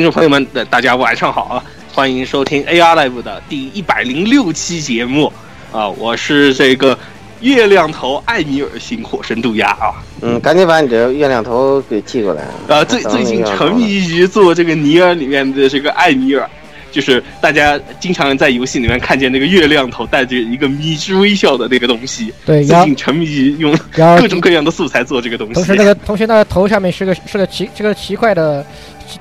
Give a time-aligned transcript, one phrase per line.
[0.00, 1.62] 听众朋友们，大家晚上好啊！
[1.92, 5.30] 欢迎收听 AR Live 的第一百零六期节目
[5.70, 5.86] 啊！
[5.90, 6.98] 我是这个
[7.42, 9.92] 月亮头艾米尔星火神渡鸦啊！
[10.22, 12.82] 嗯，赶紧把你这月亮头给寄过来啊！
[12.82, 16.48] 最最近沉迷于做这个尼尔里面的这个艾米尔，
[16.90, 22.32] 就是大家经常在游戏里面看见那个月亮头带着一个迷之微笑的那个东西。
[22.44, 25.54] 对，最近沉迷于用 各种各样的素材做这个东西。
[25.54, 28.64] 同时，那个同学那个头下面是个是个奇这个奇怪的。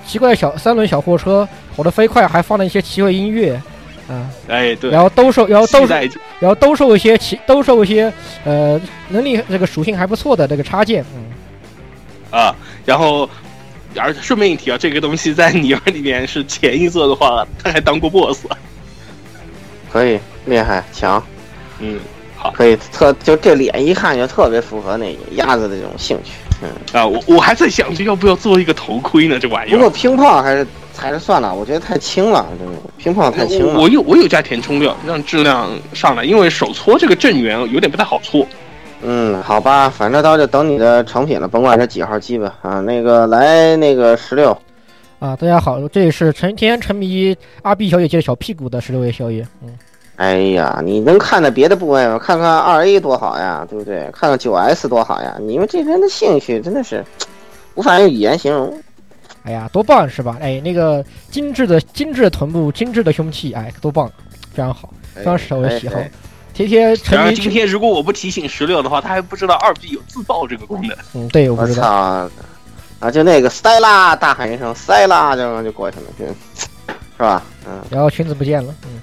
[0.06, 3.60] 奇怪的小三轮小货车跑得飞快，还放了一些奇怪音乐，
[4.08, 5.96] 啊，哎对，然后兜售，然后兜售，
[6.40, 8.14] 然后兜售一些奇，兜售一些
[8.46, 13.28] 呃能力这个属性还不错的这个插件，嗯，啊，然后
[13.98, 18.46] 而且顺便一提啊，这个东西在尼尔里面是前一座的话，他还当过 BOSS，
[19.92, 21.22] 可以厉害强，
[21.80, 22.00] 嗯，
[22.36, 26.32] 好，可以特就这脸一看就特别符合那鸭子的这种兴趣。
[26.62, 29.76] 嗯啊，我我还在想着要不要做一个头盔呢，这玩意儿。
[29.76, 33.80] 不过乒乓还是还是算了，我觉得太轻了，这个乒乓太轻了。
[33.80, 38.46] 我有我有加填充料，让质量上来，因为手搓这个正圆有点不太好搓。
[39.02, 42.56] 嗯，好吧，反正到就等你的成品了，甭管是几号机吧。
[42.62, 44.52] 啊，那个来那个十六，
[45.20, 49.70] 啊，大家好，这里是成天沉迷阿 B 小姐姐的小屁股的十六位小野，嗯。
[50.18, 52.20] 哎呀，你能看到别的部位吗？
[52.20, 54.10] 看看二 A 多好呀，对不对？
[54.12, 55.38] 看看九 S 多好呀！
[55.40, 57.02] 你们这人的兴趣真的是
[57.76, 58.78] 无法用语言形容。
[59.44, 60.36] 哎呀，多棒是吧？
[60.42, 64.12] 哎，那个精致的精致的臀部，精致的胸器，哎，多棒，
[64.54, 65.96] 非常好，非常适合我的喜好。
[66.68, 67.36] 天天沉迷。
[67.36, 70.98] 今天如果我不提醒十六的话，他还不知道二 B 有自爆这个功能。
[71.14, 72.30] 嗯，对，我不知道。
[73.00, 77.42] 啊，就那个塞拉大喊一声塞拉，就就过去了，是吧？
[77.66, 77.82] 嗯。
[77.90, 79.02] 然后裙子不见了，嗯。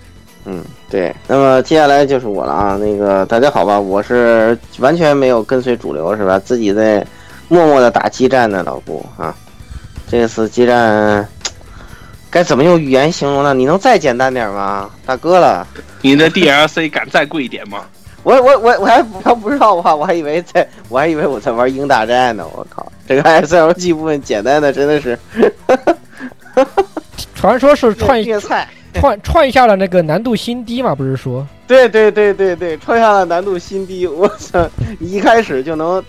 [0.48, 2.76] 嗯，对，那么接下来就是我了啊。
[2.76, 6.38] 那个大家好吧，我是完全没有跟随主流是吧？
[6.38, 7.04] 自己在
[7.48, 9.34] 默默的打激战的老顾啊。
[10.08, 11.26] 这次激战
[12.30, 13.54] 该怎么用语言形容呢？
[13.54, 15.66] 你能再简单点吗，大哥了？
[16.02, 17.84] 你的 DLC 敢再贵一点吗？
[18.22, 22.44] 我我我我还要不知道的话，我还以为在我还以为我在玩鹰大战呢。
[22.54, 25.16] 我靠，这个 SLG 部分简单的真的是，
[27.34, 28.68] 传说是串叶菜。
[28.94, 30.94] 创创下了那个难度新低嘛？
[30.94, 31.46] 不是说？
[31.66, 34.06] 对对对对对，创下了难度新低。
[34.08, 34.66] 我操，
[34.98, 36.02] 你一开始就能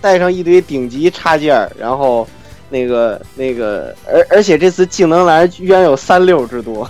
[0.00, 2.26] 带上一堆顶级插件，然后
[2.70, 6.88] 那个那个，而而且这次技能栏居然有三六之多。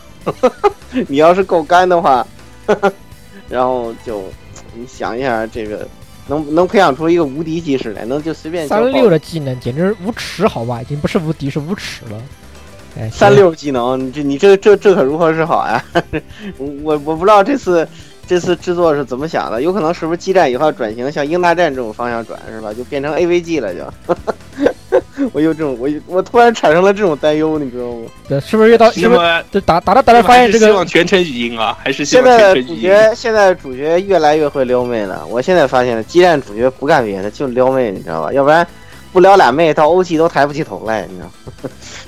[1.08, 2.24] 你要是够干的话，
[3.48, 4.22] 然后就
[4.74, 5.88] 你想一下，这个
[6.28, 10.82] 能能培养出一个无敌技师来，能就随便三六的技能简直无耻，好吧？
[10.82, 12.20] 已经不是无敌，是无耻了。
[13.10, 15.82] 三六技能，你这你这这这可如何是好呀？
[16.58, 17.86] 我我不知道这次
[18.26, 22.74] 这次制作是怎么想的，有可能是不是激战以后转型向英大战这种方向转是吧？
[22.74, 23.84] 就变成 AVG 了就。
[25.32, 28.06] 我有这种我我突然产生了这种担忧，你知道吗？
[28.28, 28.90] 对，是不是越到？
[28.90, 30.66] 是不是打打着打着发现这个？
[30.66, 35.26] 希望全程语音啊，还是现在主角现在主角越来越会撩妹了。
[35.26, 38.32] 我现在发现了，激战主角不干别的，就撩妹，你知道吧？
[38.32, 38.66] 要不然
[39.12, 41.30] 不撩俩妹，到欧气都抬不起头来，你知道。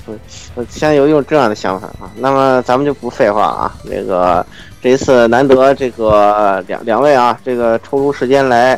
[0.55, 4.45] 我现在有一种这样的想法啊，那么咱们就不废话啊，那个
[4.81, 8.77] 这一次难得这个两两位啊，这个抽出时间来，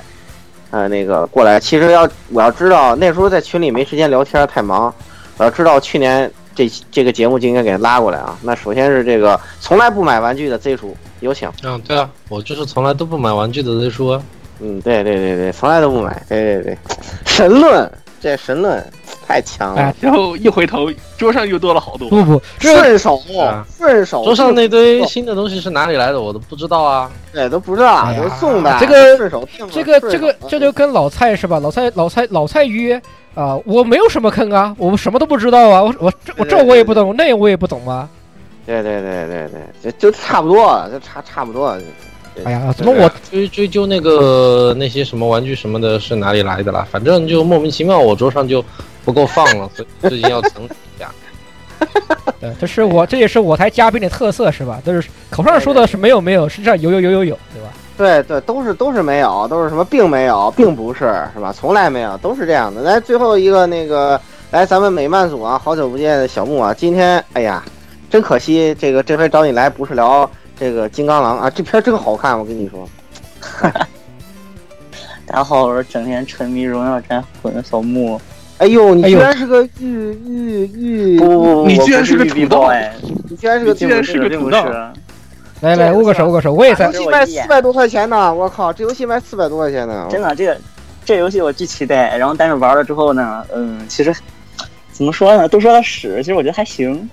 [0.71, 1.59] 呃，那个过来。
[1.59, 4.93] 其实要我要知道那时候在群里没时间聊天，太忙。
[5.37, 8.37] 我要知道去年这这个节目就应该给拉过来啊。
[8.41, 11.51] 那首先是这个从来不买玩具的 Z 叔，有请。
[11.63, 14.21] 嗯，对啊，我就是从来都不买玩具的 Z 叔。
[14.61, 16.23] 嗯，对对对对，从来都不买。
[16.29, 16.77] 对对对。
[17.25, 17.91] 神论，
[18.25, 18.83] 这神论
[19.27, 22.09] 太强了哎，然后一回头，桌上又多了好多。
[22.09, 27.11] 不不，顺手啊顺手，桌上那堆新的东西是哪里来的，我都不知道啊。
[27.31, 29.29] 对都不知道都送的，这个
[29.69, 31.59] 这个这个这就跟老蔡是吧？
[31.59, 32.99] 老蔡老蔡老蔡约
[33.35, 38.09] 啊，我没有什么坑啊，我什么都不知道啊，我我这我这我也不懂，那我也不懂啊。
[38.65, 39.49] 对对对对
[39.83, 41.77] 对，就就差不多，就差差不多
[42.43, 46.85] 哎呀，怎么我追追究那个那些什么玩具什么的是哪里来的啦？
[46.91, 48.63] 反正就莫名其妙，我桌上就
[49.03, 51.09] 不够放了， 所以最近要整理一下。
[52.39, 54.81] 对，这是我这也是我台嘉宾的特色是吧？
[54.83, 57.69] 都是口上说的是没有没有，实际上有有有有有，对吧？
[57.97, 60.99] 对对，都是都是没有，都是什么并没有，并不是
[61.33, 61.53] 是吧？
[61.57, 62.81] 从来没有，都是这样的。
[62.81, 64.19] 来，最后一个那个，
[64.51, 67.63] 来咱们美漫组啊，好久不见的小木啊，今天哎呀，
[68.09, 72.87] 真可惜，这个这回找你来不是聊这个金刚狼啊，这片儿真好看，我跟你说。
[75.27, 78.19] 大家好，我是整天沉迷荣耀战魂的小木。
[78.59, 82.75] 哎呦，你居然是个玉玉玉，不不不，你居然是是个土豆 boy，
[83.29, 84.63] 你居然是个你居然是个土豆。
[85.61, 87.01] 来来，握个手握个手，我也在游。
[87.01, 90.57] 戏卖四百多块钱呢，我靠，这游戏卖四百多块钱呢，真的，这个
[91.03, 94.15] 这游戏我巨期待，然后但是玩了之后呢，嗯，其实
[94.91, 97.09] 怎么说呢，都说它屎，其实我觉得还行。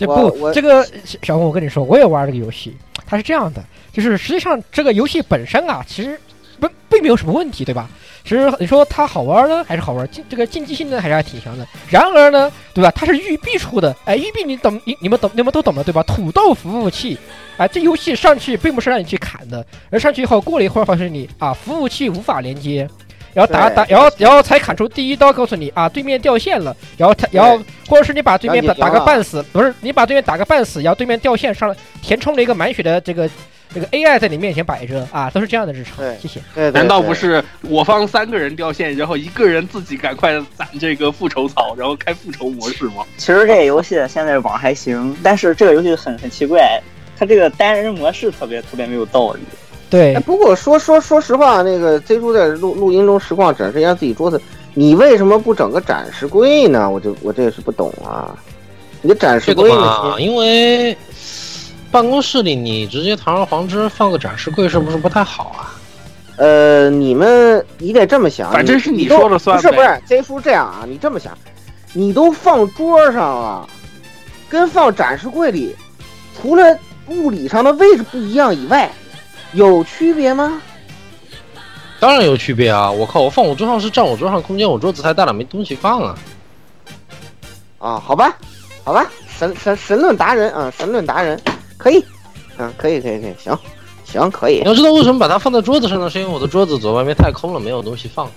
[0.00, 0.86] 这不这个
[1.22, 2.74] 小红，我跟你说，我也玩这个游戏，
[3.06, 3.62] 它是这样的，
[3.92, 6.18] 就是实际上这个游戏本身啊，其实
[6.58, 7.88] 不并没有什么问题，对吧？
[8.22, 11.66] 其实你说它好玩呢，还是好玩，竞这个竞技性呢，还是还挺强的。
[11.88, 12.90] 然而呢，对吧？
[12.90, 16.02] 它是育碧出的，哎，育碧你懂，你你们懂，你们都懂的，对吧？
[16.02, 17.18] 土豆服务器，
[17.56, 22.88] 哎，这游戏上去并不是让你去砍的，而上去以后过了一会儿，发现你啊，服务器无法连接。
[23.32, 26.76] 然后打打，然后然后才砍出第一刀，告诉你啊，对面掉线了。
[26.96, 33.28] 然后他，然后或者是你把对面打打个半死，不是你把对面打个半死，然后对面掉线上了，填充了一个满血的这个
[33.72, 36.16] 这个 AI 在你面前摆着啊，都是这样的日常对。
[36.20, 36.40] 谢谢。
[36.54, 37.14] 对，对难道不？
[37.14, 43.04] 是我方三个人掉线，然后一个人自己赶快攒这个复仇草，然后开复仇模式吗？
[43.16, 46.80] 其实这个游戏现在网还行，但是这个游戏很很奇怪，
[47.16, 49.40] 它这个单人模式特别特别没有道理。
[49.90, 54.40] 对哎，，不过说说说实话，那个 Z 叔在录录音中实况展示一下自己桌子，
[54.72, 56.88] 你为什么不整个展示柜呢？
[56.88, 58.38] 我就我这也是不懂啊。
[59.02, 59.80] 你的展示这个柜呢？
[59.80, 60.96] 嘛，因为
[61.90, 65.74] 办公室里你直接堂而皇之放个展示柜，是不是不太好啊？
[66.36, 71.36] 呃，你们你得这么想，反正是你说了算不是不是，Z 叔这样啊，你这么想，
[71.92, 73.68] 你都放桌上了，
[74.48, 75.74] 跟放展示柜里，
[76.40, 76.78] 除了
[77.08, 78.90] 物理上的位置不一样以外，
[79.52, 80.60] 有区别吗？
[81.98, 82.90] 当然有区别啊！
[82.90, 86.18] 我靠，我放我桌上是占我桌上空间，我桌子太大了，没东西放啊。
[87.78, 88.36] 啊，好吧，
[88.84, 91.38] 好吧，神神神论达人啊，神论达人，
[91.76, 92.02] 可以，
[92.56, 93.58] 嗯，可以可以可以，行
[94.04, 96.08] 行可以你，要知道为什么把它放在桌子上呢？
[96.08, 98.28] 是因为我的桌子左外面太空了，没有东西放。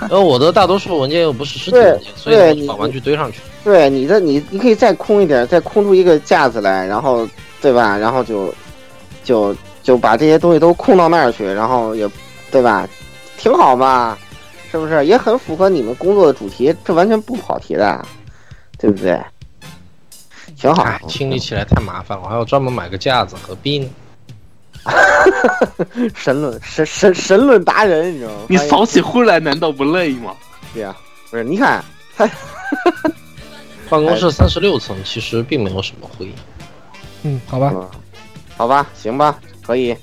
[0.00, 3.40] 然 后我的大多数文件又不是实体文件，所以我就把玩具堆上去。
[3.62, 7.28] 对你的你你可以再空一点，再空出一个架子来，然后
[7.60, 7.96] 对吧？
[7.96, 8.52] 然后就
[9.22, 9.54] 就
[9.86, 12.10] 就把这些东西都空到那儿去，然后也
[12.50, 12.88] 对吧？
[13.38, 14.18] 挺好嘛，
[14.68, 15.06] 是不是？
[15.06, 18.04] 也很符合你们工作的主题，这完全不跑题的，
[18.78, 19.16] 对不对？
[20.56, 23.88] 挺好哎，，清理起来太麻烦了，我还要专门买个架子，何必呢？
[26.16, 28.38] 神论神神神论达人，你知道吗？
[28.48, 30.34] 你扫起灰来难道不累吗？
[30.74, 30.96] 对呀、
[31.30, 31.44] 不是？
[31.44, 31.84] 你看
[33.88, 36.28] 办公室三十六层，其实并没有什么灰。
[37.22, 37.88] 嗯，好吧，嗯，
[38.56, 39.96] 好吧，行吧，可以，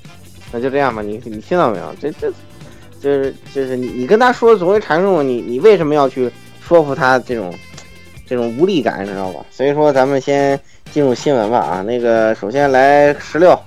[0.52, 1.00] 那就这样吧。
[1.00, 1.94] 你你听到没有？
[2.00, 2.30] 这这
[3.00, 6.30] 就是就是你你跟他说，总会产生你你为什么要去
[6.60, 7.52] 说服他这种
[8.26, 9.44] 这种无力感，你知道吧？
[9.50, 10.58] 所以说咱们先
[10.90, 11.82] 进入新闻吧啊。
[11.82, 13.58] 那个首先来十六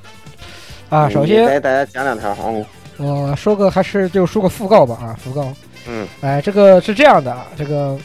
[0.89, 2.65] 啊，首先来大家讲两条啊。
[2.97, 5.53] 我说个还是就说个讣告吧啊，讣告。
[5.87, 7.97] 嗯，哎，这个是这样的啊，这个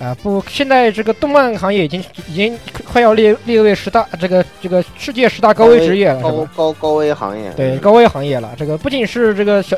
[0.00, 6.48] 啊不，现在这个动漫行业已经已经快要列列为十大这个这个世界十大高危职业了，是高？
[6.54, 8.54] 高高危行业，对，高危行业了。
[8.56, 9.76] 这个不仅是这个小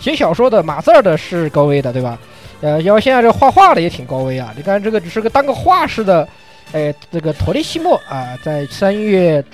[0.00, 2.18] 写小说的码字儿的是高危的，对吧？
[2.62, 4.54] 呃，然后现在这画画的也挺高危啊。
[4.56, 6.26] 你看这个只是个当个画师的，
[6.72, 9.44] 哎，这个托利西莫啊，在三月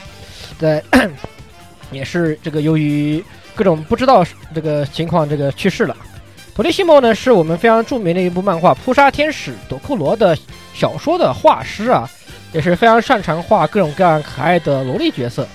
[0.60, 0.82] 在
[1.90, 3.22] 也是这个由于
[3.56, 5.96] 各种不知道这个情况这个去世了。
[6.54, 10.38] 托利西莫呢是我们非常著名的一部漫画《扑杀天使朵库罗》的
[10.72, 12.08] 小说的画师啊，
[12.52, 15.46] 也是非常擅长画各种各样可爱的萝莉角色。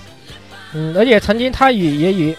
[0.74, 2.36] 嗯，而且曾经他与也与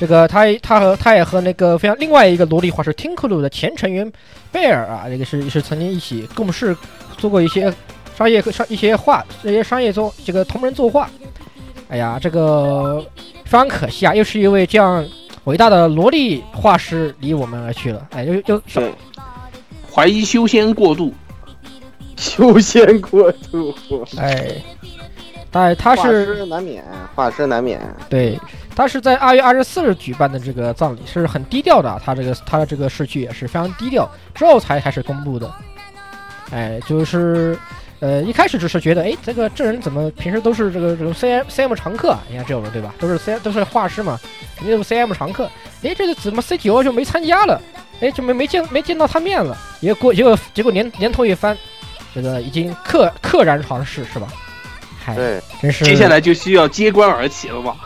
[0.00, 4.10] 这个他他和他也和那个非常另外一个萝莉画师 Tinklu 的前成员
[4.50, 6.74] 贝尔啊，这个是是曾经一起共事
[7.18, 7.72] 做过一些
[8.16, 11.10] 商业和商一些画这些商业作这个同人作画。
[11.90, 13.04] 哎呀，这个
[13.44, 15.06] 非常可惜啊，又是一位这样
[15.44, 18.06] 伟大的萝莉画师离我们而去了。
[18.12, 18.94] 哎，又又对，
[19.92, 21.12] 怀疑修仙过度，
[22.16, 23.74] 修仙过度，
[24.16, 24.62] 哎，
[25.50, 26.84] 但他画是师难免，
[27.14, 27.80] 画师难免。
[28.08, 28.38] 对，
[28.76, 35.52] 他是在二月二十四日举办的这个葬礼是很低调的啊，他这个他的这个逝去也是非常低调，之后才开始公布的。
[36.52, 37.58] 哎，就是
[38.02, 42.20] 呃一开始只是觉得，哎，这个这人怎么平时都是这个这种 C M C M 常客啊？
[42.28, 42.92] 你看这种人对吧？
[42.98, 44.18] 都是 C 都是画师嘛，
[44.56, 45.48] 肯定都是 C M 常客。
[45.84, 47.62] 哎，这个怎么 C 九就没参加了？
[48.00, 49.56] 哎，就没没见没见到他面了。
[49.80, 51.56] 结果结果结果年年头一翻，
[52.12, 54.26] 这个已经溘溘然长逝是吧？
[55.04, 57.76] 嗨，对真是接下来就需要揭棺而起了吧。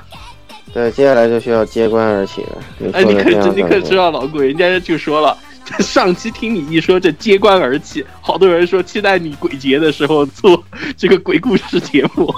[0.73, 2.93] 对，接下来就需要揭棺而起了。
[2.95, 10.63] 哎，你可你可知道老鬼，人家就说了，这 上期听你一说这揭棺而起，好多人说期待你鬼节的时候做
[10.97, 12.33] 这个鬼故事节目。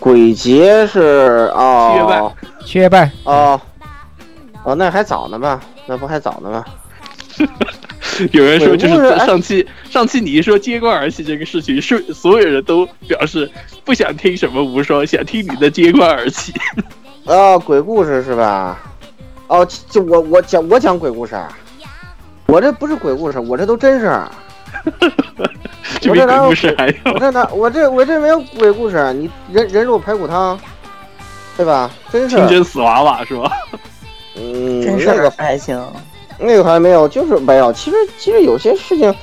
[0.00, 2.32] 鬼节是七月半哦
[2.64, 3.60] 七月半，哦
[4.64, 5.60] 哦，那还早呢吧？
[5.86, 6.64] 那不还早呢吗？
[8.32, 13.48] 有人说就是上期上期你一说揭棺而起这个事情，是所有人都表示
[13.84, 16.52] 不想听什么无双，想听你的揭棺而起。
[17.24, 18.78] 哦，鬼故事是吧？
[19.46, 21.48] 哦，就我我讲我讲鬼故事，啊，
[22.46, 24.30] 我这不是鬼故事，我这都真事儿。
[26.00, 30.58] 这比鬼故事还要我这哪我这我这没有鬼故事，啊你人人肉排骨汤，
[31.56, 31.90] 对吧？
[32.10, 33.50] 真是清真死娃娃是吧？
[34.36, 35.80] 嗯，真是那个还行。
[36.38, 37.72] 那个还没有，就是没有。
[37.72, 39.14] 其实其实有些事情，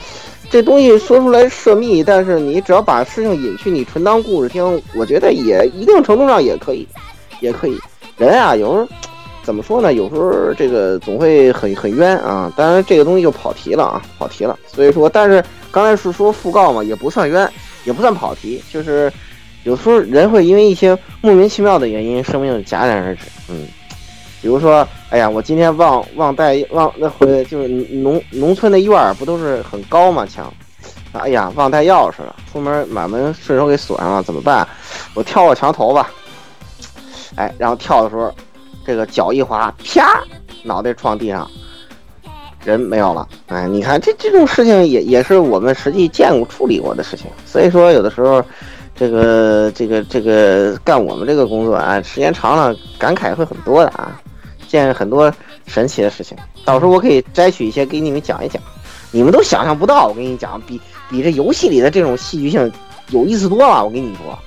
[0.50, 6.88] 这东西说出来涉密，但是你只要把事情隐去，你纯当故事听，我觉得也一定程度上也可以，
[7.42, 7.78] 也可以。
[8.18, 8.88] 人啊，有时候
[9.50, 9.92] 怎么说呢？
[9.92, 12.54] 有时候这个总会很很冤啊。
[12.56, 14.56] 当然这个东西就跑题了啊，跑题了。
[14.68, 17.52] 所以说，但是刚才是说讣告嘛，也不算冤，
[17.84, 19.12] 也不算跑题，就是
[19.64, 23.24] 有时候人会因为一些莫名其妙的原因，生命戛然而止。
[23.50, 23.66] 嗯。
[24.40, 30.54] 比如说，哎呀，我今天忘忘带忘那回就是农农村的院儿不都是很高嘛墙，
[31.14, 34.68] 哎呀忘带钥匙了，出门把门顺手给锁上了，怎么办？
[35.16, 36.12] 我跳过墙头吧，
[37.36, 38.32] 哎，然后跳的时候，
[38.90, 40.24] 这个脚一滑，啪，
[40.64, 41.48] 脑袋撞地上，
[42.66, 43.28] 人没有了。
[43.46, 48.44] 哎，你看这这种事情也也是我们实际见过处理过的事情，所以说有的时候。
[48.96, 54.20] 这个这个这个干我们这个工作啊，时间长了感慨会很多的啊，
[54.68, 55.34] 见很多
[55.68, 56.38] 神奇的事情。
[56.66, 58.62] 到时候我可以摘取一些给你们讲一讲，
[59.10, 60.08] 你们都想象不到。
[60.08, 62.70] 我跟你讲，比比这游戏里的这种戏剧性
[63.12, 63.86] 有意思多了。
[63.86, 64.38] 我跟你说，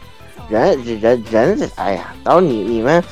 [0.50, 3.02] 人人人，哎呀，到时候你你们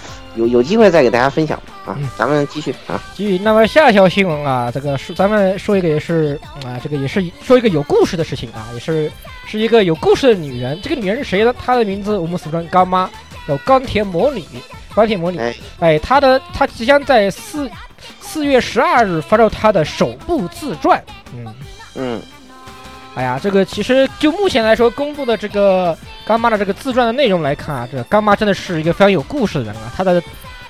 [0.41, 2.99] 有有机会再给大家分享吧啊，咱们继续啊。
[3.15, 9.13] 继续，那么下一条新闻啊，这个是咱们说一个也是啊，这个也是说一个有故事的事情啊，也是
[9.47, 10.81] 是一个有故事的女人。
[10.83, 11.55] 这个女人是谁呢？
[11.63, 13.11] 她的名字我们俗称干妈，
[13.47, 14.43] 叫钢铁魔女。
[14.95, 17.71] 钢铁魔女，哎哎，她的她即将在四
[18.21, 21.03] 四月十二日发售她的首部自传。
[21.37, 21.55] 嗯，
[21.95, 22.23] 嗯，
[23.15, 30.23] 哎呀，这个其实就目前来说公布的这个干妈的这个自传的内容来看啊，这个干妈真的是一个非常有故事的人啊，她的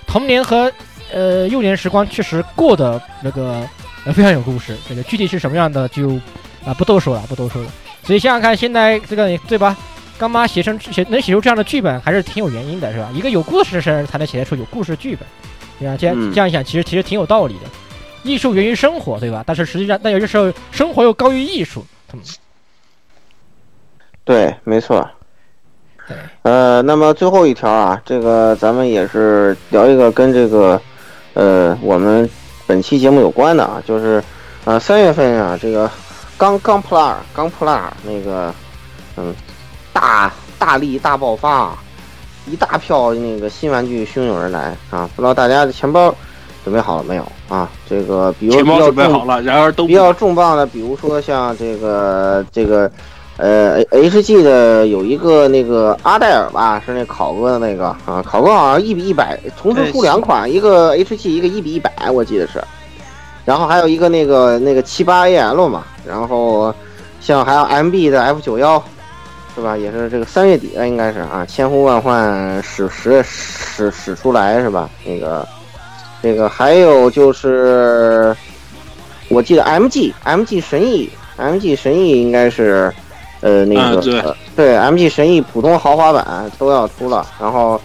[0.07, 0.73] 童年和
[1.13, 3.63] 呃幼年时光确实过得那个
[4.05, 6.19] 呃非常有故事，这个具体是什么样的就
[6.65, 7.71] 啊、不多说了，不多说了。
[8.03, 9.77] 所以想想看，现在这个对吧？
[10.19, 13.09] 干妈写成写能写出这样的剧本，还是挺有原因的，是吧？
[13.15, 15.27] 一个有故事的人才能写得出有故事剧本。
[15.79, 15.97] 对吧？
[15.99, 17.61] 这样嗯这样一想，其实其实挺有道理的。
[18.23, 19.43] 艺术源于生活，对吧？
[19.47, 21.85] 但是实际上，但有些时候生活又高于艺术。
[22.13, 22.21] 嗯，
[24.25, 25.09] 对，没错。
[26.43, 30.81] 呃，那么最后一条啊，这个咱们也是聊一个跟这个，
[31.35, 32.29] 呃，我们
[32.67, 34.23] 本期节目有关的啊，就是，
[34.65, 35.89] 呃，三月份啊，这个
[36.37, 38.53] 刚刚普拉尔刚普拉尔那个，
[39.17, 39.33] 嗯，
[39.93, 41.79] 大大力大爆发啊，
[42.47, 46.13] 一大票那个新玩具汹涌而来啊，不知道大家的钱包
[46.65, 47.69] 准备好了没有啊？
[47.89, 52.91] 这个比如比较重准备好了，然而都比较重磅的，比如说像这个这个，
[53.39, 62.63] 呃，H G 的有一个那个阿黛尔吧，是那考哥的那个啊，考哥好像一比一百，同时出两款，一个 H G，一个一比一百，我记得是。
[63.47, 66.73] 然后还有一个那个那个七八 A L 嘛，然后
[67.21, 68.81] 像还有 M B 的 F 九幺，
[69.55, 69.77] 是吧？
[69.77, 74.89] 也是这个三月底了应该是啊，千呼万唤始始始始出来是吧？
[75.05, 75.47] 那个
[76.23, 78.37] 这个还有就是。
[79.33, 82.93] 我记得 M G M G 神翼 M G 神翼应该是，
[83.43, 87.81] 呃那个、啊对呃对 M G 神翼普通豪华版都要出了，然后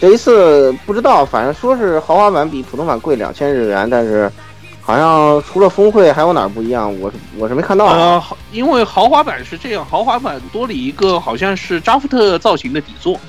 [0.00, 4.32] 这一次不知道，反正说是豪华版比普通版贵两千日元，但是
[4.80, 7.84] 好像除了峰会还有哪儿不一样，我是我是没看到。
[7.88, 13.20] 呃，因为豪华版是这样，豪华版多了一个好像是扎夫特造型的底座，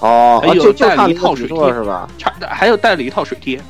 [0.00, 2.08] 哦，还有哦就就带了一套水贴座是吧？
[2.18, 3.60] 差还有带了一套水贴。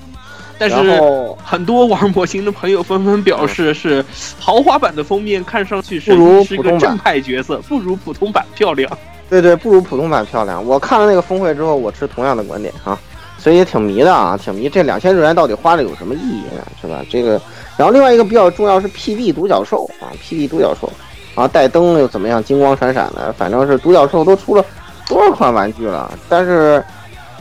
[0.58, 1.00] 但是
[1.42, 4.04] 很多玩模型的朋友纷纷表示，是
[4.38, 8.90] 豪华版的封面看上去不如普通正派角色，不如普通版漂亮。
[9.30, 10.62] 对对，不如普通版漂亮。
[10.62, 12.98] 我看了那个峰会之后，我持同样的观点啊，
[13.38, 14.68] 所以也挺迷的啊，挺迷。
[14.68, 16.62] 这两千日元到底花了有什么意义呢？
[16.78, 17.02] 是吧？
[17.08, 17.40] 这个，
[17.78, 20.92] 然后另外一个比较重要是 PB 独角兽啊，PB 独角兽，
[21.34, 24.62] 啊，带灯又怎么样，金光闪闪的，反正是独角兽都出了
[25.10, 26.82] 多少款玩具了，但是。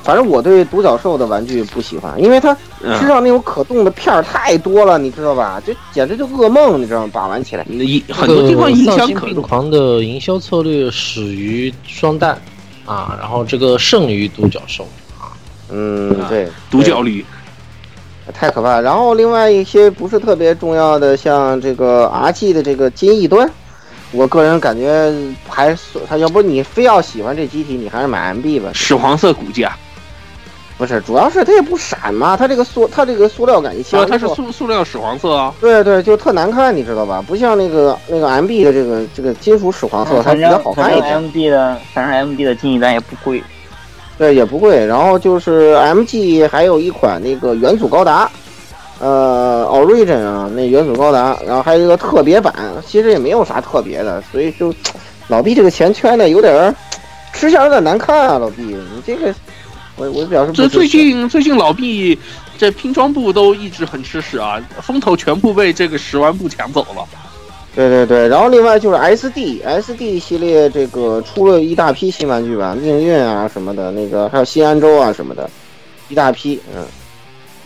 [0.02, 5.62] 反正我对独角兽的玩具不喜欢，因为它身上那种可动的片儿太多了，你知道吧？
[5.64, 7.10] 就简直就噩梦，你知道吗？
[7.14, 12.42] 把玩起来，一很多地方影响可病狂的营销策略始于双蛋
[12.86, 14.88] 啊，然后这个胜于独角兽
[15.20, 15.36] 啊，
[15.70, 17.24] 嗯，对，独角驴
[18.34, 18.80] 太可怕。
[18.80, 23.52] 然后另外一些不是特别重要的，像这个 RG 的这个金翼端，
[24.12, 25.14] 我个人感觉
[25.48, 29.76] 还是他要不你非要喜欢这机体，你还是买 MB 吧，屎黄色骨架。
[30.78, 35.54] 不是，主要是它也不闪嘛，它这个塑，它这个塑料感一强，它是塑塑料屎黄色啊。
[35.60, 37.22] 对对，就特难看，你知道吧？
[37.28, 41.22] 不像那个那个 MB 的这个这个金属屎黄色，它比较好看一点。
[41.22, 43.44] MB 的，反正 MB 的金翼单也不贵，
[44.18, 44.86] 对，也不贵。
[44.86, 48.32] 然后就是 MG 还有一款那个元祖高达，
[49.00, 52.54] 呃，Origin 啊，那元祖高达，然后还有一个特别版，
[52.86, 54.74] 其实也没有啥特别的，所以就
[55.28, 56.76] 老毕这个钱圈的有点
[57.34, 59.34] 吃相有点难看啊，老毕，你这个。
[59.96, 62.18] 我我表示，这最近最近老毕
[62.58, 67.06] 这拼装部都一直很吃屎啊，风头全部被这个十万部抢走了。
[67.76, 75.50] 对对对，然后另外就是 SD SD 系列这个出了一大批新玩具吧，命运啊什么的，那个还有新安州啊什么的，
[76.08, 76.86] 一大批，嗯，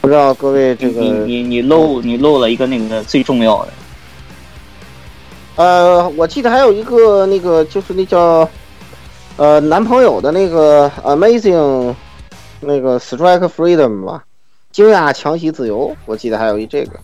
[0.03, 3.73] 不知道各位这个你你你漏你漏了一个那个最重要的，
[5.55, 8.47] 呃，我记得还有一个那个就是那叫
[9.37, 11.95] 呃男朋友的那个 Amazing。
[12.65, 14.23] 那个 Strike Freedom 吧，
[14.71, 16.97] 惊讶强袭自由，我记得还有一这个，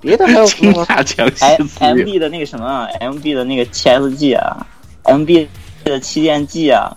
[0.00, 0.72] 别的还有什么？
[0.74, 1.44] 惊讶强袭。
[1.78, 4.66] M B 的那个什么，MB 啊的那个 TSG 啊
[5.04, 5.46] ，MB
[5.84, 6.92] 的旗舰季啊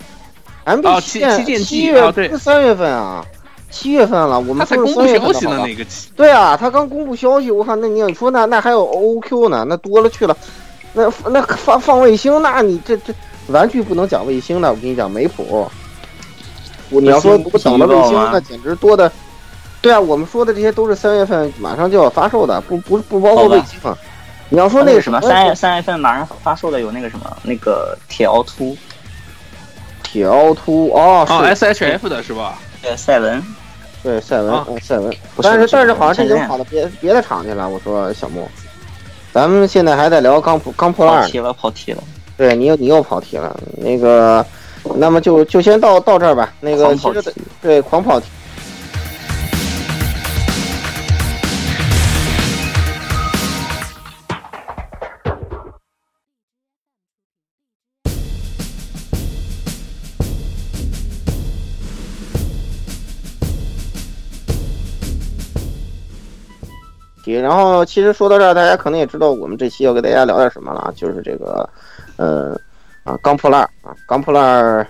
[0.65, 3.23] ，MB 旗旗舰七啊不是三月份啊，
[3.73, 5.83] 七月份了，我们才公布消息的那个。
[6.15, 10.37] 对啊，他刚公布消息，我看那你说那那还有 OQ 呢，那多了去了，
[10.93, 13.11] 那那放放卫星，那你这这
[13.47, 15.67] 玩具不能讲卫星的，我跟你讲没谱。
[16.89, 19.11] 你要说不等了卫星，那简直多的。
[19.81, 23.97] 对啊，我们说的这些都是三月份马上就要发售的，不不不包括卫星啊。
[24.49, 28.77] 你要说那个什么三月三月份马上发售的有那个什么那个铁凹凸，
[30.03, 32.59] 铁凹凸哦，是 S H F 的是吧？
[32.83, 33.43] 对，赛文，
[34.03, 35.11] 对赛文，赛文。
[35.41, 37.67] 但是但是好像是已经跑到别别的厂去了。
[37.67, 38.47] 我说小莫，
[39.31, 41.21] 咱们现在还在聊钢普钢破烂。
[41.21, 42.03] 跑题了，跑题了。
[42.37, 44.45] 对你又你又跑题了，那个。
[44.97, 46.53] 那么就就先到到这儿吧。
[46.59, 48.25] 那个其实对狂跑题。
[67.41, 71.69] 然后其实说到这儿，大家可能也知道我们这期要给大家聊点什么了，就是这个，
[72.17, 72.59] 呃。
[73.05, 74.87] 啊，钢破烂啊，钢破烂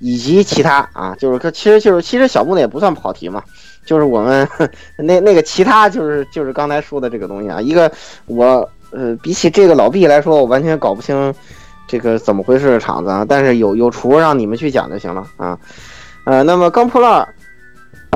[0.00, 3.40] 以及其他啊，就是其实就是其实小木呢也不算跑题嘛，
[3.86, 4.44] 就是我们
[4.98, 7.88] 那那个其他就是就是刚才说的这个东西啊，一个
[8.26, 11.32] 我呃比起这个老毕来说，我完全搞不清
[11.86, 15.56] 这个怎么回事的场子啊，但是有有厨让你们去讲就行了啊，
[16.24, 17.24] 呃，那么钢破烂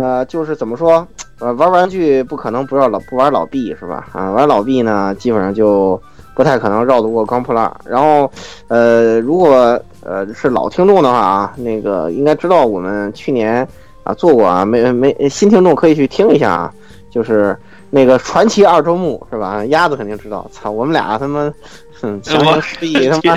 [0.00, 1.06] 呃就是怎么说
[1.38, 4.08] 呃玩玩具不可能不让老不玩老毕是吧？
[4.12, 6.00] 啊，玩老毕呢基本上就。
[6.38, 7.68] 不太可能绕得过钢破烂。
[7.84, 8.30] 然后，
[8.68, 13.66] 呃，如果呃是老听众的话啊，那个应该知道我们去年
[14.04, 16.72] 啊做过啊，没没新听众可以去听一下啊，
[17.11, 17.58] 就是
[17.90, 19.64] 那个传奇二周目是吧？
[19.66, 20.48] 鸭子肯定知道。
[20.52, 21.52] 操，我们俩他妈，
[22.00, 23.37] 哼，强行 失忆他妈，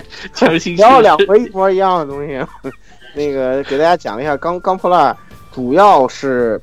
[0.77, 2.39] 聊了两回一模一样的东西。
[3.17, 5.17] 那个给大家讲一下，钢钢破烂
[5.51, 6.61] 主要是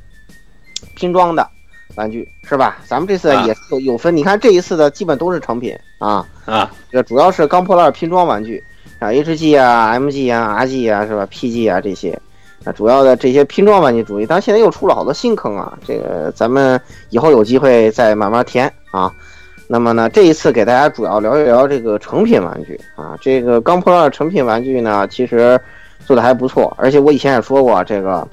[0.95, 1.49] 拼装的。
[1.95, 2.79] 玩具是吧？
[2.87, 8.63] 咱们这次也有有分，你看这一次的基本都是成品啊啊，这主要是钢破烂拼装玩具
[9.01, 12.17] 啊，HG 啊、MG 啊、RG 啊是吧？PG 啊这些
[12.65, 19.13] 啊，主要的这些拼装玩具主义，但现在又出了好多新坑啊，这个咱们以后有机会再慢慢填啊。
[19.67, 25.61] 那么呢，这一次给大家主要聊一聊这个成品玩具啊，这个钢破烂成品玩具呢，其实
[26.07, 28.29] 做的还不错，而且我以前也说过这个。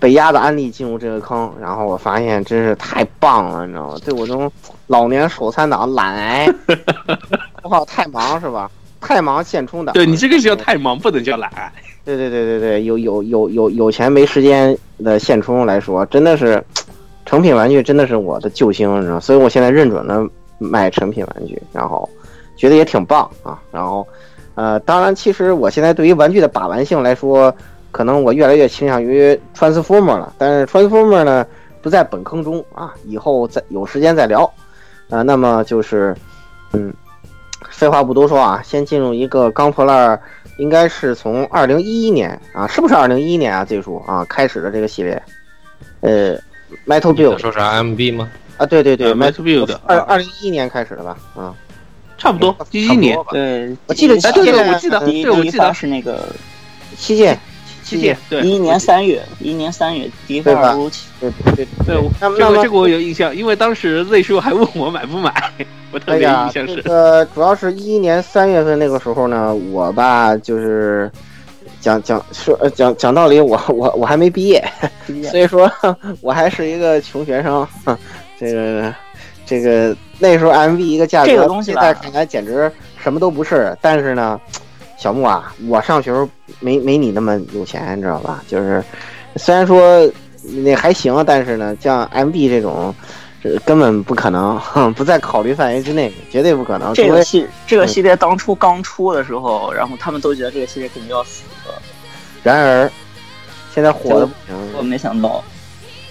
[0.00, 3.96] 被压的安利进入这个坑，然后我发现真是太棒了，你知道吗？
[4.04, 4.50] 对我这种
[4.86, 6.48] 老年手残党懒癌，
[7.62, 8.70] 我靠，太忙是吧？
[9.00, 9.92] 太忙现充的。
[9.92, 11.72] 对你这个叫太忙，不能叫懒癌。
[12.04, 16.62] 对对对对对，有有有有有钱没时间的现充来说，真的是
[17.24, 20.26] 成品玩具真的是我的救星，你知道，所以我现在认准了
[20.58, 22.08] 买成品玩具，然后
[22.56, 23.58] 觉得也挺棒啊。
[23.70, 24.06] 然后，
[24.54, 27.54] 呃，当然，其实我现在对于玩具的把玩性来说，
[27.94, 30.34] 可能我越来越倾向于 Transformer 了。
[30.36, 31.46] 但是 Transformer 呢，
[31.80, 34.52] 不在本坑中啊，以后再有时间再聊。
[35.10, 36.16] 啊，那么就是，
[36.72, 36.92] 嗯，
[37.70, 40.20] 废话不多说啊，先进入一个钢破烂，
[40.56, 43.64] 应该是从二零一一年啊，是不是二零一一年啊？
[43.64, 45.22] 最初啊开始的这个系列，
[46.00, 46.36] 呃
[46.86, 48.28] ，Metal Build 说啥 MB 吗？
[48.56, 51.16] 啊，对对对呃，Metal Build 二啊二零一一年开始的吧？
[51.36, 51.54] 啊，
[52.16, 56.26] 差不多一一年，对，我记得第一哎对对我记得对我记得是那个
[56.96, 57.38] 七剑，
[57.94, 65.32] 七届对一一年三月，一一年三月第一发对对对对对，我那么这个这个我有印象，因为当时 Z 叔还问我买不买，
[65.92, 66.82] 我特别哎呀印，象这是。
[66.82, 71.10] 个主要是一一年三月份那个时候呢，我吧就是
[71.80, 74.62] 讲讲说呃讲讲道理，我 我我还没毕业，
[75.30, 75.70] 所以说
[76.20, 77.66] 我还是一个穷学生。
[78.36, 78.92] 这个
[79.46, 83.76] 这个那时候 MV 一个价格，这个东西在看来简直什么都不是。
[83.80, 84.40] 但是呢，
[85.04, 86.26] 小木啊，我上学时候
[86.60, 88.42] 没没你那么有钱，你知道吧？
[88.48, 88.82] 就是
[89.36, 90.10] 虽然说
[90.62, 92.94] 那还行，但是呢，像 MB 这种。
[93.42, 96.94] 这根本不可能，哼 不在考虑范围之内，绝对不可能。
[96.94, 101.74] 这个系这个系列当初刚出的时候，然后他们都觉得这个系列肯定要死的，
[102.42, 102.90] 然而，
[103.74, 105.44] 现在火的不行我，没想到，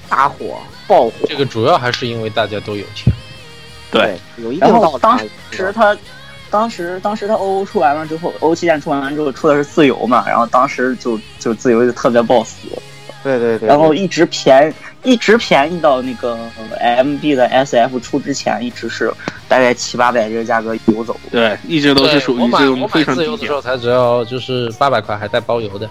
[0.07, 3.11] 大火爆火，这个主要还是因为大家都有钱。
[3.89, 4.99] 对，有一定道理。
[5.01, 5.97] 当时他。
[6.53, 12.67] 当时，当时他 OO 出完了之后，OO 旗舰出完了之后，出的是自由嘛，然后当时就就自由就特别爆死，
[13.23, 16.37] 对对对，然后一直便一直便宜到那个
[16.79, 19.11] MB 的 SF 出之前，一直是
[19.47, 21.19] 大概七八百这个价格游走。
[21.31, 23.59] 对，一直都是属我于这种买我买非常低价自由的时候。
[23.59, 25.89] 才只要就是八百块，还带包邮的。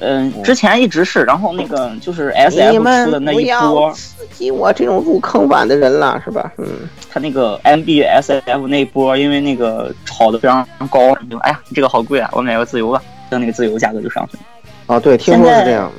[0.00, 6.52] 嗯，之前一直是，然后那个就是 SF 们出的那一波，刺激我这种入坑晚的人了，是吧？
[6.58, 6.66] 嗯，
[7.10, 14.42] 他那个 MB SF 那一波，因为那个炒的非常高，就哎呀，这个好贵啊，我买个自由吧，就那个自由价格就上去了。
[14.86, 15.90] 哦，对，听说是这样，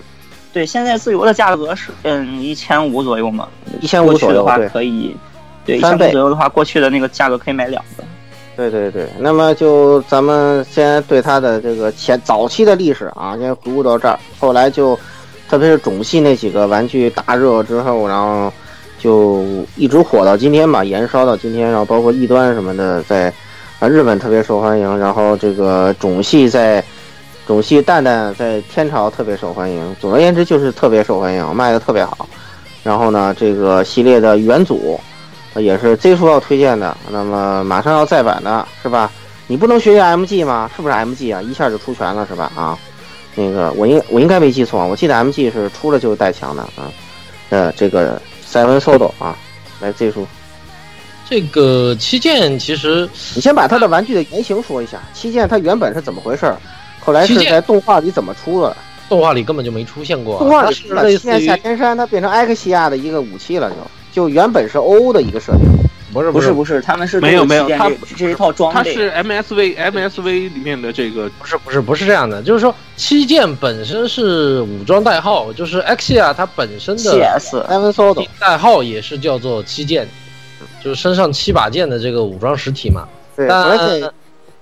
[0.54, 3.48] 对，现在自由的价格是嗯一千五左右嘛，
[3.80, 5.16] 一千五左右，的话，可以，
[5.66, 8.04] 对，一千五左右的话，过去的那个价格可以买两个。
[8.56, 9.08] 对对对。
[9.20, 14.98] 那么就咱们先对它的这个前早期的历史啊，先回顾到这儿，后来就
[15.48, 18.52] 特别是种系那几个玩具大热之后，然后
[18.98, 19.44] 就
[19.76, 23.32] 一直火到今天吧，延烧到今天，然后包括异端什么的，在
[23.80, 26.84] 啊日本特别受欢迎，然后这个种系在
[27.46, 32.28] 种系蛋蛋在天朝特别受欢迎，总而言之就是特别受欢迎，卖的特别好。
[32.84, 35.00] 然后呢，这个系列的元祖
[35.62, 39.12] 也是 Z 叔要推荐的，那么马上要再版的是吧？
[39.48, 40.70] 你不能学学 MG 吗？
[40.76, 41.42] 是不是 MG 啊？
[41.42, 42.52] 一下就出全了是吧？
[42.56, 42.78] 啊，
[43.36, 46.92] 那个我应我应该没记错，我记得 MG 是出了就是带强的啊。
[47.50, 49.38] 呃，这个 Seven Sodo 啊，
[49.80, 50.26] 来 Z 叔，
[51.30, 56.58] 这个七剑其实你先把它的玩具的原型说一下，七剑它原本是怎么回事儿，
[57.00, 58.76] 后来是在动画里怎么出的？
[59.08, 63.76] 动画里根本就没出现过啊，动画里是七剑下天山它变成埃克西亚的一个武器了就，
[64.16, 65.66] 就原本是 O 的一个设定。
[66.14, 70.24] 不是是不是不是，他们是没有没有他这这一套装备，它是 MSV MSV
[70.54, 77.68] 里面的这个不是不是不是这样的，就是说七剑本身是武装代号，就是 Xia 它本身的 CS，
[78.40, 80.08] 代号也是叫做七剑，
[80.82, 83.06] 就是身上七把剑的这个武装实体嘛。
[83.36, 84.10] 对，但而且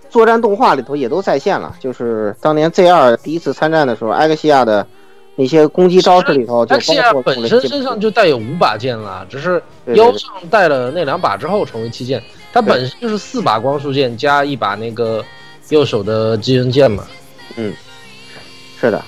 [0.10, 4.88] 作战动画里头也都再现了，就是当年 Z 二第一次参战的时候，埃克西亚的
[5.36, 6.76] 那些攻击招式里头就
[7.14, 9.62] 包本身身上就带有五把剑了，只是
[9.96, 12.22] 腰上带了那两把之后成为七剑。
[12.52, 15.26] 它本身就是四把光束剑加一把那个
[15.70, 17.04] 右手的击人剑嘛。
[17.56, 17.74] 嗯
[18.80, 19.04] 是的，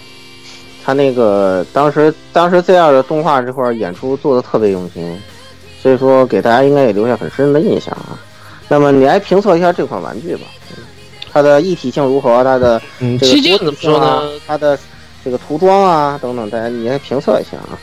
[0.84, 5.22] 他那个当时当时 Z 二的动画这块演出做的特别用心，
[5.82, 8.18] 所以说给大家应该也留下很深的印象啊。
[8.68, 10.84] 那么你来评测一下这款玩具吧，嗯
[11.32, 12.44] 它的一体性如何？
[12.44, 14.24] 它的嗯，这个七剑怎么说呢？
[14.48, 14.80] 它的
[15.26, 17.74] 这个涂装啊等等，大家你来评测一下啊。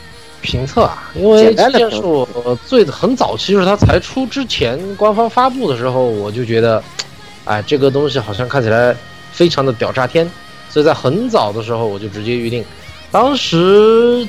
[0.41, 6.81] 评测啊，因为简单的七剑是我最很早期，就是它才出之前官方发布的时候，我就觉得，
[7.43, 8.95] 哎，这个东西好像看起来
[9.31, 10.29] 非常的屌炸天，
[10.69, 12.63] 所以在很早的时候我就直接预定，
[13.11, 14.27] 当时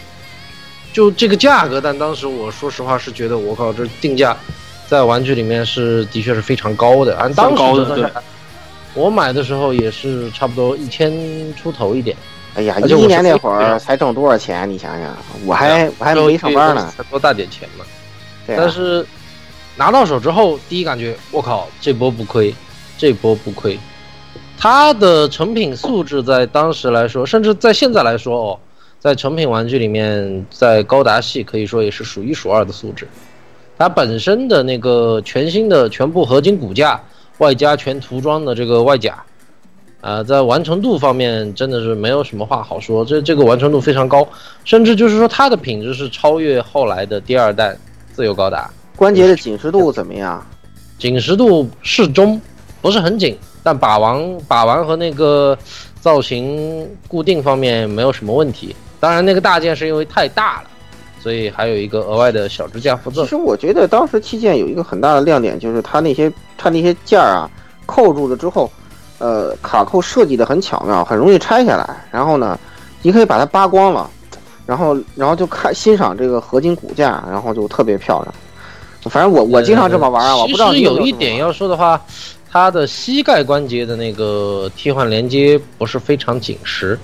[0.92, 4.36] 就这个价格，但当时我说实话是觉得我靠，这定价
[4.86, 8.22] 在玩具里面是的确是非常高的，按当时高的算下来
[8.94, 11.12] 我买的时候也是差不多一千
[11.56, 12.16] 出头一点。
[12.54, 14.68] 哎呀，一一年那会儿才挣多少钱？
[14.68, 16.92] 你想想，我还我还没上班呢。
[16.96, 17.84] 才多大点钱嘛。
[18.46, 19.04] 对啊但是
[19.76, 22.54] 拿到手之后，第一感觉，我靠，这波不亏，
[22.96, 23.78] 这波不亏。
[24.56, 28.58] 它的成品素质在当时来说，甚至在现在来说哦，
[29.00, 33.08] 在成品玩具里面，在高达系可以说也是数一数二的素质。
[33.76, 37.00] 它本身的那个全新的全部合金骨架，
[37.38, 39.20] 外加全涂装的这个外甲，
[40.04, 44.28] 啊、在完成度方面真的是没有什么话好说，这这个完成度非常高，
[44.62, 47.74] 甚至就是说它的品质是超越后来的第二代
[48.12, 48.70] 自由高达。
[48.94, 50.46] 关节的紧实度怎么样？
[50.98, 52.38] 紧实度适中，
[52.82, 55.56] 不是很紧，但把玩把玩和那个
[56.02, 58.76] 造型固定方面没有什么问题。
[59.00, 60.68] 当然，那个大件是因为太大了，
[61.18, 63.30] 所以还有一个额外的小支架附赠其。
[63.30, 67.50] 实我觉得当时七件有一个很大的亮点，就是它那些它那些件儿啊
[67.86, 68.70] 扣住了之后，
[69.18, 71.88] 呃，卡扣设计的很巧妙，很容易拆下来。
[72.10, 72.58] 然后呢，
[73.02, 74.10] 你可以把它扒光了，
[74.66, 78.34] 然后然后就看欣赏这个合金骨架，然后就特别漂亮。
[79.10, 82.00] 反正我我经常这么玩啊，我不知道其实有一点要说的话，
[82.50, 86.98] 它的膝盖关节的那个替换连接不是非常紧实。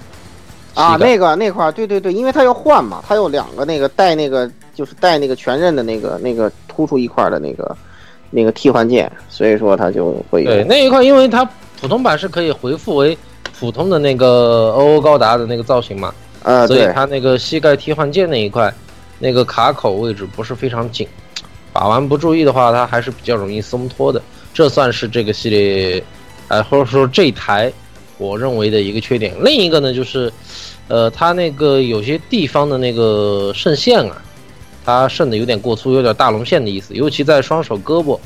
[0.72, 7.76] 啊，那个那块儿，对对对，因为它要换嘛，它有两个那个带那个就是带那个全刃的那个那个突出一块的那个
[8.30, 11.46] 那个替换件，所以说它就会有对那一块，因为它
[11.80, 13.16] 普通版是可以回复为
[13.58, 18.72] 普通的那个欧欧高达的那个造型嘛，呃对所以它那个膝盖替换件那一块，
[19.18, 21.08] 那个卡口位置不是非常紧，
[21.72, 24.20] 把玩不注意的话，它还是比较容易松脱的。
[24.52, 26.02] 这算是这个系列，
[26.48, 27.72] 呃，或者说这一台
[28.18, 29.34] 我认为的一个缺点。
[29.42, 30.30] 另一个呢，就是，
[30.88, 34.20] 呃，它那个有些地方的那个渗线啊，
[34.84, 38.18] 它渗的有点过粗，有点大龙线的意思，尤其在双手胳膊，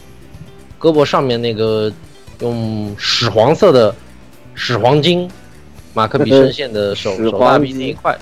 [0.80, 1.92] 胳膊上面那个
[2.40, 3.94] 用屎黄色的
[4.54, 5.30] 屎黄金
[5.92, 8.16] 马克笔深线的手屎手大黄金臂那一块，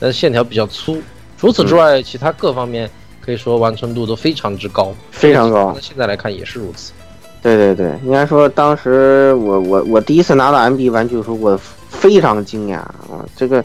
[0.00, 1.00] 但是线条比较粗。
[1.38, 2.88] 除此之外，其他各方面
[3.20, 6.92] 可以说完成度都非常之高，非常高那现在来看也是如此。
[7.42, 13.64] 对对对，应该说当时我我我第一次拿到 MB 玩具的时候，我非常惊讶啊，这个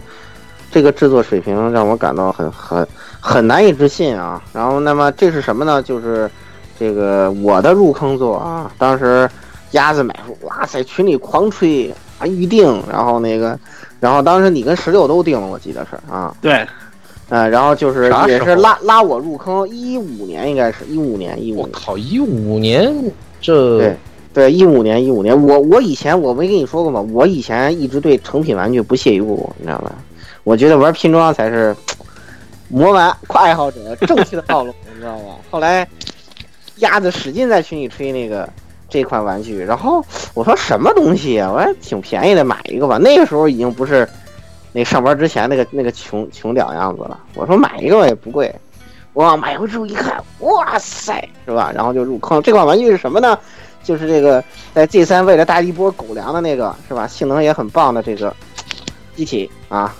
[0.72, 2.88] 这个制作水平让我感到很很
[3.20, 4.44] 很难以置信啊。
[4.52, 5.82] 然后那么这是什么呢？
[5.84, 6.28] 就是
[6.80, 9.30] 这个我的入坑作啊，当时
[9.72, 13.60] 鸭子买书，哇塞，群里狂吹啊预定，然后那个，
[14.00, 16.66] 然后当时你跟十六都定了，我记得是啊，对，
[17.30, 21.66] 呃，然后就是也是拉拉我入坑，一五年应该是一五年一五年。
[21.66, 22.94] 我靠，一五年
[23.42, 23.98] 这对
[24.34, 27.02] 对，一五年，一五年，我我以前我没跟你说过吗？
[27.12, 29.92] 我以前一直对成品玩具不屑一顾，你知道吧？
[30.44, 31.76] 我觉得玩拼装才是
[32.70, 35.36] 魔玩爱好者正确的道路，你知道吗？
[35.50, 35.88] 后来
[36.78, 38.48] 鸭子使劲在群里吹那个
[38.90, 41.52] 这款玩具，然后我说什么东西啊？
[41.52, 42.98] 我说挺便宜的，买一个吧。
[42.98, 44.08] 那个时候已经不是
[44.72, 47.20] 那上班之前那个那个穷穷屌样子了。
[47.34, 48.54] 我说买一个吧，也不贵。
[49.14, 51.72] 哇，买回之后一看，哇塞，是吧？
[51.74, 52.42] 然后就入坑。
[52.42, 53.38] 这款玩具是什么呢？
[53.84, 57.08] 就是这个在 G 三为了大一波狗粮的那个是吧？
[57.08, 58.36] 性能也很棒的这个
[59.16, 59.96] 机体啊，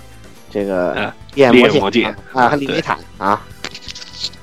[0.50, 3.42] 这个嗯猎魔剑猎魔剑啊，和利维坦啊。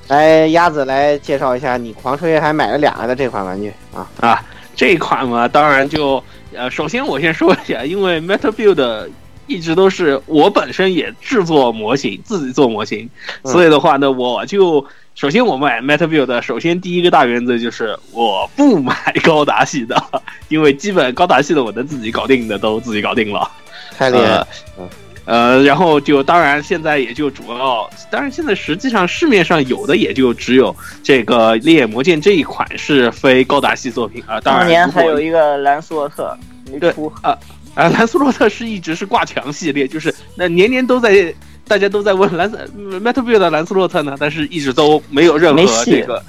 [0.08, 4.08] 来，鸭子来介绍一下，你狂吹还买了两个的这款玩具啊？
[4.20, 6.22] 啊，这款嘛，当然就
[6.54, 9.08] 呃，首先我先说一下，因为 Metal Build
[9.46, 13.08] 一直都是我本身也制作模型，自己做模型，
[13.42, 19.96] 嗯所以的话呢，我就首先我买 Metal Build，首先第一个大原则就是我不买高达系的，
[20.48, 23.50] 因为基本高达系的我能自己搞定的都自己搞定了。
[23.96, 24.48] 太厉害了！
[24.76, 24.88] 呃，
[25.26, 34.40] 然后就当然现在也就主要，当然现在实际上市面上有的也就只有这个《烈焰魔剑》这一款是非高达系作品啊。
[34.40, 36.36] 当当然，年还有一个兰斯洛特
[36.70, 37.36] 没出，啊
[37.74, 41.34] 啊，兰斯洛特是一直是挂墙系列，就是那年年都在
[41.66, 46.22] 大家都在问兰斯 Metal Build 的兰斯洛特呢，但是一直都没有任何这个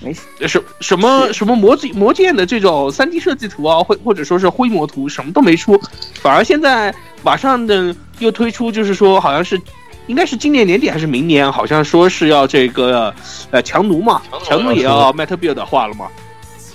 [0.00, 0.12] 没
[0.46, 5.80] 什什么什么魔剑魔剑的这种三 D 设计图啊，或或者说是灰模图，什么都没出，
[6.20, 9.60] 反而现在马上的又推出，就是说好像是。
[10.08, 11.50] 应该是今年年底还是明年？
[11.50, 13.14] 好像说是要这个，
[13.52, 16.08] 呃，强弩嘛，强弩也要 Metal Build 化了嘛。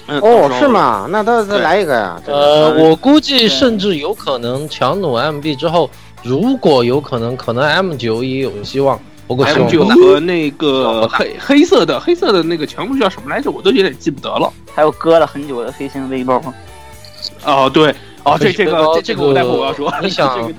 [0.07, 0.65] 嗯，哦是？
[0.65, 1.07] 吗？
[1.09, 2.17] 那到再对来一个呀。
[2.25, 5.89] 这个呃，我估计甚至有可能强弩 MB 之后，
[6.23, 8.97] 如果有可能，可能 M 九也有希望。
[9.27, 13.51] 不过希 M 九和那个黑黑色的黑色的那个强弩叫什么来着？
[13.51, 14.51] 我都有点记不得了。
[14.73, 16.41] 还有搁了很久的飞行背包，
[17.43, 19.93] 哦，对，哦，这这个这这个我待会我要说。
[20.01, 20.49] 你想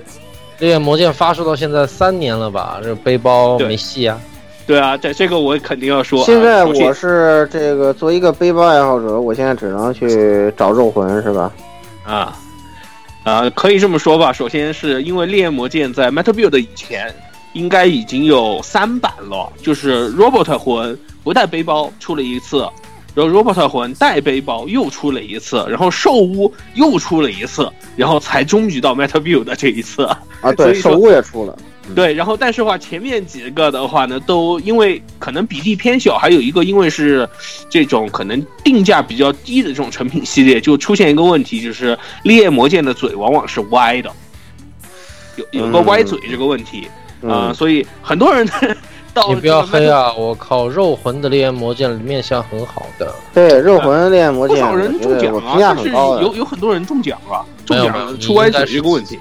[0.59, 2.81] 这个烈焰魔剑发售到现在三年了吧？
[2.83, 4.21] 这背包对没戏啊！
[4.67, 6.27] 对啊，这这个我肯定要说啊。
[6.27, 11.53] 现在我是这个作为一个背包爱好者，我现在只能去找肉魂，是吧？
[12.05, 12.37] 啊
[13.25, 14.33] 啊，可以这么说吧。
[14.33, 17.15] 首先是因为烈焰魔剑在 Metal Build 以前
[17.53, 22.67] 应该已经有三版了，就是 Robot 魂不带背包出了一次，
[23.15, 30.05] 然后 Robot 魂带背包又出了一次，然后兽屋又出了一次，然后才终于到 Metal Build 这一次。
[30.05, 31.59] 啊， 对，兽屋也出了。
[31.95, 37.27] 对，然后但是话前面几个的话呢，都因为可能比例偏小，还有一个因为是
[37.71, 44.13] 这种可能定价比较低的这种成品系列，就出现一个问题，就是烈魔剑的嘴往往是歪的，
[45.37, 46.87] 有有个歪嘴这个问题
[47.23, 48.55] 啊、嗯所以很多人到
[49.29, 50.13] 你不要黑啊！
[50.13, 55.91] 我靠，肉魂的烈焰魔剑面相很好的，对，肉魂烈焰魔剑，不少人中奖啊，得我评价但是。
[55.91, 59.05] 有有很多人中奖了，中没有没有奖出歪曲是个问。
[59.05, 59.19] 题。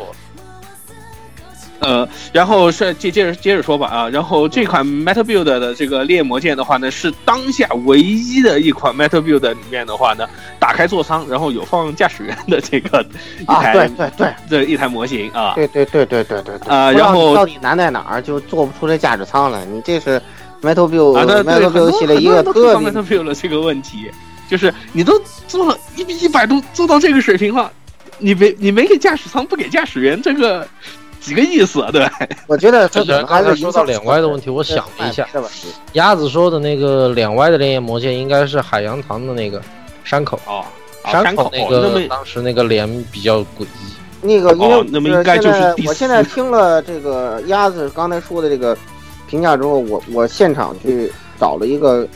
[1.79, 10.27] 呃，然后是接接着接着说吧啊，然后这款 Metal Build 的这个猎魔剑的话呢，是当下唯一的一款 Metal Build 里面的话呢，
[10.59, 13.05] 打开座舱，然后有放驾驶员的这个
[13.39, 19.63] 一啊，台、对对对这一台模型啊，对对对对对对对啊然后到底难在哪儿，就做不出这驾驶舱了。
[19.65, 20.21] 你这是
[20.61, 24.09] Metal Build 啊，对对，Metal Build 系列很多一个特别 Metal Build 这个问题，
[24.49, 27.71] 就是你都做了一比一百度做到这个水平了，
[28.17, 30.67] 你没你没给驾驶舱不给驾驶员，这个
[31.19, 31.89] 几个意思啊？
[31.91, 32.07] 对？
[32.47, 35.27] 我觉得他可能还刚才说到脸歪的问题，我想了一下。
[35.93, 39.61] 鸭子说的那个脸歪的烈焰魔剑应该是海洋堂的那个
[40.03, 40.63] 山口，哦，
[41.03, 43.93] 啊山山口那个当时那个脸比较诡异。
[44.21, 48.75] 那个，因为哦那么应该就是现在我现在听了这个鸭子刚才说的这个
[49.27, 52.07] 评价之后，我我现场去找了一个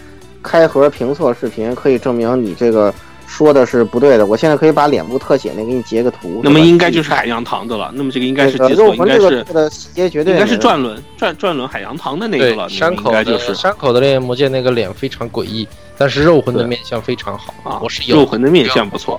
[0.42, 2.92] 开盒评测视频，可以证明你这个
[3.32, 4.26] 说的是不对的。
[4.26, 6.42] 我现在可以把脸部特写那给你截个图。
[6.44, 15.66] 那么应该就是海洋堂的了，那么这个应该是这个记错，肉魂这应该是个的细节绝对应该是转轮转转轮海洋堂的那个了，，山口的应该就是山口的烈焰魔剑那个脸非常诡异，
[15.98, 19.18] 但是肉魂的面相非常好啊，我是肉魂的面相不错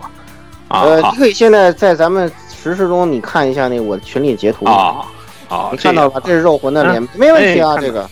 [0.69, 5.07] 啊，呃，你可以现在在咱们实时中你看一下那我群里截图，啊
[5.49, 6.21] 好，你看到了吧？
[6.25, 8.09] 这这是肉魂的脸，没问题啊，这个。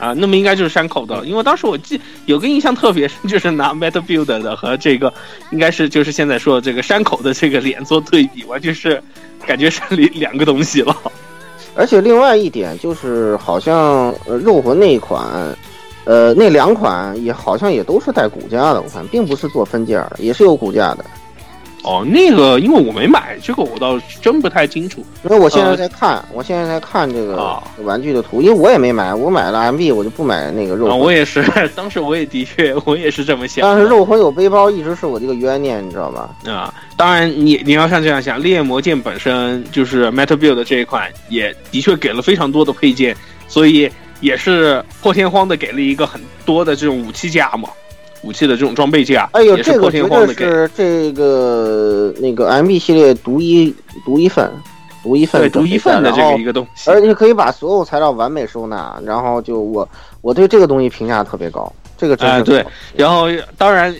[0.00, 5.12] 啊，那么应该就是山口的，因为当时我记有个印象特别深， 就是拿 Metal Build 的和这个
[5.50, 9.00] 应该是就是现在说的这个山口的这个脸做对比，完全是
[9.46, 10.96] 感觉是两两个东西了。
[11.76, 15.22] 而且另外一点就是，好像呃肉魂那一款，
[16.04, 21.04] 呃那两款也好像也都是带骨架的，我看并不是做分件的，也是有骨架的。
[21.82, 25.04] 哦，那个因为我没买，这个我倒真不太清楚。
[25.24, 31.00] 因为我现在在看，我现在在看这个啊玩具的图，因为我也没买，我买了 MB，我就不买那个肉啊，魂。
[31.00, 31.42] 我也是，
[31.74, 33.62] 当时我也的确 我也是这么想。
[33.62, 36.30] 但是肉魂有背包一直是我这个冤念，你知道吧？
[36.46, 43.16] 啊，当然你你要像这样想，烈魔剑本身就是 Metal Build 这一款，也的确给了非常多的配件，
[43.48, 43.90] 所以
[44.20, 47.70] 也是破天荒的给了一个很多的这种武器架嘛，
[48.22, 50.34] 武器的这种装备架，哎呦，这个绝对。
[50.34, 54.50] 是这个那个 MB 系列独一独一份，
[55.02, 59.88] 独一份对，独一份的这个一个东西，而且可以把所有材料完美收纳，然后就我
[60.20, 63.94] 我对这个东西评价特别高，这个真是、啊对然后当然，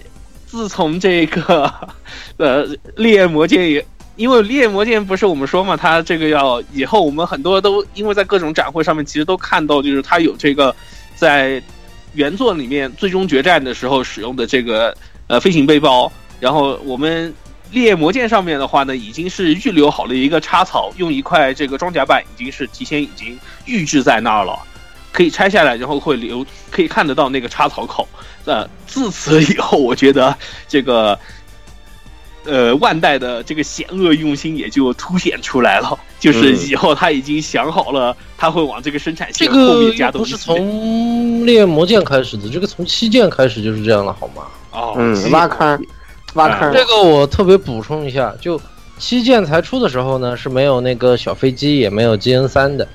[0.47, 1.73] 自从这个
[2.37, 3.85] 呃烈魔剑也。
[4.17, 10.75] 因为烈焰魔剑不是我们说嘛，它这个要以后我们很多都因为在各种展会上面其实都看到，就是它有这个
[11.17, 11.63] 在
[12.15, 14.97] 原作里面最终决战的时候使用的这个
[15.27, 17.33] 呃飞行背包，然后我们
[17.71, 24.59] 烈焰魔剑上面的话呢，已经是预留好了一个插槽，用一块这个装甲板已经是提前已经预制在那儿了，
[25.13, 28.09] 可以拆下来，然后会留可以看得到那个插槽口。
[28.47, 31.17] 呃，自此以后，我觉得这个
[32.45, 40.33] 呃万代的这个险恶用心也就凸显出来了， 就是以后他已经想好了，他会往这个生产线后个面加东西。
[40.33, 44.43] 又不是从烈焰魔剑开始的，这个从七剑开始就是这样了，好吗？
[44.73, 45.87] 哦，嗯挖坑
[46.35, 48.61] 挖坑，这个我特别补充一下，就
[48.99, 52.87] 七剑才出的时候呢，是没有那个小飞机，也没有 GN 三的。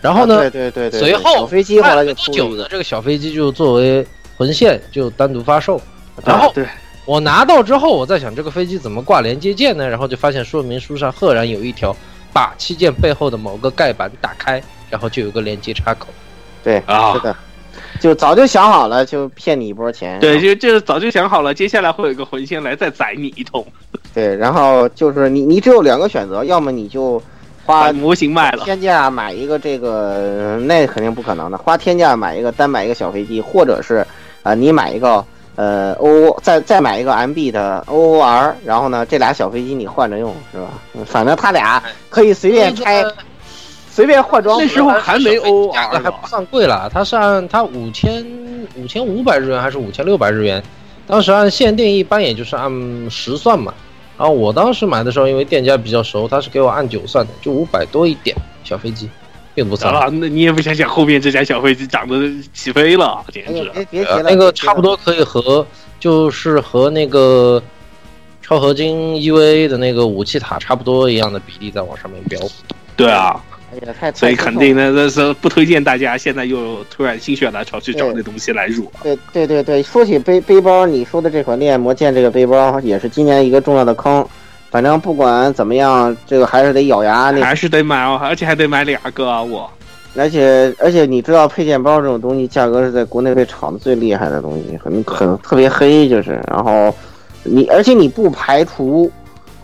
[0.00, 5.80] 然后呢，啊对对对对，随后小飞机后来就不久的出了，这个小飞机就作为魂线就单独发售。
[6.24, 6.66] 然后啊对，
[7.04, 9.88] 我拿到之后，我在想这个飞机怎么挂连接键呢？
[9.88, 11.94] 然后就发现说明书上赫然有一条，
[12.32, 16.06] 把七件背后的某个盖板打开，然后就有个连接插口。
[16.62, 17.36] 对，啊是的，
[18.00, 20.18] 就早就想好了，就骗你一波钱。
[20.18, 23.62] 对，就就是早就想好了，接下来会有一个魂仙来再宰你一通，
[24.14, 27.22] 对，然后就是你你只有两个选择，要么你就
[27.66, 28.64] 花模型卖了。
[28.64, 34.06] 天价买一个这个，那肯定不可能的，花天价买一个单买一个小飞机，或者是
[34.42, 35.22] 啊、你买一个
[35.56, 40.68] 呃 O 再再买一个 MB 的 OOR，然后呢这俩小飞机你换着用是吧？
[40.94, 43.04] 嗯反正他俩可以随便拆，
[43.90, 44.58] 随便换装。
[44.58, 48.24] 那时候还没 O 价格 R 还不算贵了，它是按它五千
[48.76, 50.62] 五千五百日元还是五千六百日元？
[51.06, 52.70] 当时按限定一般也就是按
[53.10, 53.72] 十算嘛。
[54.16, 59.10] 然后我当时买的时候，因为店家比较熟，他是给我按九算的，就五百多一点小飞机，
[59.54, 59.92] 并不算。
[59.94, 63.70] 啊，那你也不想想后面这架小飞机长得起飞了，简直。
[63.72, 65.66] 别别急了，呃那个差不多可以和
[66.00, 67.62] 就是和那个
[68.42, 72.38] 超合金 EVA 的那个武器塔差不多一样的比例在往上面标。
[72.96, 73.42] 对啊，
[74.14, 78.90] 所以肯定的，那是不推荐大家现在又突然心血来潮去找那东西来入。
[79.02, 84.24] 对对对对，说起背背包，你说的这款烈焰魔剑这个背包也是今年一个重要的坑。
[84.74, 89.40] 反正不管怎么样，这个还是得咬牙那，还是得买哦，而且还得买两个啊！
[89.40, 89.70] 我，
[90.16, 96.92] 而且而且你知道配件包这种东西价格是在国内被炒的最厉害的东西，很很特别黑，就是然后
[97.44, 99.08] 你而且你不排除，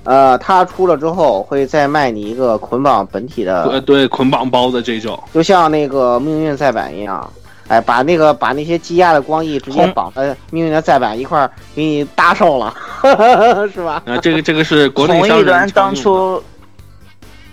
[0.04, 7.28] 呃，它出了之后会再卖你一个捆绑本体的，呃，对，捆绑包的这种，就像那个命运再版一样。
[7.70, 12.74] 哎，把那个把那些积压的光翼直接绑在命运的再版一块儿给你搭上了，
[13.72, 14.02] 是吧？
[14.06, 16.42] 啊，这个这个是国内商人当初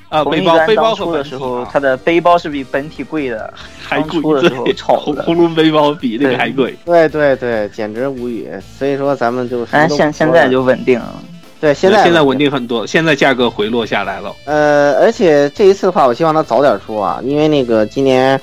[0.09, 5.01] 啊，同背包背包出的时候，体它的背包是比本体贵的，还贵，的时候对，炒的。
[5.03, 6.75] 红红龙背包比那个还贵。
[6.83, 8.49] 对对对，简直无语。
[8.75, 11.13] 所以说咱们就但是现现在就稳定了。
[11.59, 14.33] 对现在现在稳定很多，现在价格回落下来了。
[14.45, 18.39] 呃，而且这一次的话，我希望它早点出啊，因为那个今年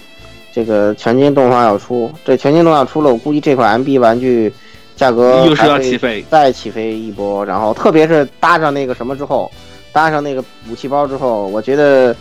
[0.55, 4.53] 这个全金动画要出，这全金动画出了，我估计这款 MB 玩具
[4.95, 7.45] 价格又是要起飞再起飞一波。
[7.45, 9.51] 然后特别是搭上那个什么之后，
[9.93, 12.15] 搭上那个武器包之后，我觉得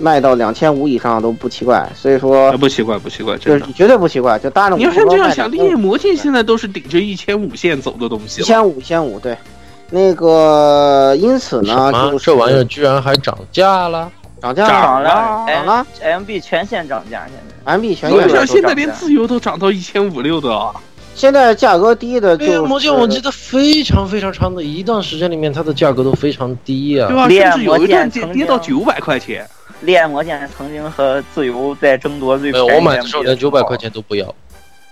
[0.00, 1.88] 卖到两千五以上都不奇怪。
[1.94, 3.62] 所以说啊，不奇怪，不奇怪，就是。
[3.72, 8.44] 绝对不奇怪，就搭上武你要器包卖是这样想，2500烈焰魔剑现在都是顶着一千五线走的东西了。
[8.44, 9.38] 一千五，一千五，对。
[9.88, 14.10] 那个，因此呢，就是这玩意儿居然还涨价了？
[14.40, 17.78] 涨价涨了，涨了，MB 全线涨价，现在。
[17.78, 20.74] ，MB 全线涨价现在连自由都涨到一千五六的啊！
[21.14, 27.16] 现在价格低的就魔剑我记得非常非常长的一段时间里面，它的价格都非常低啊对。
[27.16, 27.28] 吧？
[27.28, 29.48] 甚至有一段跌魔剑曾经跌到九百块钱。
[29.80, 33.90] 烈焰魔剑曾经和自由在争夺最没有，便宜我买的时候连九百块钱。
[33.90, 34.34] 钱都不要。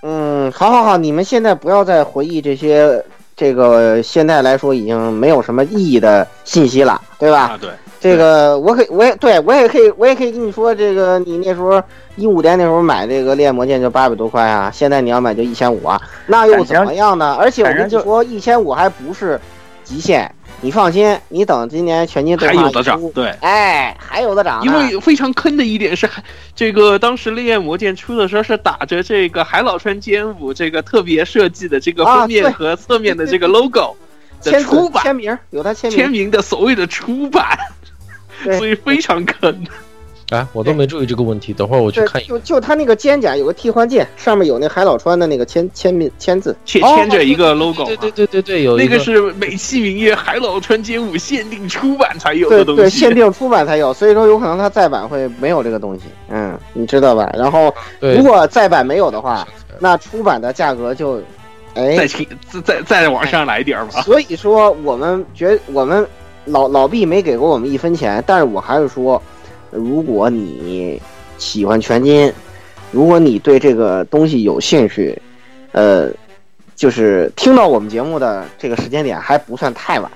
[0.02, 3.04] 嗯，好好好，你们现在不要再回忆这些
[3.36, 7.40] 这个现在来说已经没有什么意义的信息了，对吧？
[7.40, 7.70] 啊，对，
[8.04, 11.82] 这个我可以，我也对我也可以，我也可以跟你说，这个你那时候
[12.16, 17.34] 一五年那时候买这个烈焰魔剑就八百多块啊，现在你要买就一千五啊，那又怎么样呢？
[17.40, 19.40] 而且我跟反正就你说，一千五还不是
[19.82, 20.30] 极限，
[20.60, 23.30] 你放心，你等今年全金动还有的出，涨对。
[23.40, 26.06] 哎，还有的涨，因为非常坑的一点是，
[26.54, 33.96] 这个当时烈焰魔剑出的时候是打着这个海老川剑舞这个特别设计的这个啊封面和侧面的这个 logo
[34.42, 37.83] 的签出版签名有他签名，签名的所谓的出版，对
[38.58, 39.64] 所以非常坑。
[40.30, 52.80] 啊，我都没注意这个问题，等会儿我去看，一就就他那个肩甲有个替换键，上面有那海老川的那个签签名签字，签哦签着一个 logo，对对对对对，有一那个是美其名曰海老川街舞限定出版才有的东西。
[52.80, 57.30] 对对，限定出版才有，所以说有可能它再版会没有这个东西，嗯，你知道吧？
[57.36, 59.46] 然后如果再版没有的话，
[59.78, 61.20] 那出版的价格就，
[61.74, 61.96] 哎。
[61.98, 64.00] 再，请再再再往上来点儿吧。
[64.00, 66.04] 所以说我们觉我们
[66.46, 69.20] 老老毕没给过我们一分钱，但是我还是说，
[69.70, 71.00] 如果你
[71.38, 72.32] 喜欢全金，
[72.90, 75.20] 如果你对这个东西有兴趣，
[75.72, 76.08] 呃，
[76.76, 80.10] 就是听到我们节目的这个时间点还不算太晚，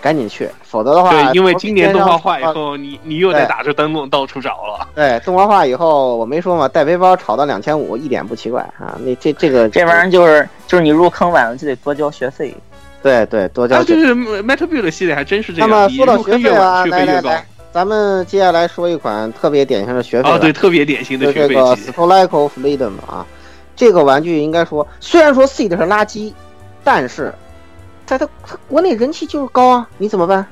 [0.00, 4.88] 赶紧去，否则的话，对，因为今年动画化以呃后，你你又得打着灯笼到处找了。
[4.94, 8.98] 对，动画化以后，我没说嘛，带背包炒到两千五，一点不奇怪啊。
[9.04, 12.54] 那这这个这玩意儿就是就是你入坑晚了就得多交学费。
[13.02, 16.84] 对对多交啊，就是 Metal Build 系列还真是这样，那么说到学费啊。
[16.86, 21.76] 来来来，咱们接下来说一款特别典型的学费啊，对，特别典型的学费这个。
[21.76, 23.24] Stolico Freedom 啊，
[23.76, 26.32] 这个玩具应该说，虽然说 Seed 是垃圾，
[26.82, 27.32] 但是
[28.04, 30.44] 在它它国内人气就是高啊，你怎么办？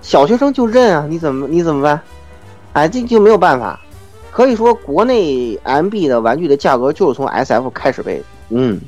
[0.00, 2.00] 小学生就认啊，你怎么你怎么办？
[2.74, 3.80] 哎，这就没有办法。
[4.30, 8.78] 可以说，国内 MB 的玩具的价格就是从 SF 开始被嗯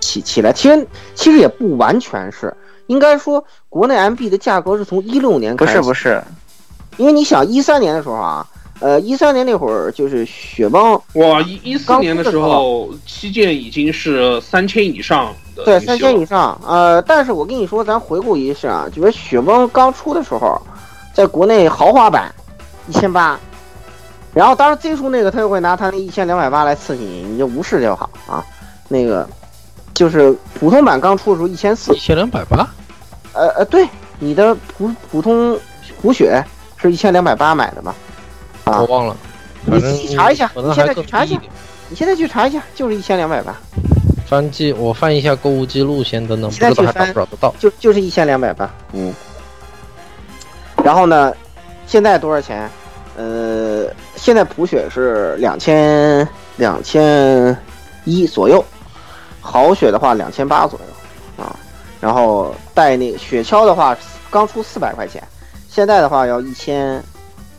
[0.00, 2.54] 起起来，其实其实也不完全是，
[2.86, 6.22] 应该说国内 MB 的价格是从一六年开始，不是不是，
[6.96, 8.46] 因为你想一三年的时候啊，
[8.80, 16.60] 呃，一三年那会儿就是雪崩哇，一一四年的时候候，七件已经是三千以上的对，三千以上。
[16.66, 20.60] 呃，但是我跟你说，咱回顾一下啊，就是雪崩刚出的时候，
[21.12, 22.32] 在国内豪华版
[22.88, 23.38] 一千八，
[24.32, 28.44] 然后当然 Z 叔那个他就会拿他那一千两百八来刺激你，你就无视就好啊。
[28.88, 29.28] 那个
[29.98, 32.64] 就是普通版刚出的时候一千四一，千两百八，
[33.32, 33.84] 呃呃，对，
[34.20, 35.58] 你的普普通
[36.00, 36.40] 普雪
[36.76, 37.92] 是一千两百八买的吧？
[38.62, 39.16] 啊我忘了，
[39.64, 41.40] 你自己查一下你现在去查一下。
[41.90, 43.56] 你现在去查一下，就是一千两百八，
[44.24, 47.52] 翻记，我翻一下购物记录先，等等，不知道还找不找得到。
[47.58, 49.12] 就就是一千两百八，嗯。
[50.84, 51.34] 然后呢，
[51.88, 52.70] 现在多少钱？
[53.16, 57.56] 呃，现在普雪是两千两千
[58.04, 58.64] 一左右，
[59.50, 61.56] 好雪的话两千八左右啊。
[62.00, 63.96] 然后带那个雪橇的话，
[64.30, 65.22] 刚出四百块钱，
[65.68, 67.02] 现在的话要一千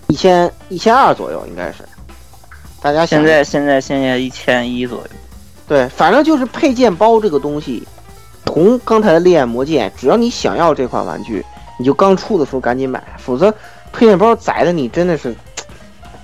[0.08, 1.84] 一千一千二左右应该是。
[2.82, 5.08] 大家现在现在现在一千一左右。
[5.68, 7.86] 对，反正就是配件包这个东西，
[8.46, 11.46] 同刚才的烈焰魔剑，只要你想要这款玩具，
[11.78, 13.54] 你就刚出的时候赶紧买，否则
[13.92, 15.36] 配件包宰的你真的是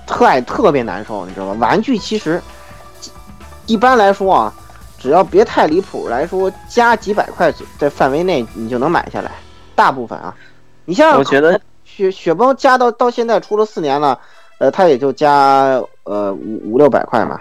[0.06, 1.52] 特爱特别难受，你知道吧？
[1.60, 2.42] 玩具其实
[3.66, 4.54] 一般来说啊，
[4.98, 9.32] 只要别太离谱来说，加几百块在范围内你就能买下来，
[9.74, 10.34] 大部分啊。
[10.84, 14.18] 你像我觉得雪雪崩加到到现在出了四年了，
[14.58, 17.40] 呃，它也就加呃五五六百块嘛。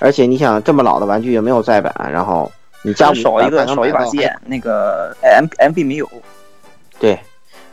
[0.00, 2.50] 而且你想这么老的玩具也没有再版，然后
[2.82, 6.08] 你加少一个少一把剑，那个 M M B 没有。
[7.00, 7.18] 对，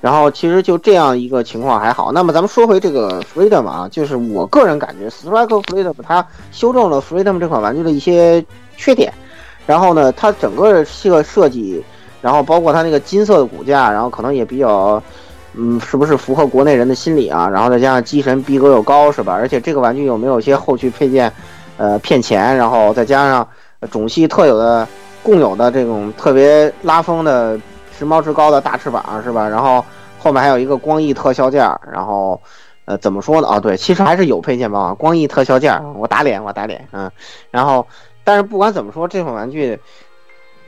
[0.01, 2.11] 然后其实就这样一个情况还好。
[2.11, 8.43] 那么咱们说回这个 Freedom 啊，就是我个人感觉 Strike Freedom 它修正了 Freedom 这款玩具的一些
[8.77, 9.11] 缺点，
[9.65, 11.83] 然后呢，它整个这个设计，
[12.21, 15.01] 然后包括它那个金色的骨架，然后可能也比较。
[15.57, 17.47] 嗯，是不是符合国内人的心理啊？
[17.49, 19.33] 然后再加上机神逼格又高，是吧？
[19.33, 21.31] 而且这个玩具有没有一些后续配件？
[21.77, 23.47] 呃，骗钱，然后再加上
[23.91, 24.87] 种系特有的、
[25.21, 27.57] 共有的这种特别拉风的
[27.97, 29.47] 时髦之高的大翅膀，是吧？
[29.47, 29.83] 然后
[30.17, 32.39] 后面还有一个光翼特效件，然后
[32.85, 33.47] 呃，怎么说呢？
[33.47, 37.09] 啊，对，其实还是有配件包啊，光翼特效件，我打脸，我打脸，嗯。
[37.51, 37.85] 然后，
[38.25, 39.79] 但是不管怎么说，这款玩具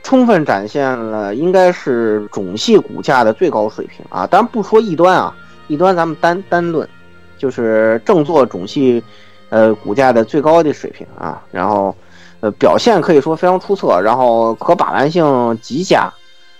[0.02, 4.26] 充分展现了应该是种系骨架的最高水平啊！
[4.26, 5.36] 当然不说异端啊，
[5.66, 6.88] 异端咱们单单论，
[7.36, 9.04] 就是正作种系。
[9.50, 11.96] 呃，骨架的最高的水平啊，然后，
[12.40, 16.12] 呃，表现可以说非常出色，然后可把玩性极佳，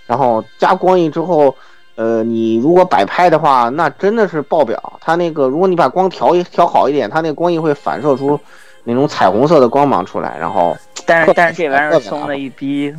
[0.07, 1.55] 然后加光翼之后，
[1.93, 4.93] 呃，你如果摆拍的话，那真的是爆表。
[4.99, 8.39] 它那个，如果你把光调一调好一点，它那光翼会反射出
[8.83, 10.75] 那种彩虹色的光芒出来，然后，
[11.05, 12.93] 但是但是这玩意儿松了一逼，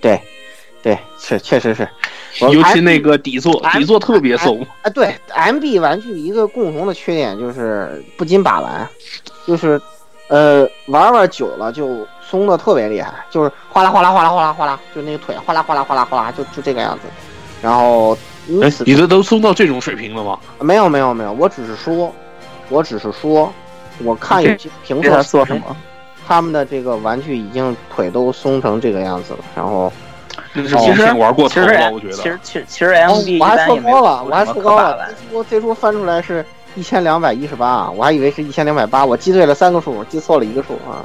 [0.00, 0.20] 对，
[0.82, 1.88] 对，确确实是。
[2.40, 4.90] 尤其那个底座，底座特别松啊！
[4.90, 8.88] 对，M B 玩具一个共同的缺点就是不禁把玩，
[9.44, 9.80] 就是，
[10.28, 17.08] 呃，玩玩久了就松的特别厉害，就是哗啦哗啦哗啦哗啦哗啦，就那个腿哗啦哗啦哗啦哗啦，就就这个样子。
[17.60, 18.16] 然后，
[18.62, 20.38] 哎，你的都松到这种水平了吗？
[20.60, 22.14] 没有没有没有，我只是说，
[22.68, 23.52] 我只是说，
[24.04, 25.76] 我看有些评测说什么，
[26.26, 29.92] 他们的这个玩具已经腿都松成这个样子了，然后。
[30.54, 32.14] 其实玩过头了，我觉得。
[32.14, 35.08] 其实，其实，其实 M B 我还说高了，我还说高了。
[35.30, 36.44] 我最初翻出来是
[36.74, 41.04] 一千两百一十八，我还以为是一千两百八，我记对了三个数，记错了一个数啊。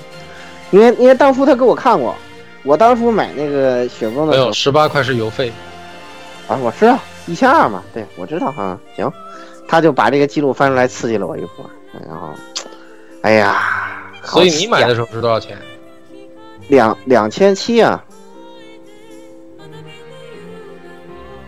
[0.72, 2.16] 因为，因为当初他给我看过，
[2.64, 5.52] 我当初买那个雪崩的没有十八块是邮费
[6.48, 8.78] 啊，我知道一千二嘛，对我知道哈。
[8.96, 9.12] 行，
[9.68, 11.70] 他就把这个记录翻出来，刺激了我一波。
[12.08, 12.30] 然后，
[13.24, 13.62] 哎呀，
[14.24, 15.58] 所以你买的时候是多少钱？
[16.70, 18.02] 两两千七啊。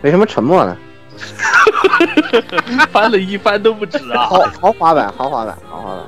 [0.02, 0.76] 为什么沉默呢？
[2.92, 4.26] 翻了一番都不止啊！
[4.26, 6.04] 豪豪华版，豪华版，豪华版，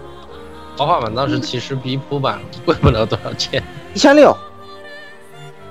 [0.77, 3.63] 豪华版当时其实比普版贵不了多少钱，
[3.95, 4.37] 一千六。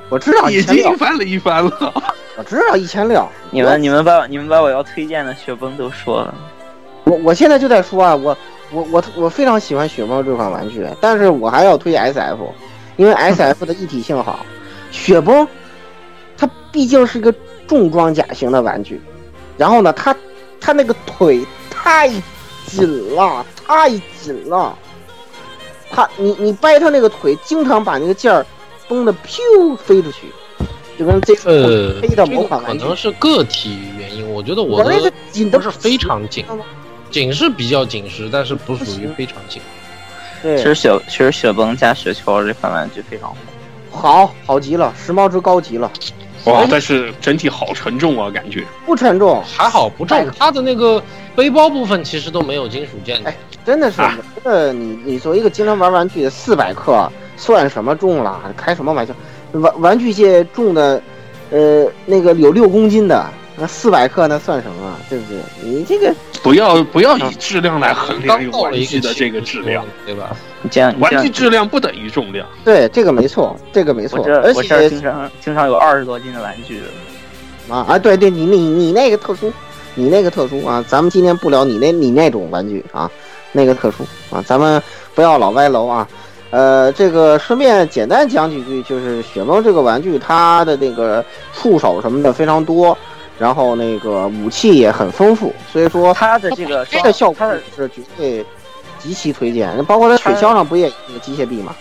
[0.09, 1.93] 我知道已经翻了一番了。
[2.37, 3.27] 我知道一千六。
[3.51, 6.35] 你们你们把你们把我要推荐的雪崩都说了。
[7.03, 8.37] 我我现在就在说啊，我
[8.72, 12.53] 我我我非常喜欢雪崩这款玩具，但是我还要推 S F，
[12.95, 14.45] 因为 S F 的一体性好。
[14.91, 15.47] 雪崩，
[16.38, 17.34] 它毕竟是个。
[17.68, 19.01] 重装甲型的玩具，
[19.57, 20.15] 然后呢，它
[20.57, 22.07] 它那个腿太
[22.65, 23.89] 紧了，太
[24.22, 24.74] 紧了。
[25.91, 28.45] 它你你掰它那个腿，经常把那个件儿
[28.88, 30.32] 崩的噗飞出去，
[30.97, 32.80] 就跟这呃黑的某款玩具。
[32.80, 35.11] 可能是个体原因，我觉得我的
[35.51, 36.45] 不是非常紧，
[37.10, 39.62] 紧是比较紧实，但是不属于非常紧。
[40.41, 43.30] 对，其实雪其实雪崩加雪橇这款玩具非常
[43.89, 45.91] 好，好好极了，时髦之高级了。
[46.45, 46.66] 哇！
[46.70, 50.26] 但是整体好沉重啊，感觉不沉重，还好不重。
[50.38, 51.01] 它的那个
[51.36, 53.22] 背包部分其实都没有金属件。
[53.26, 53.36] 哎，
[53.66, 58.39] 真的是，我觉得你你作为一个经常玩玩具，的，四百克算什么重了？
[58.55, 59.14] 开什么玩笑？
[59.53, 61.01] 玩玩具界重的，
[61.49, 63.26] 呃，那个有六公斤的。
[63.60, 64.95] 那四百克那算什么？
[65.10, 65.39] 对不对？
[65.64, 70.36] 你这个不要不要以质量来衡量玩具的这个质量，对吧？
[70.70, 72.47] 这样玩具质量不等于重量。
[72.64, 74.24] 对，这个没错，这个没错。
[74.43, 76.82] 而且经常经常有二十多斤的玩具
[77.68, 77.97] 啊啊！
[77.97, 79.51] 对对，你你你那个特殊，
[79.95, 80.86] 你那个特殊啊！
[80.88, 83.10] 咱们今天不聊你那你那种玩具啊，
[83.51, 84.82] 那个特殊啊，咱们
[85.16, 86.08] 不要老歪楼啊。
[86.49, 92.97] 呃，这个顺便简单讲几句，就是雪猫这个玩具，它的那个触手什么的非常多。
[93.39, 98.45] 然后那个武器也很丰富，所以说它的这个 它的效果是绝对
[98.99, 99.83] 极其推荐。
[99.85, 101.75] 包括它雪橇上不也有机械臂吗？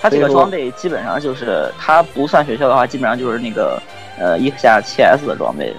[0.00, 3.80] 它这个装备基本上就是它不算雪橇的话，基本上就是那个
[4.18, 5.74] 呃一下七 S 的装备。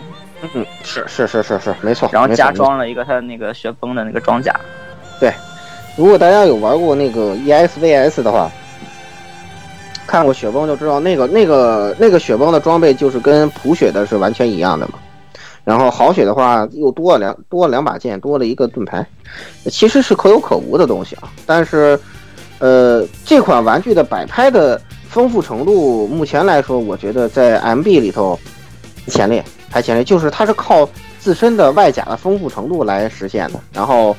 [0.54, 2.10] 嗯，是是是是是，没错。
[2.12, 4.54] 然后加装了一个它的那个雪崩的那个装甲。
[5.20, 5.32] 对
[5.96, 8.50] 如果大家有玩过那个 E ESVS 的话，
[10.08, 14.94] 看过雪崩就知道，那个那个那个雪崩的装备就是跟普雪的是完全一样的嘛。
[15.64, 19.06] 然后好雪的话又多了两多了两把剑，多了一个盾牌，
[19.66, 21.32] 其实是可有可无的东西啊。
[21.46, 22.00] 但是，
[22.60, 28.40] 呃，这款玩具的摆拍的丰富程度，目前来说，我觉得在 MB 里头
[29.08, 30.88] 前列排前列，就是它是靠
[31.20, 33.60] 自身的外甲的丰富程度来实现的。
[33.74, 34.16] 然后。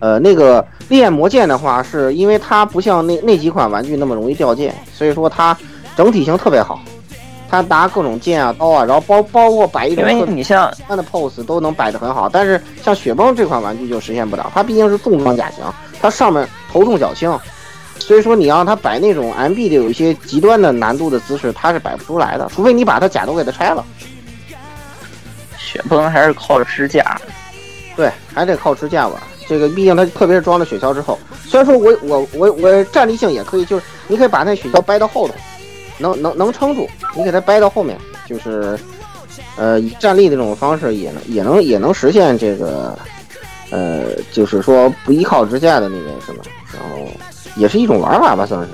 [0.00, 5.56] 呃，那个烈焰魔剑的话，是因为它不像那那几款玩具那么容易掉剑，所以说它
[5.96, 6.82] 整体性特别好。
[7.48, 12.28] 它拿各种剑啊、刀啊，然后包包括摆一种因为特你像他的 pose 都能摆得很好。
[12.28, 15.64] 但是像雪崩这款玩具就实现不了，它毕竟是重装甲型，
[16.00, 17.38] 它上面头重脚轻，
[17.98, 23.84] 所以说你让他摆那种 MB 的有一些极端的难度的姿势，他是摆不出来的，除非你把他甲都给他拆了。
[25.56, 27.20] 雪崩还是靠着支架，
[27.96, 29.20] 对，还得靠支架玩。
[29.46, 35.34] 这个毕竟它特别是装了雪橇之后，虽然说我我我我站立性也可以，就是你可以把那雪橇掰到后头，
[35.98, 38.78] 能能能撑住，你给他掰到后面，就是
[39.56, 42.98] 呃以站立的这种方式也能也能也能实现这个
[43.70, 46.42] 呃就是说不依靠支架的那个什么，
[46.72, 47.06] 然后
[47.56, 48.68] 也是一种玩法吧算是，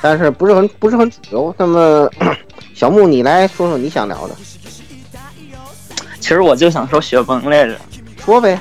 [0.00, 1.54] 但是不是很不是很主流。
[1.58, 2.08] 那么
[2.74, 4.34] 小木你来说说你想聊的，
[6.20, 7.76] 其实我就想说雪崩来着，
[8.24, 8.58] 说呗。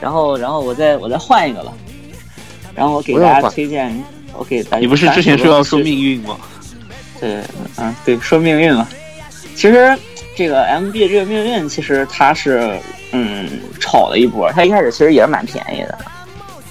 [0.00, 1.72] 然后然后我再我再换一个吧，
[2.72, 6.36] 然后我给大家推荐，我给大家你不是之前说要说命运吗？
[7.20, 7.42] 对，
[7.76, 8.86] 嗯，对，说命运嘛。
[9.54, 9.96] 其实
[10.36, 12.78] 这个 MB 这个命运，其实它是
[13.12, 13.48] 嗯
[13.80, 15.98] 炒了一波，它一开始其实也是蛮便宜的。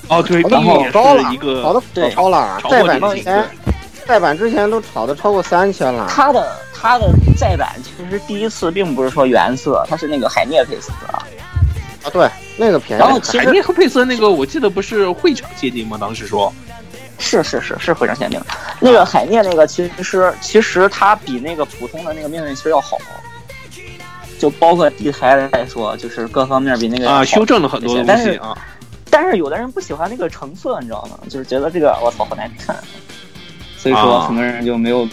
[0.07, 3.45] 哦，对，炒的命运也高了是一，个炒的对超了，炒再版之前，
[4.05, 6.07] 再版之前都炒的超过三千了。
[6.09, 10.93] 它的它的再版其实第一次并不是说原色，它是那个海涅配色。
[11.11, 11.23] 啊，
[12.13, 13.01] 对，那个便宜。
[13.01, 15.97] 然后其实海涅和佩斯那个，我记得不是会场限定吗？
[15.99, 16.53] 当时说
[17.19, 18.39] 是是是是会场限定。
[18.79, 22.97] 那个海涅那个其实其实它比那个普通的那个命运其实要好，
[24.39, 28.57] 就包括地台来说，就是各方面比那个啊，修正了很多东但是西啊。
[29.09, 31.17] 但是有的人不喜欢那个成色，你知道吗？
[31.27, 32.75] 就是觉得这个我操好难看，
[33.77, 35.07] 所以说啊很多人就没有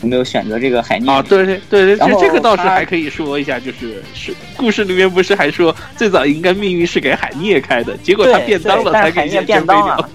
[0.00, 10.10] 没有选择这个海涅啊，对对对对，这这个倒是还可以说一下，就是是故事里面不是还说最早应该命运是给海涅开的，结果他对便当了才给一些便当了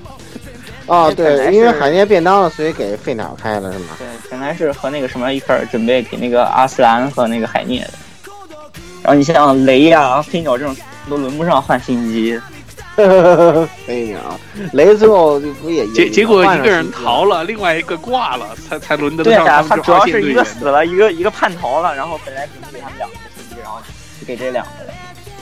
[0.85, 1.35] 真飞鸟。。
[1.35, 3.95] 啊，对，因为海涅便当了，所以给费鸟开了是吗？
[3.97, 7.93] 对，本来是和那个什么一块儿准备给那个阿斯兰和那个海涅的，
[9.03, 10.75] 然后你像雷呀、飞鸟这种
[11.09, 12.39] 都轮不上换新机，
[13.85, 14.19] 飞鸟，
[14.73, 23.79] 雷最后就不也结也结果一个人逃了，另外一个挂了，才才轮得对呀、上他们这他主要是一个死了，一个一个叛逃了，然后本来准备给他们两个新机，然后
[24.19, 24.93] 就给这两个了。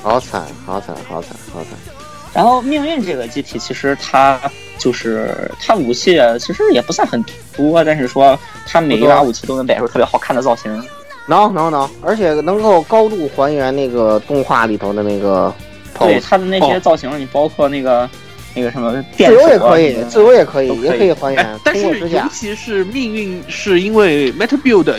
[0.02, 1.93] 好惨，好惨，好惨，好惨。
[2.34, 4.40] 然后命运这个机体，其实它
[4.78, 7.24] 就是它武器啊其实也不算很
[7.56, 10.84] 多，但是说它每一把武器都能摆出特别好看的造型。
[11.26, 15.54] 能能能，而且能够高度还原那个动画里头的那个
[16.00, 18.10] 对它的那些哦造型，你包括那个
[18.54, 22.20] 那个什么自由也可以自由也可以，可以也可以还哎原，，但是尤。
[22.30, 24.94] 其是命运，是因为 Meta Build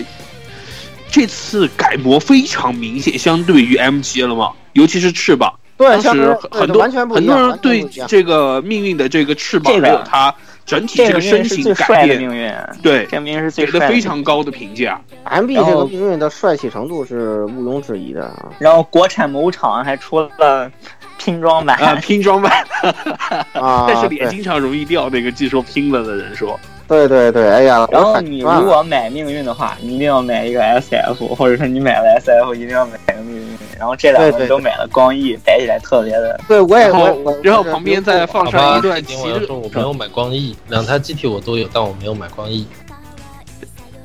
[1.11, 5.53] 这次改模非常明显，相对于 M 级了嘛，尤其是翅膀。
[5.77, 12.53] 对，当时相当于对很多完全很多人对这个命运的这个翅膀这个还有它整体这个身形改变，命运，
[12.83, 15.01] 对这个命运是最给的非常高的评价。
[15.25, 18.49] MB 这个命运的帅气程度是毋庸置疑的啊。
[18.59, 20.71] 然后国产某厂还出了
[21.19, 22.65] 拼装版，啊，拼装版，
[23.53, 25.11] 啊， 但是脸经常容易掉。
[25.11, 26.59] 那个据说拼了的人说，
[26.89, 33.45] 对对对，哎呀，然后你如果买命运的话，你一定要买一个 SF，或者说你买了 SF，一定要买个命运。
[33.79, 36.41] 然后这两个都买了光翼，摆起来特别的。
[36.49, 42.67] 对我也然后我我我然后旁边再放上一段今骑着天我说我没有买光翼，两台机体我都有，但我没有买光翼。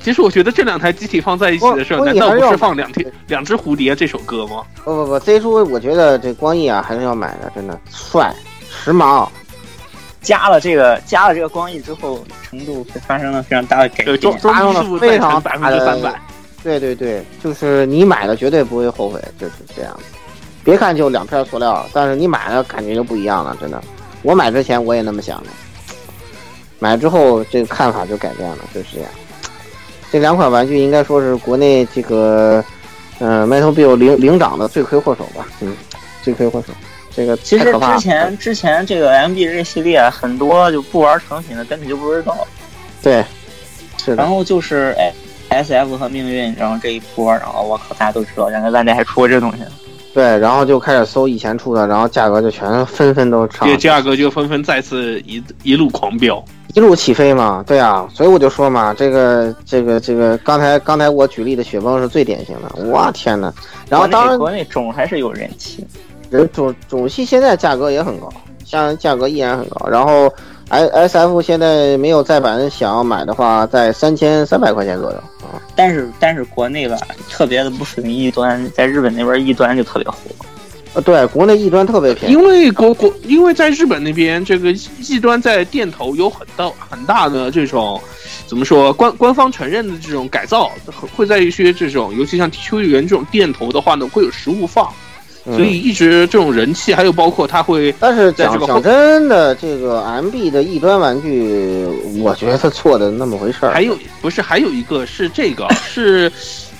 [0.02, 4.62] 其实我觉得这两台机体放在一起的时候，难道不是放两天两只蝴蝶这首歌吗？
[4.82, 8.34] 不不不，Z 叔，我觉得这光翼啊还是要买的，真的帅、
[8.70, 9.28] 时髦。
[10.22, 14.38] 加了这个加了这个光翼之后，程度发生了非常大的改，变装。
[14.38, 16.14] 装机数再非常乘百分之三百。
[16.62, 19.98] 对对对，就是你买了绝对不会后悔，就是这样。
[20.62, 23.82] 别看就两片塑料，但是你买了感觉就不一样了，真的。
[24.22, 25.48] 我买之前我也那么想的，
[26.78, 29.10] 买之后这个看法就改变了，就是这样。
[30.12, 32.62] 这两款玩具应该说是国内这个，
[33.20, 35.74] 嗯、m e t a l Build 领领涨的罪魁祸首吧，嗯，
[36.22, 36.74] 罪魁祸首。
[37.12, 42.46] 这个其实之前之前这个 MB 这系列很多就不玩成品的根本就不知道，
[43.02, 43.24] 对，
[43.98, 45.12] 是的然，后就是哎
[45.50, 49.58] S F 和命运，然后这一波，然后我靠，大家都知道，原来万代还出过这东西。
[50.12, 56.42] 对，然后就开始搜以前出的，然后价格就全纷纷都上这，价格就纷纷再次一一路狂飙。
[56.74, 57.64] 一路起飞嘛。
[57.66, 62.90] 对啊，所以我就说嘛，这个这个这个，刚才刚才我举例的雪崩是最典型的。
[62.90, 63.52] 哇天呐，
[63.88, 65.86] 然后当然国内种还是有人气，
[66.28, 68.28] 人种种系现在价格也很高，
[68.64, 69.88] 像价格依然很高。
[69.88, 70.32] 然后
[70.70, 75.60] S S F 现在没有再版，想要买的话，在三千三百块钱左右啊。
[75.74, 76.96] 但是但是国内吧，
[77.28, 80.16] 特别的不属于异端，在日本那边异端就特别火。
[80.94, 84.72] 呃，对，国内异端特别便宜，因为国国因为在日本那边，这个
[85.08, 88.00] 异端在店头有很大很大的这种
[88.46, 90.70] 怎么说官官方承认的这种改造，
[91.16, 94.88] 会在一些这种尤其像秋叶原这种店头的话呢，会有实物放。
[95.44, 101.86] 所以一直这种人气，还有包括它会，但是讲讲真的，这个 M B 的异端玩具，
[102.22, 103.72] 我觉得他错的那么回事儿。
[103.72, 106.30] 还有不是还有一个是这个 是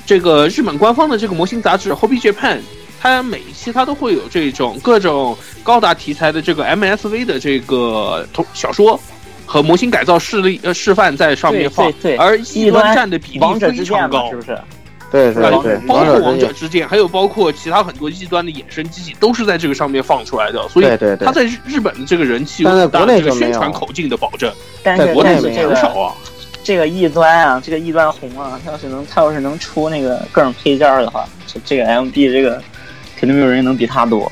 [0.04, 2.58] 这个日本官方的这个模型杂志 Hobby Japan，
[3.00, 9.00] 它每一期它都会有这种各种高达题材的这个 M S V 的这个同小说
[9.46, 14.58] 和模型改造示例呃示范在上面放，而异端占的比例非常高，是不是？
[15.10, 20.68] 对对对，包括王者之剑，还有包括其他很多异端的衍生机器，都是在这个上面放出来的。
[20.68, 20.86] 所以，
[21.24, 24.52] 他在日本的这个人气，但在国内这个宣传口径的保证，
[24.82, 26.14] 但是国内这个少啊。
[26.62, 32.62] 这个异端啊，这个异端红啊，他要是能，他要是能出那个各种配件的话，这这个 MB 这个
[33.16, 34.30] 肯定没有人能比他多。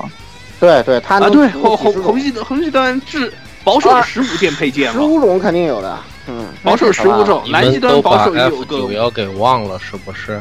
[0.59, 5.97] 对对，他啊，对红红红异红异端至保守十五件配件，十五种肯定有的。
[6.27, 8.77] 嗯，保守十五种，蓝极端保守有个。
[8.77, 10.39] 九幺给忘了是不是？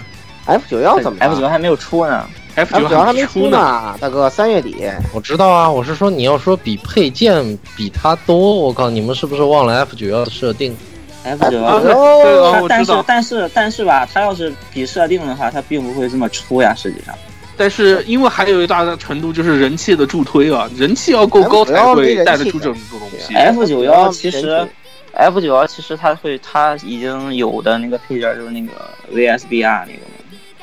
[0.48, 4.76] F 九幺怎么？F 九幺还没有出呢，F 九幺还没出呢，大哥，三月底。
[5.12, 7.44] 我知道啊，我是说你要说比配件
[7.76, 10.74] 比它多，我靠，你们是不是忘了 F 九幺的设定
[11.22, 17.14] ？F 九幺，对但是但是但是吧，它要是比设定的话，它并不会这么出呀，实际上。
[17.58, 23.34] 但是因为还有一大程度就是人气的助推啊，人气要够高才会带得出这种东西。
[23.34, 24.66] F 九幺其实
[25.12, 28.72] ，F 九幺其实它会，它已经有的那个配件就是那个
[29.12, 30.00] VSBR 那个。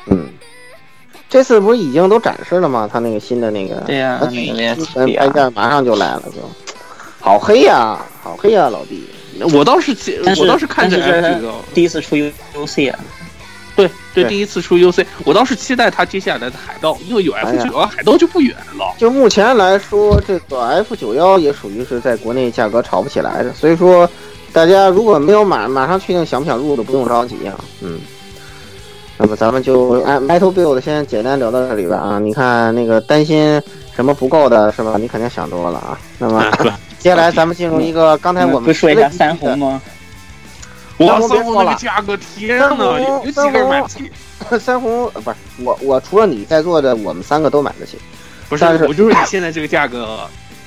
[0.06, 0.28] 嗯，
[1.28, 2.88] 这次不是已经都展示了吗？
[2.92, 6.40] 他那个新的那个，对呀，那个拍件马上就来了，就
[7.20, 9.04] 好黑呀，好黑呀，老弟。
[9.52, 9.94] 我倒是，
[10.40, 12.98] 我倒是看着这个第一次出 UC 啊，
[13.76, 18.94] 对对，第一次出 UC，我倒是期待他接下来的海盗，因为有 F 九幺，海盗就不远了。
[18.96, 24.08] 就目前来说，这个 F 九幺也属于是在国内价格炒不起来的，所以说
[24.54, 28.00] 大家如果没有马马上确定想不想入的，不用着急啊，嗯。
[29.18, 32.18] 那么咱们就哎，Metal Build 先简单聊到这里吧啊！
[32.18, 33.60] 你看那个担心
[33.94, 34.96] 什么不够的是吧？
[34.98, 35.98] 你肯定想多了啊。
[36.18, 36.44] 那么
[36.98, 39.80] 接下来咱们进入一个刚才我们不说一下三红吗？
[40.98, 44.10] 哇，三红那个价格，天呐，有几个人买不起？
[44.60, 47.98] 三红不是我，我除了你在座的，我们三个都买得起。
[48.48, 50.20] 不是，我就是你现在这个价格，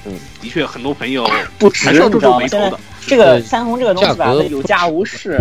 [0.06, 2.48] 嗯，的确很多朋友不值，你知道吗？
[2.48, 2.72] 现在
[3.06, 5.40] 这个三红这个东西吧，有价无市。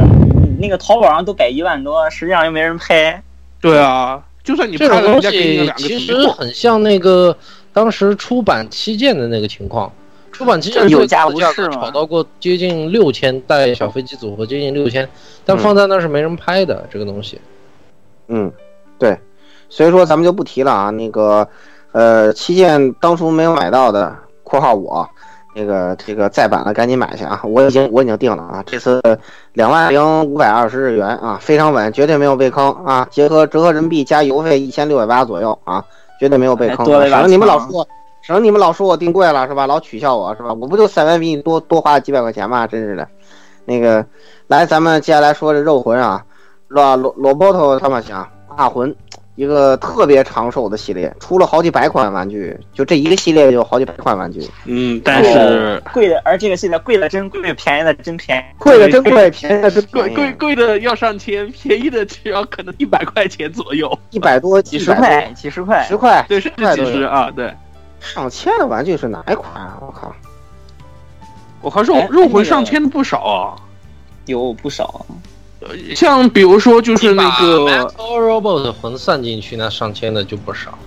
[0.59, 3.23] 那个淘宝上都摆一万多，实际上又没人拍。
[3.61, 7.37] 对啊，就算你这种东西其实很像那个
[7.73, 9.93] 当时出版七件的那个情况。
[10.31, 15.09] 出版七件有价无市炒到过接近六千，带小飞机组合接近六千，
[15.45, 17.41] 但放在那是没人拍的这个东西。
[18.29, 18.53] 嗯，
[19.01, 19.19] 对，
[19.69, 20.91] 所以说咱们就不提了啊。
[20.91, 21.49] 那个
[21.91, 25.09] 呃，七件当初没有买到的（括号我）。
[25.59, 27.41] 这个这个再版了，赶紧买去啊！
[27.43, 28.63] 我已经我已经定了啊！
[28.65, 29.03] 这次
[29.55, 33.05] 两万零五百二十日元啊，非常稳，绝对没有被坑啊！
[33.11, 35.85] 结合折合人民币加邮费一千六百八左右啊，
[36.21, 36.87] 绝对没有被坑。
[36.87, 37.85] 省得你们老说，
[38.23, 39.67] 省得你们老说我定贵了是吧？
[39.67, 40.53] 老取笑我是吧？
[40.53, 42.65] 我不就三万比你多多花了几百块钱吗？
[42.65, 43.09] 真是的。
[43.65, 44.07] 那个，
[44.47, 46.25] 来，咱们接下来说这肉魂啊，
[46.69, 48.25] 罗罗罗伯特他们想
[48.57, 48.95] 大魂。
[49.39, 54.45] 一个特别长寿的系列，出了好几百款玩具，就这一个系列就有好几百款玩具。
[54.65, 67.55] 嗯，但是贵的，而这个系列贵的真贵，便宜的真便宜，贵的真贵，便宜的真贵，贵贵的要上千，便宜的只要可能一百块钱左右，一百多，几十块，几十块，十块，对，是几十啊，对。
[68.01, 69.79] 上千的玩具是哪一款啊？
[69.81, 70.13] 我靠！
[71.61, 73.55] 我靠，肉肉魂上千的不少啊，
[74.27, 75.07] 有不少。
[75.95, 80.79] 像比如说，就是那个 Metal Robot 魂算进去，那上千的就不少。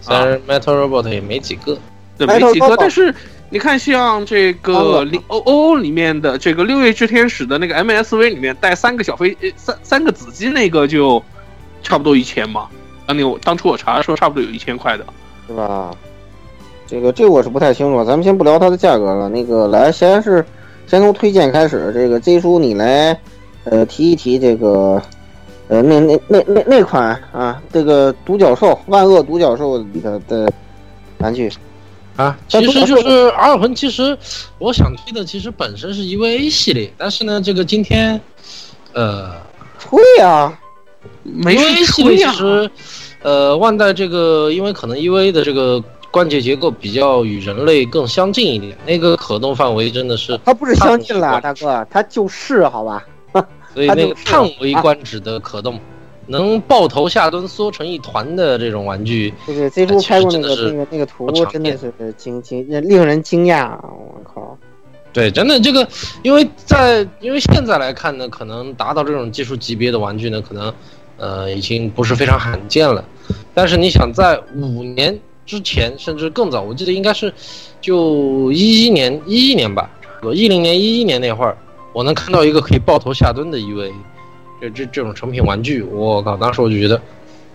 [0.00, 1.76] 虽然 Metal Robot 也没几个，
[2.16, 2.74] 对，没几个。
[2.76, 3.14] 但是
[3.50, 11.22] 你看，像这个里 O O 里面的这个六月之天使的那个 M S V 里面带三个小飞三三个子机那个就
[11.82, 12.68] 差不多一千嘛。
[13.04, 15.04] 当年我当初我查的时候差不多有一千块的，
[15.46, 15.90] 是吧？
[16.86, 19.28] 这个这个我是不太清楚，咱们先不聊它的价格了。
[19.28, 20.44] 那个来，先是
[20.86, 23.18] 先从推荐开始，这个 Z 叔你来。
[23.70, 25.02] 呃，提一提这个，
[25.66, 30.48] 呃，那那那那那款啊，这个独角兽万恶独角兽里头的
[31.18, 31.50] 玩具，
[32.14, 33.72] 啊，其实就是《阿尔魂》。
[33.74, 34.16] 其实
[34.58, 38.20] 我想推的，其实本身是 EVA 系列，但是呢，这个今天，
[38.92, 39.32] 呃，
[39.84, 40.56] 会啊，
[41.24, 42.18] 没 EVA 系列。
[42.18, 42.70] 其实，
[43.22, 53.04] 呃，万代这个因为可能 EVA 的这个关节结构比较与人类更相近一点，那个可动范围真的是，它不是相近了，大哥，它就是好吧？
[53.76, 55.78] 所以那个叹为观止的可动，
[56.26, 64.56] 能抱头下蹲缩成一团的这种玩具，对对，Z 叔拍过那个那个那个图，真的是惊惊令人惊讶，我靠！
[65.12, 65.86] 对，真的这个，
[66.22, 70.72] 因为在因为现在来看呢，可能达到这种技术级别的玩具呢，可能
[71.18, 73.04] 呃已经不是非常罕见了。
[73.52, 77.30] 但是你想在五年之前，甚至更早，我记得应该是
[77.82, 79.90] 就一一年一一年吧，
[80.22, 81.54] 我一零年一一年那会儿，
[81.96, 83.90] 我能看到一个可以抱头下蹲的 EVA，
[84.60, 87.00] 这这这种成品玩具，我靠，当时我就觉得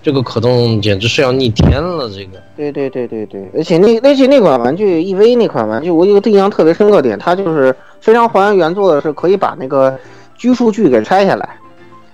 [0.01, 2.41] 这个可动简直是要逆天了，这个。
[2.57, 9.95] 对对对对对，而且那而且那款玩具 EV 那款玩具，我有个印象特别深刻点，它就是非常还原原作的，是可以把那个
[10.35, 11.57] 拘束具给拆下来，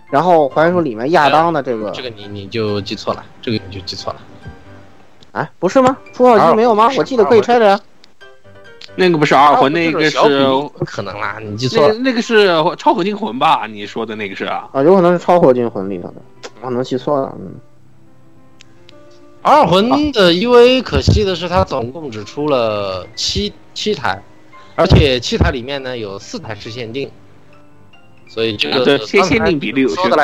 [0.10, 4.20] 然后还原出里面亚当的这个这个你你就记错了，这个你就记错了。
[5.32, 5.96] 啊，不是吗？
[6.12, 7.80] 出号机没有吗我记得可以拆的呀。
[8.98, 10.18] 那个不是二魂，那个是
[10.86, 11.94] 可能啦，你记错了。
[11.94, 13.68] 那那个是超合金魂吧？
[13.68, 14.68] 你说的那个是啊？
[14.74, 16.16] 啊，有可能是超合金魂里头的，
[16.62, 17.32] 我能记错了。
[17.40, 17.54] 嗯，
[19.44, 24.20] 二魂的 EVA 可惜的是，它总共只出了七七台，
[24.76, 27.10] 而且七台里面呢有四台是限定，
[28.28, 30.18] 所以这个，限限定比例有些高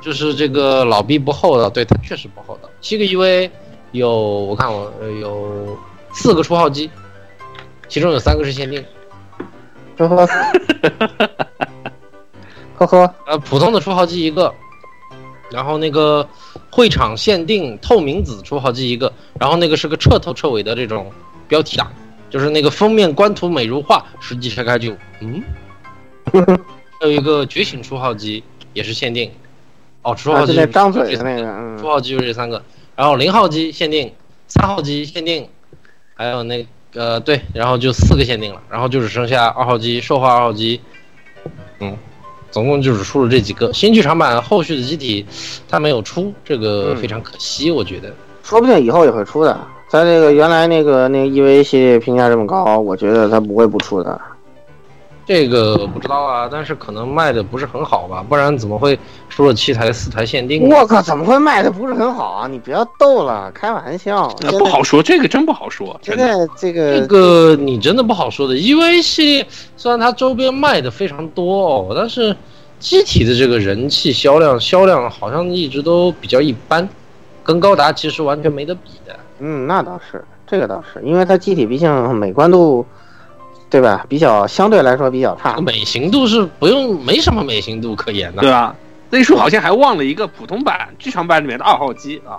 [0.00, 2.70] 就是这个老逼不厚道，对他确实不厚道。
[2.80, 3.50] 七个 EVA
[3.90, 5.76] 有我看我呃有
[6.12, 6.88] 四个出号机，
[7.88, 8.84] 其中有三个是限定，
[9.98, 10.26] 呵呵，
[12.76, 14.52] 呵呵，呃，普通的出号机一个，
[15.50, 16.26] 然后那个
[16.70, 21.10] 会场限定透明紫出号机一个，然后那个是个彻头彻尾的这种
[21.46, 21.90] 标题党，
[22.30, 25.42] 就是那个封面官图美如画，实际拆开就嗯，
[26.32, 29.30] 还有一个觉醒出号机也是限定，
[30.02, 31.78] 哦，出啊，号机张嘴的那个，嗯。
[31.78, 32.62] 出，号机就是这三个，
[32.96, 34.12] 然后零号机限定，
[34.48, 35.48] 三号机限定，
[36.14, 40.80] 还有那个对，然后就四个限定了，然后就只剩下二号机兽化二号机，
[41.80, 41.96] 嗯，
[42.50, 43.72] 总共就只出了这几个。
[43.72, 45.26] 新剧场版后续的机体
[45.68, 48.12] 它没有出，这个嗯非常可惜，我觉得。
[48.42, 49.58] 说不定以后也会出的。
[49.88, 54.20] 在那个原来那个那个 EV 系列评价这么高，我觉得它不会不出的。
[55.26, 58.98] 这个不知道啊，但是可能卖的不是很好吧，不然怎么会
[59.34, 60.76] 出了七台四台限定呢？
[60.76, 62.46] 我靠，怎么会卖的不是很好啊？
[62.46, 64.32] 你不要逗了，开玩笑。
[64.42, 66.16] 呃不好说，这个真不好说，现。
[66.16, 72.36] 在这个这个你真的不好说的，EVA 系列虽然它周边卖的非常多哦，但是
[72.78, 76.88] 机体的这个人气销量销量好像一直都比较一般，
[77.42, 79.18] 跟高达其实完全没得比的。
[79.40, 82.86] 嗯，那倒是，这个倒是，因为它机体毕竟美观度，
[83.68, 84.06] 对吧？
[84.08, 85.56] 比较相对来说比较差。
[85.60, 88.42] 美型度是不用没什么美型度可言的。
[88.42, 88.72] 对啊，
[89.14, 92.34] 那叔好像还忘了一个普通版、剧场版里面的二号机啊。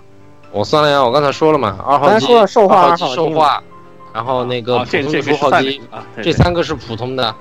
[0.51, 3.63] 我算了呀，我刚才说了嘛，二号机、说了兽化二号机、二号机兽化，
[4.13, 5.82] 然后那个啊，普通的这这个出号机
[6.17, 7.34] 这对三个是普通的，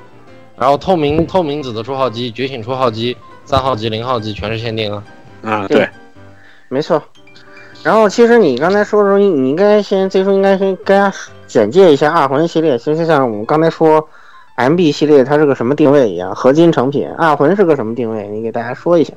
[0.56, 5.02] 然后透明透明紫的出号机、觉醒出号机、三号机、零号机全是限定啊。
[5.42, 5.88] 啊，对对，
[6.68, 7.02] 没错。
[7.82, 11.16] 然后其实你刚才说的时候，你你应该先最初应该先跟大家
[11.48, 12.78] 简介一下二魂系列。
[12.78, 14.08] 其实像我们刚才说
[14.56, 17.08] ，MB 系列它是个什么定位一样，合金成品。
[17.18, 18.28] 二魂是个什么定位？
[18.28, 19.12] 你给大家说一下。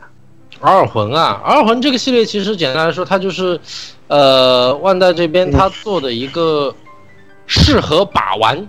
[0.60, 3.60] 二魂啊，二魂这个系列其实简单来说，它就是，
[4.08, 6.74] 呃，万代这边它做的一个
[7.46, 8.68] 适合把玩，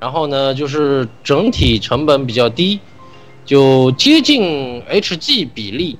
[0.00, 2.80] 然后呢，就是整体成本比较低，
[3.44, 5.96] 就接近 HG 比例，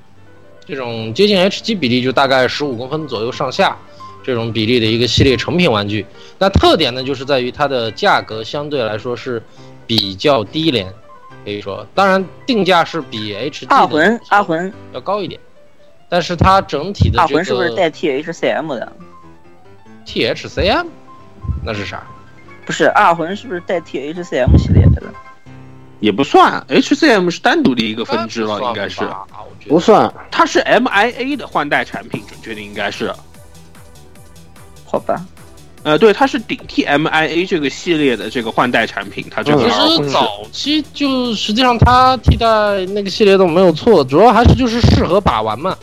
[0.67, 3.77] 这种接近 HG 比例就大概十五公分左右上下
[4.25, 6.05] 这种比例的一个系列成品玩具。
[6.39, 9.41] 那特点呢，就是在于它的价格相对来说是
[9.91, 10.87] 比较低廉，
[11.45, 15.41] 可以说，当然定价是比的二魂二魂要高一点，
[16.09, 18.93] 但是它整体的这二魂是不是带 THCM 的
[20.07, 20.87] ？THCM
[21.65, 22.07] 那是啥？
[22.65, 25.03] 不是二魂是不是带 THCM 系列的？
[25.99, 29.01] 也不算，HCM 是单独的一个分支了，应该是，
[29.69, 33.13] 不算，它是 MIA 的换代产品，准确的应该是。
[34.87, 35.21] 好吧，
[35.83, 42.47] 呃，对，它是顶替 MIA 这个系列的这个换代产品，它这个嗯其实早期就实际上它替代
[42.89, 45.75] 那个系列都没有错，主要还是就是适合把玩嘛，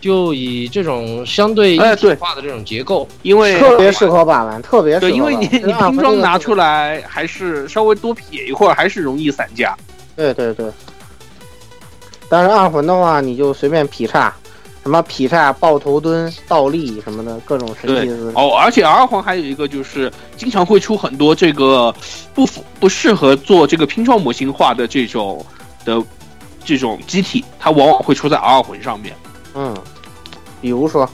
[0.00, 9.76] 就以这种相对一体化的这种结构，因为特别适合把玩，特别适合对，因为你你拼装拿出来还是稍微多撇一会儿，还是容易散架。
[10.16, 10.66] 对对对。
[12.28, 14.34] 但是二魂的话，你就随便劈叉，
[14.84, 18.32] 什么劈叉、抱头蹲、倒立什么的各种神奇的姿势。
[18.36, 21.92] 哦，而且 R 环还有一个就是经常会出很多这个
[22.34, 25.44] 不符不适合做这个拼装模型化的这种
[25.86, 26.02] 的
[26.62, 29.16] 这种机体，它往往会出在 R 魂上面。
[29.54, 29.74] 嗯，
[30.60, 31.08] 比如说，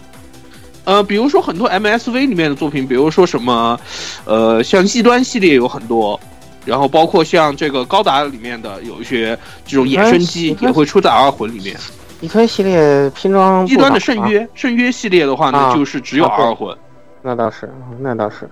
[0.83, 3.79] 呃，比如说很多 MSV 里面的作品，比如说什么，
[4.25, 6.19] 呃，像异端系列有很多，
[6.65, 11.77] 然后包括像这个高达里面的有一些这种衍生机也会出在 R 魂里面。
[12.21, 16.77] 一推系列拼装一端的圣约，圣约系列的话呢，啊就是只有二魂。
[17.23, 18.49] 那倒是，那倒是。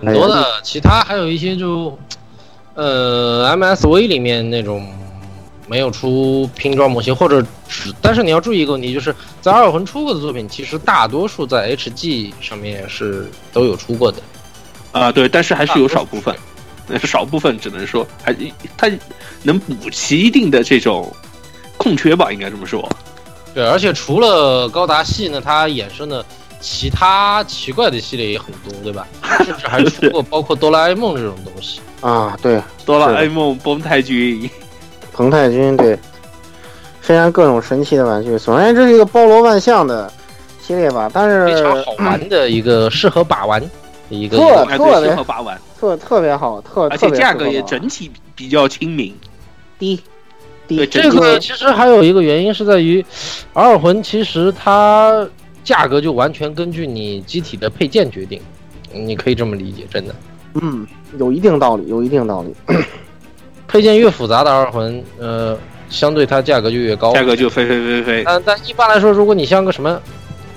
[0.00, 1.96] 很多的，其他还有一些就，
[2.74, 4.86] 呃，MSV 里面那种
[5.68, 14.20] 没有出拼装模型，或者只，但是你要注意一个问题，就是在二魂出过的作品，其实大多数在 HG 上面是都有出过的。
[14.92, 16.34] 啊、对，但是还是有少部分，
[16.86, 18.34] 那是少部分，只能说还
[18.76, 18.90] 它
[19.42, 21.14] 能补齐一定的这种
[21.76, 22.88] 空缺吧，应该这么说。
[23.54, 26.24] 对，而且除了高达系呢，它衍生的
[26.60, 29.06] 其他奇怪的系列也很多，对吧？
[29.44, 31.80] 甚至还出过包括哆啦 A 梦这种东西。
[32.02, 34.48] 啊，对，哆啦 A 梦、崩太君，
[35.12, 35.98] 彭太君对，
[37.00, 38.38] 虽然各种神奇的玩具。
[38.38, 40.12] 总而言之，是一个包罗万象的
[40.60, 41.10] 系列吧。
[41.12, 43.62] 但是非常好玩的一个适合把玩
[44.10, 44.36] 一个。
[44.36, 49.16] 特特别适合把玩，特特别好，特而且价格也整体比较亲民。
[49.78, 50.02] 低低。
[50.68, 53.04] 对这个其实还有一个原因是在于，
[53.52, 55.26] 二魂其实它
[55.62, 58.40] 价格就完全根据你机体的配件决定，
[58.92, 60.14] 你可以这么理解，真的。
[60.54, 60.86] 嗯，
[61.18, 62.54] 有一定道理，有一定道理。
[63.68, 65.58] 配件越复杂的二魂，呃，
[65.90, 67.12] 相对它价格就越高。
[67.12, 68.22] 价格就飞飞飞飞。
[68.24, 70.00] 但但一般来说，如果你像个什么，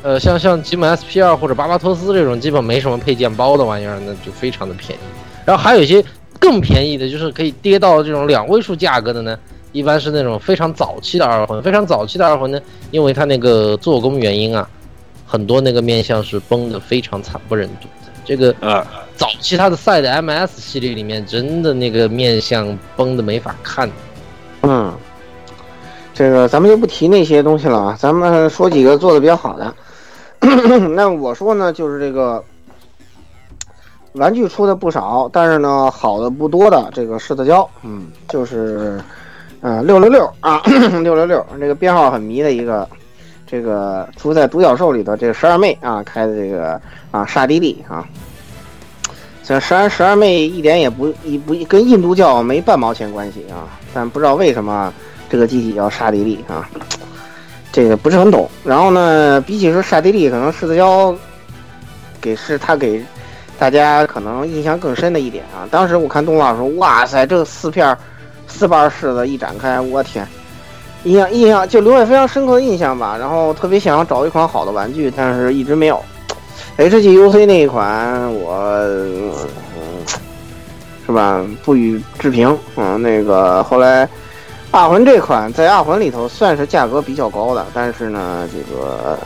[0.04, 5.02] 呃，像像吉姆 SP 二或者巴巴托斯这种基本没什么配件包的玩意儿，那就非常的便宜。
[5.44, 6.04] 然后还有一些
[6.40, 9.38] 更便宜的，就是可以跌到这种两位数价格的呢，
[9.72, 11.62] 一般是那种非常早期的二魂。
[11.62, 12.60] 非常早期的二魂呢，
[12.92, 14.68] 因为它那个做工原因啊，
[15.26, 18.12] 很多那个面相是崩的非常惨不忍睹的。
[18.26, 23.90] 这个呃，早期它的赛的 MS 系列里面，真的那个面相崩的没法看。
[24.62, 24.94] 嗯，
[26.14, 29.74] 这个咱们就不提那些东西了啊，咱们说几个做的比较好的。
[30.96, 32.44] 那我说呢，就是这个
[34.14, 39.02] 玩具出的不少，但是呢，好的不多的这个柿子胶，嗯，就是
[39.62, 40.62] 啊六六六啊，
[41.04, 42.88] 六六六，这个编号很迷的一个，
[43.46, 46.80] 这个出在独角兽里头这个十二妹啊开的这个
[47.12, 48.06] 啊沙迪利啊。
[49.44, 54.94] 这十二十二妹一点也不一不跟印度教没半毛钱关系啊，但不知道为什么
[55.28, 56.70] 这个机体叫沙迪利啊，
[57.72, 58.48] 这个不是很懂。
[58.64, 61.16] 然后呢，比起说沙迪利，可能柿子妖
[62.22, 63.04] 给是他给
[63.58, 65.68] 大家可能印象更深的一点啊。
[65.72, 67.98] 当时我看动画的时候，哇塞，这四片儿
[68.50, 70.28] 四瓣柿子一展开，我天，
[71.04, 73.16] 印象印象就留下非常深刻的印象吧。
[73.18, 76.04] 然后特别想找一款好的玩具，但是一直没有。
[76.78, 79.32] HGUC 那一款我、嗯
[81.06, 84.08] 是吧不予置评，嗯，那个后来
[84.70, 89.18] 二魂这款在二魂里头算是价格比较高的，但是呢，这个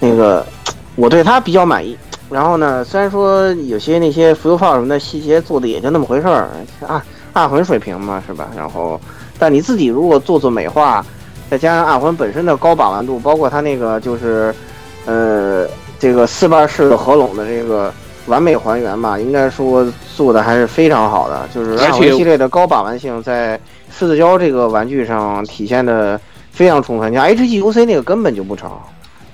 [0.00, 0.46] 那个
[0.94, 1.94] 我对它比较满意。
[2.30, 6.48] 然后呢，虽然说有些那些浮游炮什么的细节做的也就那么回事儿，
[6.86, 7.04] 啊，
[7.36, 8.48] 暗魂水平嘛，是吧？
[8.56, 8.98] 然后，
[9.38, 11.04] 但你自己如果做做美化，
[11.50, 14.54] 再加上二魂本身的高把玩度，包括它那个就是，
[15.04, 15.68] 呃，
[15.98, 17.92] 这个四瓣式的合拢的这个
[18.26, 21.46] 完美还原吧，应该说做的还是非常好的。
[21.54, 23.60] 就是而且系列的高把玩性在
[23.90, 26.18] 狮子胶这个玩具上体现的
[26.50, 27.12] 非常充分。
[27.12, 28.70] 像 HGUC 那个根本就不成，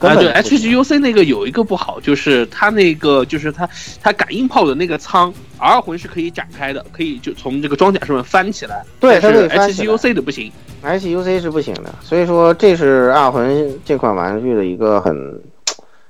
[0.09, 3.69] 啊，对，HGUC 那个有一个不好，就是它那个就是它
[4.03, 8.85] 它感应炮的那个舱，R 魂是可以展开的，可以就从这个装甲上面翻起来。
[9.01, 10.51] 对它是 HGUC 的不行。
[10.85, 15.41] ，HGUC 是不行的，所以说这是二魂这款玩具的一个很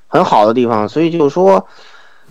[0.06, 0.88] 很好的地方。
[0.88, 1.64] 所以就是说，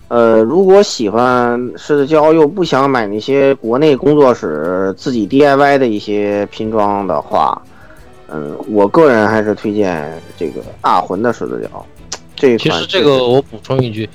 [0.07, 7.71] 呃，如果喜欢狮子胶又不想买那些国内工作室自己 DIY 的一些拼装的话，嗯，
[8.67, 11.85] 我个人还是推荐这个二魂的狮子胶。
[12.35, 14.09] 这一款其实这个我补充一句，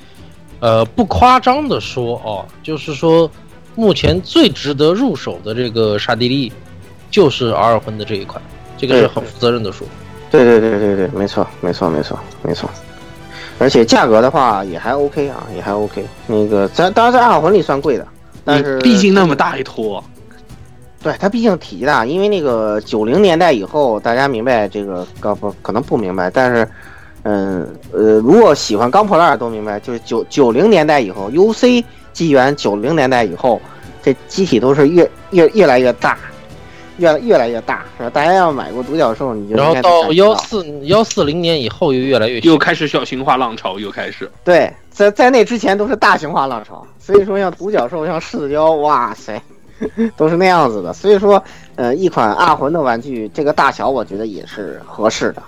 [0.59, 3.29] 呃，不夸张的说哦，就是说
[3.75, 6.51] 目前最值得入手的这个刹帝利，
[7.09, 8.41] 就是阿尔魂的这一款，
[8.77, 9.87] 这个是很负责任的说。
[10.29, 12.69] 对对对对对，没错没错没错没错。
[13.59, 16.05] 而且价格的话也还 OK 啊，也还 OK。
[16.27, 18.07] 那个咱当然在阿尔魂里算贵的，
[18.43, 20.03] 但是毕竟那么大一坨，
[21.07, 26.67] 对它毕竟体积大，因为那个九零年代以后，大家明白这个钢不可能不明白，但是，
[27.23, 31.81] 嗯呃，如果喜欢钢破烂都明白，就是九九零年代以后，UC
[32.11, 33.61] 机缘九零年代以后，
[34.03, 36.17] 这机体都是越越越来越大，
[36.97, 38.09] 越越来越大，是吧？
[38.09, 44.29] 大家要买过独角兽，你就然后应该能到幺四幺四零年以后又越来越又开始小型化浪潮，又开始。
[44.43, 49.41] 对，在在那之前都是大型化浪潮，所以说像独角兽、像狮子雕，哇塞，
[50.17, 50.93] 都是那样子的。
[50.93, 51.41] 所以说，
[51.75, 55.43] 呃，一款二魂的玩具，这个大小我觉得也是合适的，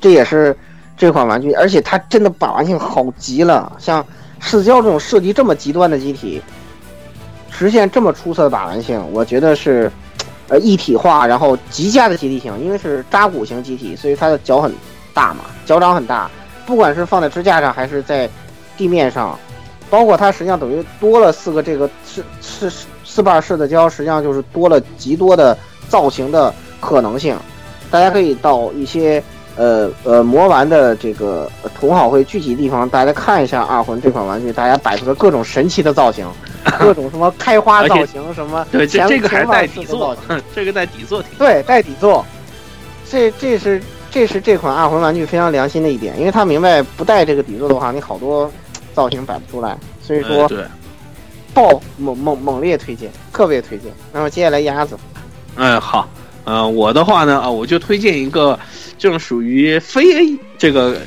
[0.00, 0.56] 这也是
[0.96, 3.72] 这款玩具，而且它真的把玩性好极了。
[3.78, 4.04] 像
[4.40, 6.42] 狮子雕这种设计这么极端的机体，
[7.50, 9.90] 实现这么出色的把玩性，我觉得是。
[10.48, 14.72] 呃，一体化，然后极佳的集体性，因为是扎古型机体，所以它的脚很
[15.12, 16.30] 大嘛，脚掌很大，
[16.64, 18.30] 不管是放在支架上还是在
[18.76, 19.36] 地面上，
[19.90, 22.86] 包括它实际上等于多了四个这个是是是
[23.16, 25.56] 四瓣式的胶，实际上就是多了极多的
[25.88, 27.34] 造型的可能性。
[27.90, 29.22] 大家可以到一些
[29.56, 36.28] 呃呃魔玩的这个同好会具体地方，大家看一下二魂这款玩具，大家摆出了各种神奇的造型。
[36.78, 40.14] 各种什么开花造型，什么对，这这个还带底座，
[40.54, 42.22] 这个带底座挺对，带底座，
[43.08, 48.50] 这这是这是这款二魂玩具非常良心的一点，因为他明白不带这个底座的话，你好多
[48.92, 50.58] 造型摆不出来，所以说对，
[51.56, 53.90] 爆猛猛猛烈推荐，特别推荐。
[54.12, 54.94] 那么接下来鸭子，
[55.56, 56.06] 嗯好，
[56.44, 58.58] 嗯我的话呢啊，我就推荐一个
[58.98, 60.98] 这种属于非 A 这个。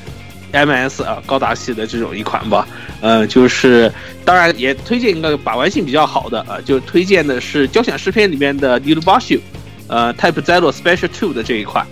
[0.52, 2.68] M.S 啊，高达系的这种一款吧，
[3.02, 3.94] 呃，就是
[4.26, 9.40] 当然也推荐一个把玩性比较好的啊，就推荐的是交响诗篇里面的 New Bashu，
[9.86, 11.86] 呃，Type Zero Special Two 的这一款，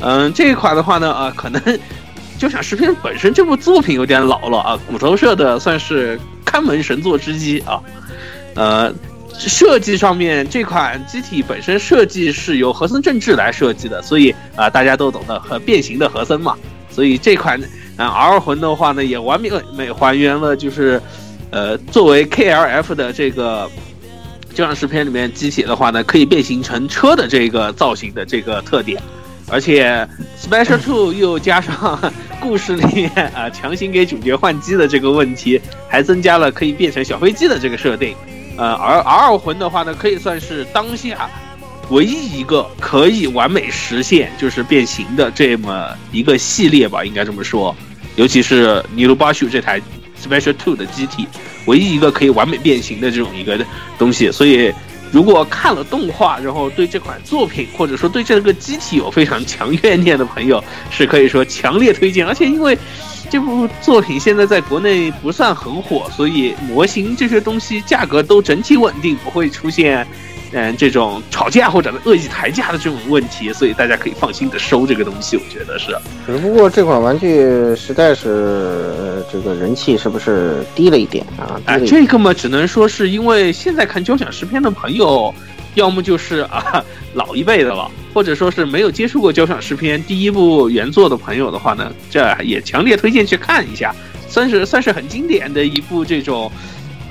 [0.00, 1.62] 嗯，这一款的话呢，啊，可能
[2.36, 7.80] 交响诗篇本身这部作品有点老了啊，骨头社的算是看门神作之一啊，
[8.54, 8.92] 呃，
[9.38, 16.56] 设计上面这款机体本身设计是由和森正治来设计的，所以啊，大家都懂得和变形的和森嘛，
[16.90, 17.60] 所以这款。
[17.96, 20.98] 啊，R 魂的话呢，也完美美还原了，就是，
[21.50, 23.70] 呃，作为 KLF 的这个
[24.54, 28.98] 交响诗篇里面机体的话呢，可以变形成车的这个造型的这个特点，
[29.48, 30.08] 而且
[30.40, 32.00] Special Two 又加上
[32.40, 38.16] 故事里面啊强行给主角换机的这个问题，还增加了可以变成小飞机的这个设定，
[38.60, 41.30] 呃，而 R 魂的话呢，可以算是当下。
[41.88, 47.74] 唯一一个可以完美实现就是变形的这么一个系列吧，应该这么说。
[48.16, 49.80] 尤其是尼鲁巴修这台
[50.22, 51.26] Special Two 的机体，
[51.64, 53.58] 唯一一个可以完美变形的这种一个
[53.98, 54.30] 东西。
[54.30, 54.70] 所以，
[55.12, 62.26] 如果看了动画，然后对这款作品或者说对这个机体有非常强怨念的朋友，是可以说强烈推荐。
[62.26, 62.78] 而且，因为
[63.28, 70.06] 这部作品现在在国内不算很火，所以模型这些东西价格都整体稳定，不会出现。
[70.52, 75.96] 嗯，这种吵架或者恶意抬价的这种问题，所以大家可以放心的收这个东西，我觉得是。
[76.26, 77.40] 只不过这款玩具
[77.76, 81.60] 实在是这个人气是不是低了一点啊？
[81.66, 85.32] 哎，这个嘛，只能说是因为现在看交响诗篇的朋友，
[85.74, 86.84] 要么就是啊
[87.14, 93.94] 老一辈的了，或者说是没有接触过交响诗篇第一部原作的朋友的话呢，这也强烈推荐去看一下，
[94.28, 96.50] 算是算是很经典的一部这种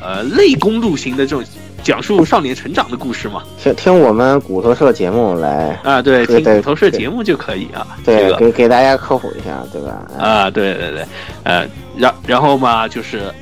[0.01, 1.45] 呃类公路型的这种。
[1.83, 3.43] 讲述少年成长的故事嘛？
[3.57, 7.87] 听听我们骨头社节目来啊，对，听骨头社节目就可以啊。
[8.03, 10.05] 对，给给大家科普一下，对吧？
[10.17, 11.05] 啊，对对对，
[11.43, 11.67] 呃，
[11.97, 13.33] 然然后嘛，就是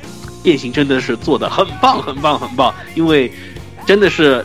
[0.42, 2.72] 变形真的是做的很棒，很棒，很棒。
[2.94, 3.30] 因为
[3.86, 4.44] 真的是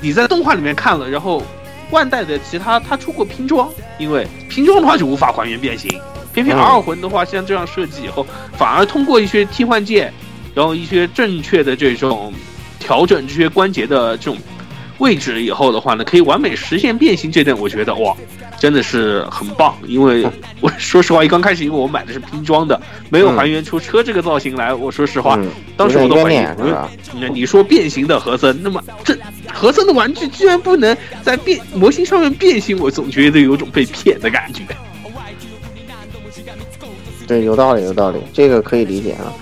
[0.00, 1.42] 你在动画里面看了，然后
[1.90, 3.68] 万代的其他他出过拼装，
[3.98, 5.90] 因为拼装的话就无法还原变形。
[6.32, 8.26] 偏偏二魂的话，像这样设计以后，
[8.58, 10.12] 反而通过一些替换件，
[10.54, 12.32] 然后一些正确的这种。
[12.78, 14.36] 调整这些关节的这种
[14.98, 17.30] 位置以后的话呢，可以完美实现变形。
[17.30, 18.16] 这点我觉得哇，
[18.58, 19.76] 真的是很棒。
[19.86, 20.26] 因为
[20.60, 22.80] 我说实话，一刚开始因为我买的是拼装的，
[23.10, 24.72] 没有还原出车这个造型来。
[24.72, 25.38] 我说实话，
[25.76, 26.46] 当时我都怀疑。
[27.20, 29.16] 那你说变形的和森，那么这
[29.52, 34.62] 和森的玩具居然不能在变模型上面变形，我总觉得有种被骗的感觉。
[37.26, 39.32] 对，有道理，有道理，这个可以理解啊。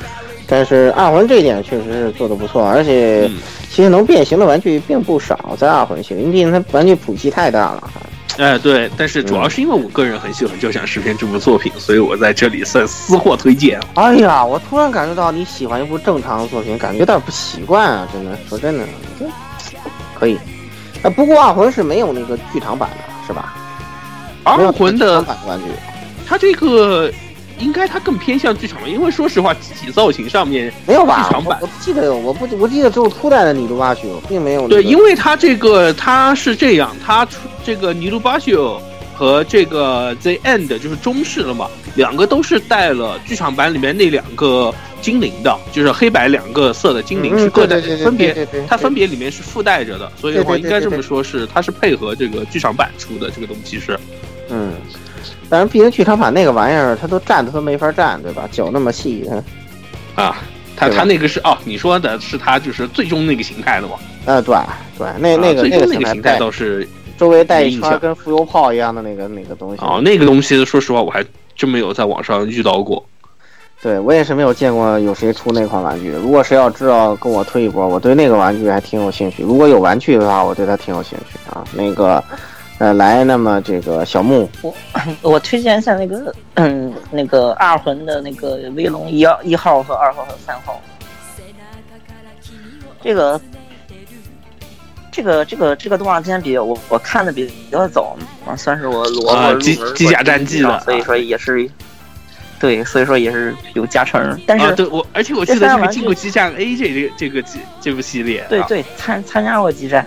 [0.57, 3.29] 但是二魂这一点确实是做的不错，而且
[3.69, 7.91] 其实能变形的玩具并不少，在二魂系，因为毕竟它玩具普及太大了。
[8.39, 13.81] 哎，对，但是主要是因为我个人很喜欢《交响诗篇》这部作品，所以我在这里算私货推荐。
[13.95, 18.07] 哎呀，我突然感受到你喜欢一部正常的作品，感觉有点不习惯啊！
[18.13, 18.85] 真的，说真的，
[20.15, 20.39] 可以。
[21.03, 23.57] 哎，不过二魂是没有那个剧场版的，是吧？
[24.45, 25.65] 二魂的玩具，
[26.25, 27.11] 它这个。
[27.59, 31.25] 应该它更偏向剧场版，因为说实话，机体造型上面没有吧？
[31.25, 34.69] 剧场版我不记得我不我记得只有初代的尼鲁巴修，并没有。
[34.69, 38.81] 对，因为它这个它是这样，它出这个尼鲁巴修
[39.15, 53.99] 和这个 The End 就是中式了嘛，两个都是带了剧场版里面那两个精灵的，就是黑白两个色的精灵嗯是各带分别它分别里面是附带着的，所以的话应该这么说是它是配合这个剧场版出的这个东西是
[54.51, 54.73] 嗯，
[55.49, 58.49] 但是毕竟剧场版那个玩意儿，它都站的都没法站，对吧？
[58.51, 59.29] 脚那么细，
[60.15, 60.37] 啊，
[60.77, 63.95] 它对吧它那个是哦，你说的是他就是最终那个形态的吗？
[64.27, 64.57] 呃，对
[64.99, 66.89] 对，那那个那个终那个形态倒是
[67.19, 69.83] 周围带一圈跟浮游炮一样的那个那个东西。
[69.85, 71.25] 哦，那个东西说实话我还
[71.55, 73.05] 真没有在网上遇到过。
[73.83, 76.11] 对我也是没有见过有谁出那款玩具。
[76.11, 79.43] 如果谁要知道，跟我推一波，我对那个玩具还挺有兴趣。
[79.43, 81.63] 如果有玩具的话，我对它挺有兴趣啊。
[81.75, 82.23] 那个，
[82.85, 84.75] 呃，来，那么这个小木，我
[85.23, 90.79] 我推荐一下那个，嗯，那个二魂的那个威龙一号一号和二号和三号。
[93.03, 93.41] 这个，
[95.11, 98.15] 这个，这个，这个动画片比较我我看的比比较早
[98.47, 101.67] 嘛，算是我萝卜啊机入门机甲战记了所以说也是，
[102.61, 104.39] 对，所以说也是有加成。
[104.47, 110.07] 但是，啊，对我，而且我记得这个进过激战 A 这个这个这这部系列，啊，对对，参参加过激战。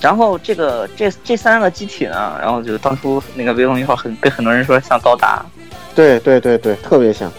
[0.00, 5.44] 然后这个这这三个机体呢，然后就当初那个威龙一号很被很多人说像高达，
[5.94, 7.32] 对对对对，特别像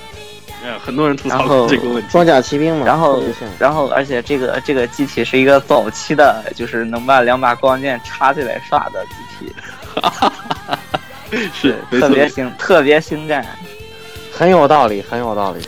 [0.66, 2.10] 呃，很多人吐槽然后这个问题。
[2.10, 3.22] 装甲骑兵嘛，然后。
[3.60, 9.46] 然后而且这个这个机体是一个早期的，就是能把两把光剑插起来耍的机
[11.32, 13.46] 体， 是特别星特别星战。
[14.34, 15.62] 很有道理，很有道理。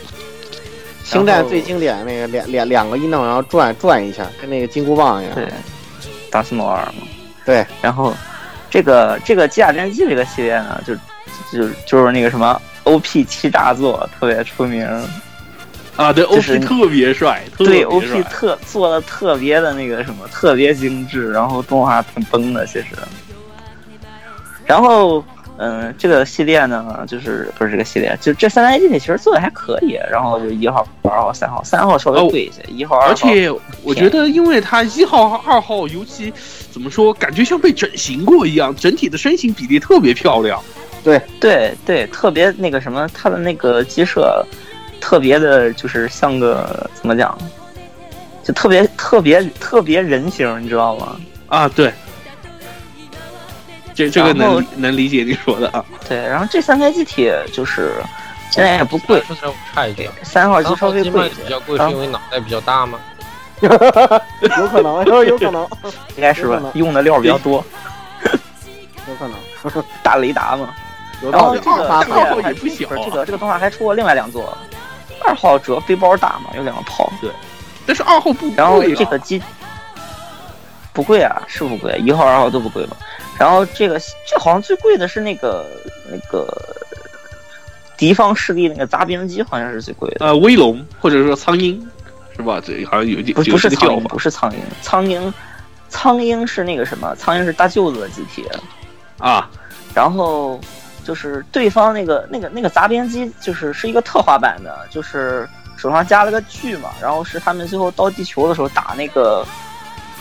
[1.04, 5.34] 星战最经典那个两两两个一弄，然后转转一下，跟那个金箍棒一样。
[5.34, 5.48] 对，
[6.30, 7.06] 达斯摩尔嘛。
[7.44, 8.14] 对，然后
[8.68, 10.94] 这个这个机甲战记这个系列呢，就
[11.50, 14.86] 就就是那个什么 OP 七大作特别出名，
[15.96, 18.22] 啊，对就是，OP 特别帅，特对 OP。
[18.24, 22.86] 特做的特别的那个什么，特别精致，然后动画挺崩的，其实。
[24.66, 25.24] 然后，
[25.62, 29.98] 嗯、这个系列呢，就是不是这个系列，就这三台机体其实做的还可以。
[30.10, 33.08] 然后就一号、二号、三号，三号稍微贵一些，一号、二号。
[33.08, 33.50] 而且
[33.82, 36.32] 我觉得，因为它一号和、二号，尤其
[36.70, 40.58] 怎么说，感觉像被整形过一样，整体的身形比例特别漂亮。
[41.04, 41.20] 对
[41.84, 44.42] 对，特别那个什么，它的那个机设
[44.98, 47.36] 特别的，就是像个怎么讲，
[48.42, 51.20] 就特别特别特别人形，你知道吗？
[51.48, 51.92] 啊，对，
[54.08, 55.84] 这这个能能理解你说的啊。
[56.08, 57.94] 对，然后这三台机体就是
[58.50, 62.98] 现在也不贵，说起来我插一句啊，三号机稍微贵一点，比较贵，是因为脑袋比较大吗？
[63.60, 65.68] 有可能，有有可能，
[66.16, 66.62] 应该是吧？
[66.74, 67.62] 用的料比较多，
[69.06, 70.70] 有可能，大雷达嘛。
[71.30, 72.02] 然后这个
[73.04, 74.56] 这个这个动画还出过另外两座，
[75.22, 77.30] 二号主要背包大嘛，有两个炮，对
[77.86, 79.42] 但是二号不然后这个机
[80.94, 82.96] 不贵啊，是不贵，一号、二号都不贵吧？
[83.40, 83.98] 然后这个
[84.28, 85.64] 这好像最贵的是那个
[86.10, 86.46] 那个
[87.96, 90.26] 敌方势力那个杂兵机，好像是最贵的。
[90.26, 91.80] 呃威龙或者说苍鹰
[92.36, 92.60] 是吧？
[92.62, 95.34] 这好像有有有不不是苍鹰，不是苍鹰，苍鹰，
[95.88, 97.16] 苍鹰是那个什么？
[97.16, 98.46] 苍鹰是大舅子的机体，
[99.16, 99.50] 啊。
[99.94, 100.60] 然后
[101.02, 105.48] 就是对方那个那个那个杂边机，就是是一个特化版的，就是
[105.78, 109.46] 手上加了个锯嘛，然后是他们最后到地球的时候打那个。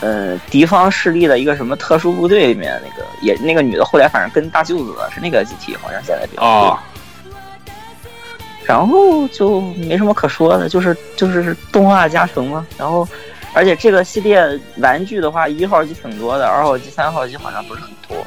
[0.02, 6.80] 呃，敌方势力的一个什么特殊部队里面，那个也那个女的后来反正跟大舅子，是那个集体，好像现在比较多哦
[8.66, 12.66] 然后就没什么可说的，就是就是动画加成嘛。
[12.78, 13.08] 然后，
[13.52, 14.48] 而且这个系列
[14.78, 18.26] 玩具的话，一号机挺多的，二号机、三号机好像不是很多，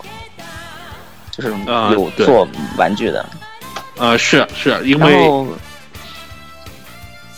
[1.31, 1.55] 就是
[1.93, 2.47] 有做
[2.77, 3.25] 玩具的。
[3.99, 5.47] 呃，是是因为然后，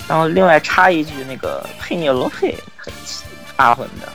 [0.09, 2.91] 然后另外插一句，那个佩涅罗佩很
[3.57, 4.09] 阿魂的，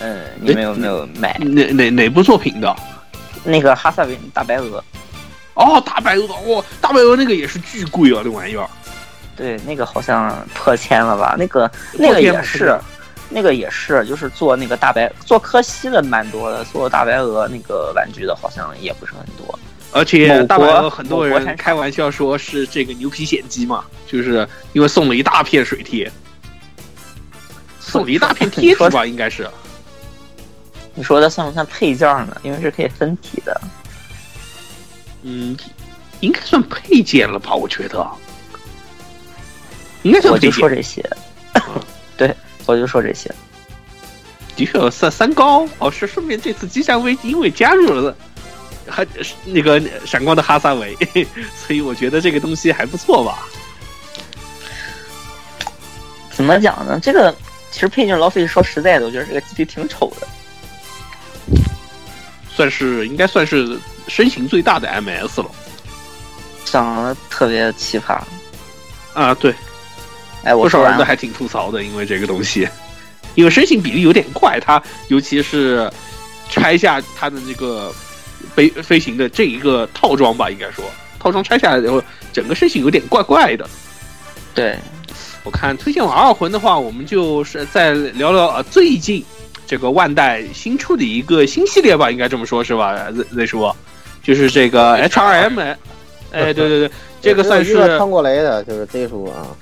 [0.00, 2.74] 嗯，你们有没有买哪哪哪部作品的？
[3.44, 4.82] 那个哈萨维大白鹅？
[5.54, 8.68] 哦，大白鹅，哇，大白鹅那个也是巨贵啊，那玩意儿。
[9.36, 11.36] 对，那个好像破千了吧？
[11.38, 12.78] 那个那个也是，
[13.28, 19.58] 那个也是，就是做那个大白做柯西的蛮多的，做大白鹅那个玩具的好像也不是很多。
[19.90, 26.10] 而且大白鹅很多人开玩笑说是这个牛皮癣机嘛，就是因为送了一大片水贴，
[27.80, 29.48] 送了一大片 贴纸吧，应该是。
[30.98, 32.36] 你说它算不算配件呢？
[32.42, 33.60] 因为是可以分体的。
[35.22, 35.56] 嗯，
[36.18, 37.54] 应该算配件了吧？
[37.54, 38.04] 我觉得，
[40.02, 40.50] 应该算我配件。
[40.50, 41.08] 就说这些，
[42.18, 42.34] 对，
[42.66, 43.32] 我就说这些。
[44.56, 48.16] 的确，三三高哦，是顺便这次机战危机因为加入了
[48.88, 49.06] 还
[49.44, 50.96] 那个闪光的哈萨维，
[51.54, 53.46] 所以我觉得这个东西还不错吧。
[56.32, 56.98] 怎么讲呢？
[57.00, 57.32] 这个
[57.70, 60.26] 其实配件老费，说实在的，我觉得这个机体挺丑的。
[62.58, 63.78] 算是应该算是
[64.08, 65.48] 身形最大的 MS 了。
[66.64, 68.18] 长得特别奇葩。
[69.14, 69.54] 啊，对，
[70.42, 70.82] 哎，我不少。
[70.82, 72.68] 人都还挺吐槽的，因为这个东西，
[73.36, 75.88] 因为身形比例有点怪，它尤其是
[76.50, 77.94] 拆下它的那个
[78.56, 80.84] 飞飞行的这一个套装吧，应该说
[81.20, 82.02] 套装拆下来以后，
[82.32, 83.70] 整个身形有点怪怪的。
[84.52, 84.76] 对，
[85.44, 89.24] 我看推荐完二魂的话，我们就是再聊聊啊最近
[89.68, 93.70] 这个万代新出的一个新系列吧，应该这么说是吧？Z Z 叔，
[94.22, 95.60] 就是这个 HRM，
[96.32, 96.90] 哎，对对对，
[97.20, 99.54] 这个算是趟过雷的，就是 Z 叔啊。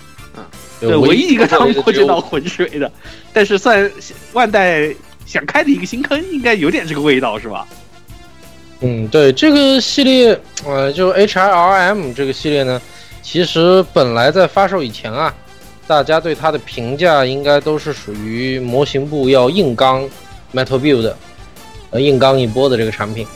[0.79, 2.93] 对唯一一个趟过这道浑水的，
[3.33, 3.91] 但是算
[4.35, 7.67] 万代想开的一个新坑，应该有点这个味道是吧？
[8.81, 12.81] 嗯，对这个系列，呃，就 HRM 这个系列呢，
[13.23, 15.35] 其实本来在发售以前啊，
[15.87, 20.03] 大家对它的评价应该都是属于模型部要硬刚
[20.53, 21.13] Metal Build，
[21.91, 23.27] 呃，硬刚一波的这个产品，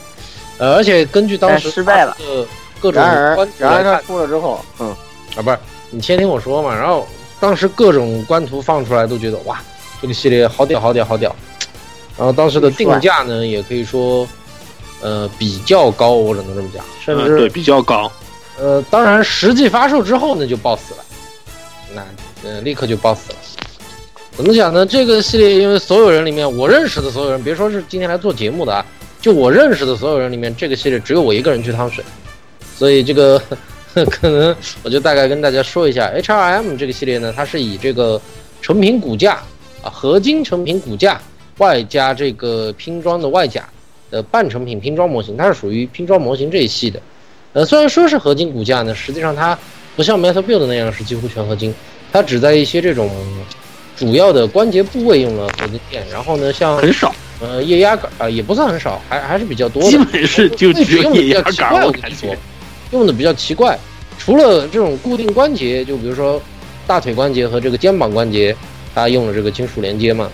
[0.57, 2.17] 呃，而且根据当时但失败了。
[2.81, 2.99] 各种
[3.35, 4.87] 关，注然而他来看，出了之后，嗯，
[5.35, 5.59] 啊，不是，
[5.91, 7.07] 你先听我说嘛，然后
[7.39, 9.61] 当时各种官图放出来都觉得哇，
[10.01, 11.35] 这个系列好屌好屌好屌，
[12.17, 14.27] 然后当时的定价呢，也可以说，
[14.99, 18.11] 呃，比较高，我只能这么讲，甚嗯，至、对，比较高。
[18.59, 21.05] 呃，当然实际发售之后呢，就爆死了，
[21.93, 22.01] 那
[22.43, 23.37] 呃立刻就爆死了。
[24.35, 24.85] 怎么讲呢？
[24.85, 28.83] 这个系列，因为所有人里面，我认识的所有人，别说是今天来做节目的啊，
[29.19, 32.03] 就我认识的所有人里面，这个系列只有我一个人去趟水，
[32.77, 33.39] 所以这个
[34.09, 38.19] 可能我就大概跟大家说一下，HRM 这个系列呢，它是以这个
[38.61, 39.33] 成品骨架
[39.83, 41.21] 啊，合金成品骨架
[41.57, 43.67] 外加这个拼装的外甲
[44.09, 46.99] 的半成品拼装模型，它是属于拼装模型这一系的。
[47.53, 49.59] 呃，虽然说是合金骨架呢，实际上它
[49.97, 51.73] 不像 Metal Build 那样是几乎全合金，
[52.11, 53.09] 它只在一些这种
[53.95, 59.89] 主要的关节部位用了合金件，然后呢，像很少，呃液压杆啊、也不算很少，还还是比较多的。
[59.89, 62.37] 基本是就只有用的液压杆，比较奇怪，我我跟你说感觉。，
[62.91, 63.77] 用的比较奇怪。
[64.17, 66.41] 除了这种固定关节，就比如说
[66.85, 68.55] 大腿关节和这个肩膀关节，
[68.93, 70.29] 它用了这个金属连接嘛，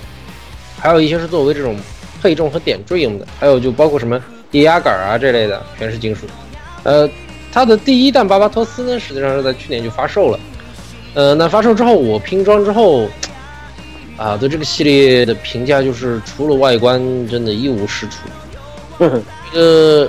[0.80, 1.78] 还有一些是作为这种
[2.22, 4.22] 配重和点缀用的，还有就包括什么
[4.52, 6.26] 液压杆啊这类的，全是金属。
[6.84, 7.10] 呃，
[7.52, 10.40] 它的第一弹巴巴托斯呢，实际上是在去年就发售了。
[11.18, 13.10] 呃，那发售之后我拼装之后，
[14.18, 18.18] 啊，对这个系列的评价就是除了外观真的一无是处。
[19.00, 20.08] 这个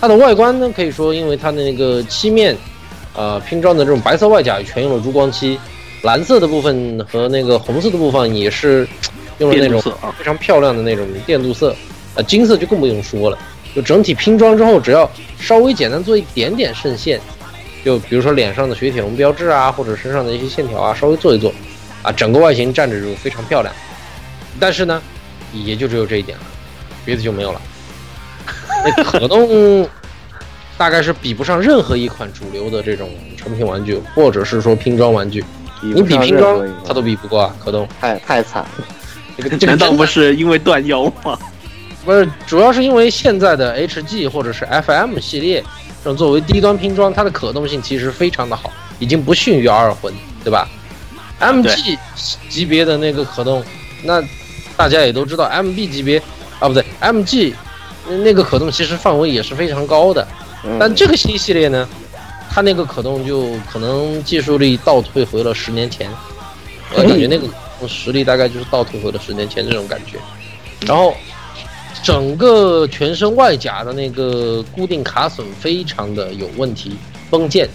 [0.00, 2.56] 它的外观呢，可以说因为它的那个漆面，
[3.16, 5.58] 呃，拼装的这种白色外甲全用了珠光漆，
[6.02, 8.86] 蓝色的部分和那个红色的部分也是
[9.38, 9.82] 用了那种
[10.16, 11.74] 非常漂亮的那种电镀色，
[12.14, 13.36] 呃，金色就更不用说了。
[13.74, 17.20] 就整体拼装之后，只要稍微简单做一点点渗线，
[17.84, 21.52] 就比如说脸上的雪铁龙标志啊，或者身上的一些线条啊，稍微做一做，
[22.02, 23.74] 啊，整个外形站着就非常漂亮。
[24.58, 25.00] 但是呢，
[25.52, 26.44] 也就只有这一点了，
[27.04, 27.60] 别的就没有了。
[28.84, 29.88] 那 可动
[30.76, 35.44] 大概是比不上任何一款主流的这种成品玩具，或者是说拼装玩具。
[35.82, 37.88] 你比拼装，它都比不过啊，可动。
[38.00, 38.84] 太太惨了。
[39.36, 41.38] 这个这个难道不是因为断腰吗？
[42.04, 45.64] 不是，主要是因为现在的 HG 或者是 FM 系列，
[46.02, 50.12] 这种作为低端拼装，它的可动性其实非常的好，已经不逊于二魂，
[50.42, 50.68] 对吧
[51.40, 51.98] ？MG
[52.48, 53.62] 级别的那个可动，
[54.02, 54.22] 那
[54.76, 56.18] 大家也都知道，MB 级别
[56.58, 57.52] 啊不对，MG
[58.22, 60.26] 那个可动其实范围也是非常高的，
[60.64, 61.88] 嗯但这个新系列呢，
[62.50, 66.10] 它那个可动就可能技术力倒退回了十年前，
[66.94, 67.46] 我感觉那个
[67.86, 70.18] 实力大概就是倒退回了十年前这种感觉。
[70.86, 71.14] 然后
[72.02, 76.96] 整个全身外甲的那个固定卡榫非常的有问题，
[77.30, 77.68] 崩键，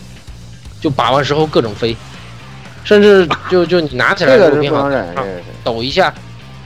[0.82, 1.96] 就把玩时候各种飞，
[2.84, 4.38] 甚至就就你拿起来。
[5.64, 6.14] 抖一下，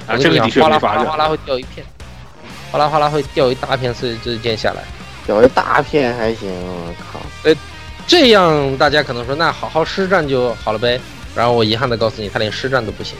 [0.07, 1.85] 啊，这个的确哗啦哗啦哗啦会掉一片，
[2.71, 4.83] 哗啦哗啦会掉一大片碎碎件下来。
[5.25, 7.19] 掉一大片还行，我靠！
[8.07, 10.99] 这样大家可能说，那好好施战就好了呗。
[11.35, 13.15] 然后我遗憾的告诉你，他连施战都不行。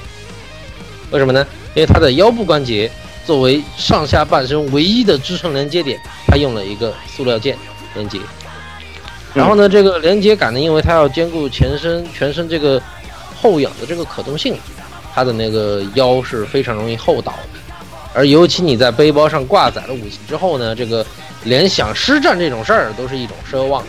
[1.12, 1.46] 为什么呢？
[1.76, 2.90] 因为他的腰部关节
[3.30, 7.56] 作为上下半身唯一的支撑连接点，它用了一个塑料件
[7.94, 8.18] 连接。
[9.36, 12.82] 然后呢，这个连接杆呢，因为它要兼顾前身全身这个
[13.40, 14.58] 后仰的这个可动性，
[15.14, 17.60] 它的那个腰是非常容易后倒的。
[18.16, 21.06] 而尤其你在背包上挂载了武器之后呢，这个
[21.44, 23.84] 连想施战这种事儿都是一种奢望。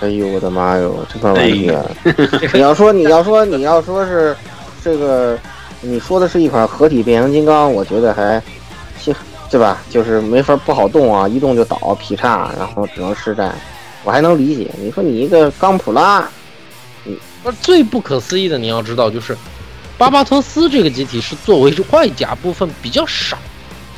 [0.00, 1.84] 哎呦我的妈哟，这款玩意啊！
[2.04, 2.12] 这
[2.46, 4.36] 个你要说你要说你要说是
[4.84, 5.36] 这个，
[5.80, 8.59] 你说的是一款合体变形金刚，我觉得还行，
[9.50, 9.82] 对吧？
[9.90, 13.54] 就是没法不好动啊，一动就倒劈叉，然后只能施战，
[14.04, 14.70] 我还能理解。
[14.78, 16.28] 你说你一个钢普拉，
[17.42, 19.36] 而最不可思议的，你要知道，就是
[19.98, 23.36] 巴巴托斯这个机体是作为外甲部分比较少，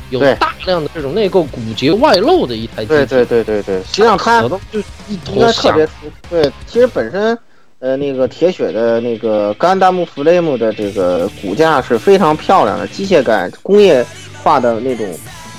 [0.09, 2.87] 有大量的这种内构骨节外露的一台机体。
[2.87, 5.87] 对对对对对，实际上它就一应坨特别。
[6.29, 7.37] 对，其实本身
[7.79, 14.05] 呃，那个铁血的那个甘达姆 Flame 的这个骨架是非常漂亮的，机械感、工业
[14.41, 15.05] 化的那种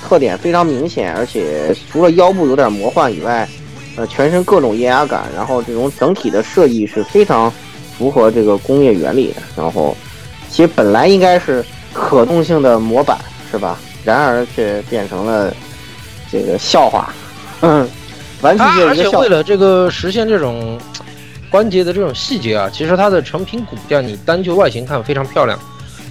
[0.07, 3.47] 特点非常明显，而且除了腰部有点魔幻以外，
[3.95, 7.51] 呃，全身各种液压感，然后这种整体的设计是非常
[7.97, 9.41] 符合这个工业原理的。
[9.57, 9.97] 然后，
[10.47, 13.17] 其实本来应该是可动性的模板，
[13.49, 13.79] 是吧？
[14.03, 15.51] 然而却变成了
[16.31, 17.11] 这个笑话，
[17.61, 17.89] 嗯，
[18.41, 19.19] 玩具它而且界一个笑话。
[19.21, 20.79] 为了这个实现这种
[21.49, 25.59] 关节的这种细节啊，其实它的成品骨架你单就外形看非常漂亮，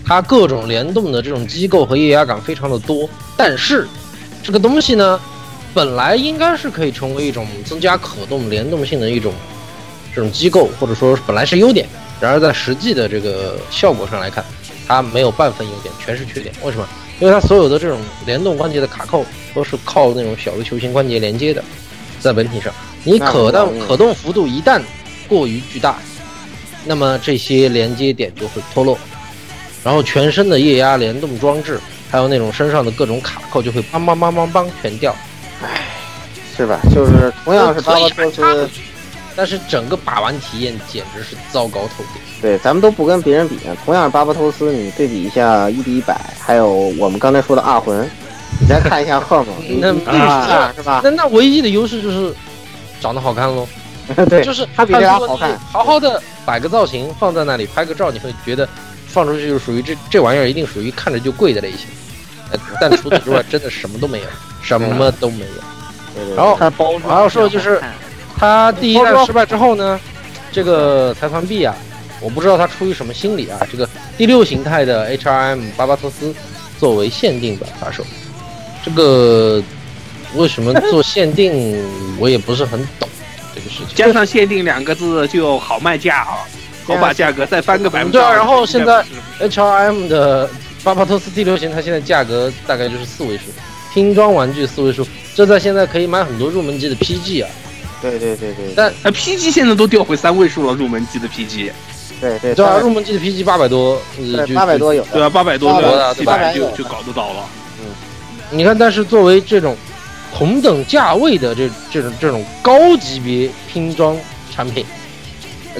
[0.04, 3.08] 它各种联动的这种机构和液压感非常的多。
[3.36, 3.88] 但是
[4.42, 5.20] 这个东西呢，
[5.72, 9.32] 本来应该是可以成为一种增加可动联动性的一种
[10.14, 11.88] 这种机构，或者说本来是优点。
[12.20, 14.44] 然而在实际的这个效果上来看，
[14.86, 16.54] 它没有半分优点，全是缺点。
[16.62, 16.86] 为什么？
[17.20, 19.24] 因为它所有的这种联动关节的卡扣
[19.54, 21.62] 都是靠那种小的球形关节连接的，
[22.18, 22.72] 在本体上，
[23.04, 24.82] 你可动可动幅度一旦
[25.28, 25.96] 过于巨大，
[26.84, 28.98] 那么这些连接点就会脱落，
[29.84, 31.78] 然后全身的液压联动装置，
[32.10, 35.14] 还有那种身上的各种卡扣就会梆梆梆梆梆全掉。
[35.62, 35.82] 唉
[36.56, 36.80] 是吧？
[36.94, 38.68] 就是同样是巴巴托斯，
[39.34, 42.22] 但是整个把玩体验简直是糟糕透顶。
[42.40, 43.76] 对，咱们都不跟别人比啊。
[43.84, 48.08] 同样是巴巴托斯，你对比一下一比一百，还有我们刚才说的二魂，
[48.60, 51.00] 你再看一下赫蒙， 你那你比一下是吧？
[51.02, 52.32] 那那唯一的优势就是
[53.00, 53.66] 长得好看喽。
[54.30, 58.68] 对，就是他比这俩好看好好的摆个造型放在那里拍个照，你会觉得
[59.14, 61.86] 放出去就属于这这玩意儿一定属于看着就贵的类型。
[62.50, 64.26] 呃 但除此之外，真的什么都没有，
[64.62, 66.36] 什么都没有。
[66.36, 67.80] 然后还要说的就是
[68.36, 69.98] 他第一代失败之后呢，
[70.52, 71.74] 这个财团币啊，
[72.20, 73.88] 我不知道他出于什么心理啊，这个
[74.18, 76.34] 第六形态的 HRM 巴巴托斯
[76.78, 78.04] 作为限定版发售，
[78.84, 79.62] 这个
[80.34, 81.82] 为什么做限定，
[82.18, 83.08] 我也不是很懂
[83.54, 83.94] 这个事情。
[83.94, 86.46] 加上限定两个字就好卖价啊，
[86.84, 89.04] 好把价格再翻个百分之对啊然后现在
[89.40, 90.48] HRM 的
[90.82, 93.44] 巴巴托斯第六形态现在价格大概就是四位数，
[93.92, 97.50] 拼装玩具四位数，这在现在可以买很多入门级的 PG 啊。
[98.02, 101.72] 对对对对但呃 PG 现在都掉回三位数了，入门级的 PG，
[102.20, 104.76] 对对，对啊，入门级的 PG 八百多，呃，就八百。
[104.76, 107.46] 多有，对啊，八百多八百个多七百800就就搞得到了。
[107.80, 107.86] 嗯。
[108.50, 109.74] 你看，但是作为这种
[110.34, 114.14] 同等价位的这这种这种高级别拼装
[114.54, 115.03] 产品，呃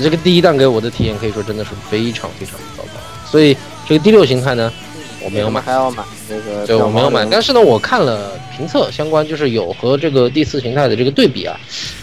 [0.03, 3.01] 这个第一弹给我的体验可以说真的是非常非常糟糕。
[3.31, 3.57] 所以
[3.89, 4.73] 这个第六形态呢，
[5.23, 5.61] 我没有买。
[5.61, 11.59] 还要买那个，对，我没有买，但是呢，我看了评测相关，就是有和这个第四形态的这个对比啊，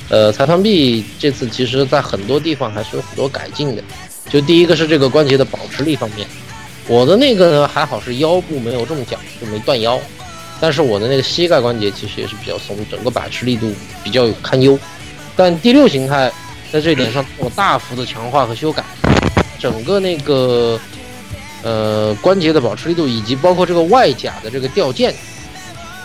[0.10, 3.84] 呃，裁判币这次其实在很多地方还是有很多改进的，
[4.30, 6.28] 就第一个是这个关节的保持力方面，
[6.88, 10.00] 我的那个呢还好是腰部没有这么讲，就没断腰，
[10.60, 13.72] 但是我的那个膝盖关节其实也是比较松，整个把持力度
[14.04, 14.78] 比较有堪忧，
[15.36, 16.32] 但第六形态
[16.72, 18.84] 在这一点上做了大幅的强化和修改，
[19.60, 20.80] 整个那个。
[21.64, 25.14] 呃，关节的保持力度以及包括这个外甲的这个吊件，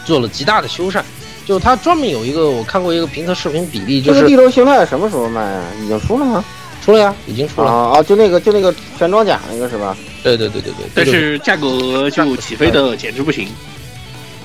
[0.05, 1.03] 做了极大的修缮。
[1.47, 5.65] 就它专门有一个，我看过一个评测视频比例，就是这个地头形态什么时候卖啊？
[5.83, 6.45] 已经出了吗？
[6.85, 7.71] 出了呀，已经出了。
[7.71, 9.97] 啊啊，就那个就那个全装甲那个是吧？
[10.23, 10.85] 对对对对对。
[10.95, 13.49] 但是价格就起飞的简直不行。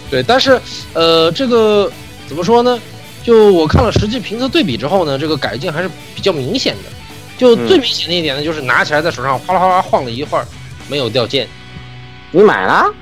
[0.09, 0.57] 对，但是
[0.93, 1.91] 呃，这个
[2.25, 2.79] 怎么说呢？
[3.23, 6.89] 就我看了实际评测对比之后呢，这个改进还是比较明显的。
[7.37, 10.45] 就最明显的一点呢，就是拿起来在手上哗啦哗啦晃了一会儿，
[10.87, 11.47] 没有掉件。
[12.31, 12.93] 你买了？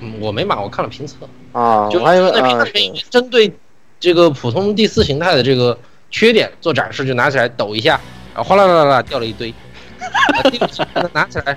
[0.00, 1.16] 嗯，我没买，我看了评测。
[1.52, 3.52] 啊，就我还以为那评啊测里面针对
[3.98, 5.76] 这个普通第四形态的这个
[6.10, 8.00] 缺点做展示，就拿起来抖一下，
[8.34, 9.52] 然后哗啦啦啦啦掉了一堆。
[10.00, 11.56] 啊第六形态呢拿起来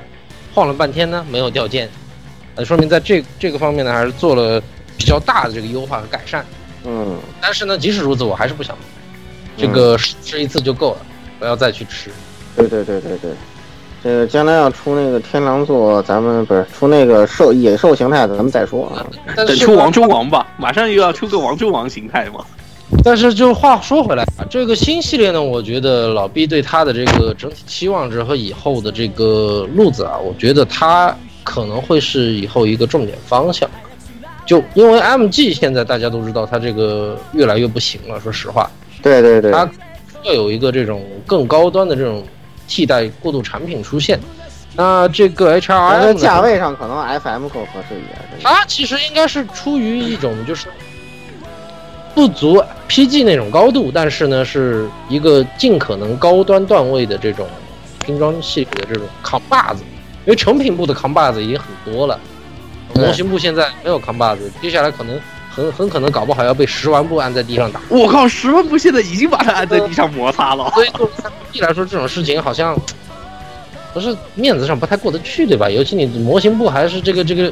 [0.54, 1.90] 晃了半天呢，没有掉件，
[2.56, 4.60] 呃，说明在这这个方面呢，还是做了
[4.98, 6.44] 比较大的这个优化和改善。
[6.86, 8.84] 嗯，但是呢，即使如此，我还是不想买，
[9.58, 10.98] 这个试吃一次就够了，
[11.40, 12.10] 不要再去吃。
[12.56, 13.32] 对对对对对，
[14.04, 19.06] 这个将来要出那个天狼座，咱们不是出那个兽野兽形态的，咱们再说啊。
[19.36, 22.46] 等出王中王吧，马上又要出个王中王形态嘛。
[23.04, 31.14] 但是就话说回来啊，这个新系列呢，我觉得老毕对它的这个整体期望值和以后的这个路子啊，我觉得它
[31.44, 33.70] 可能会是以后一个重点方向。
[34.48, 38.68] 就因为 MG 现在大家都知道它这个越来越不行了，说实话，
[39.04, 39.70] 对对对，它
[40.24, 42.26] 要有一个这种更高端的这种
[42.68, 44.18] 替代过渡产品出现。
[44.76, 48.18] 那这个 HRM 的价位上可能 FM 更合适一点。
[48.42, 50.68] 它其实应该是出于一种就是
[52.16, 57.48] 不足 PG 那种高度，但是呢是一个尽可能高端段位的这种
[58.06, 59.84] 拼装系列的这种扛把子，
[60.26, 62.20] 因为成品部的扛把子已经很多了，
[62.94, 65.20] 对模型部现在没有扛把子，接下来可能
[65.50, 67.82] 很很可能搞不好要被十万步按在地上打。
[67.90, 70.70] 我靠，十万步现在已经把他按在地上摩擦了。
[70.74, 72.78] 所 以对三 D 来说，这种事情好像
[73.94, 75.70] 不是面子上不太过得去，对吧？
[75.70, 77.52] 尤其你模型部还是这个这个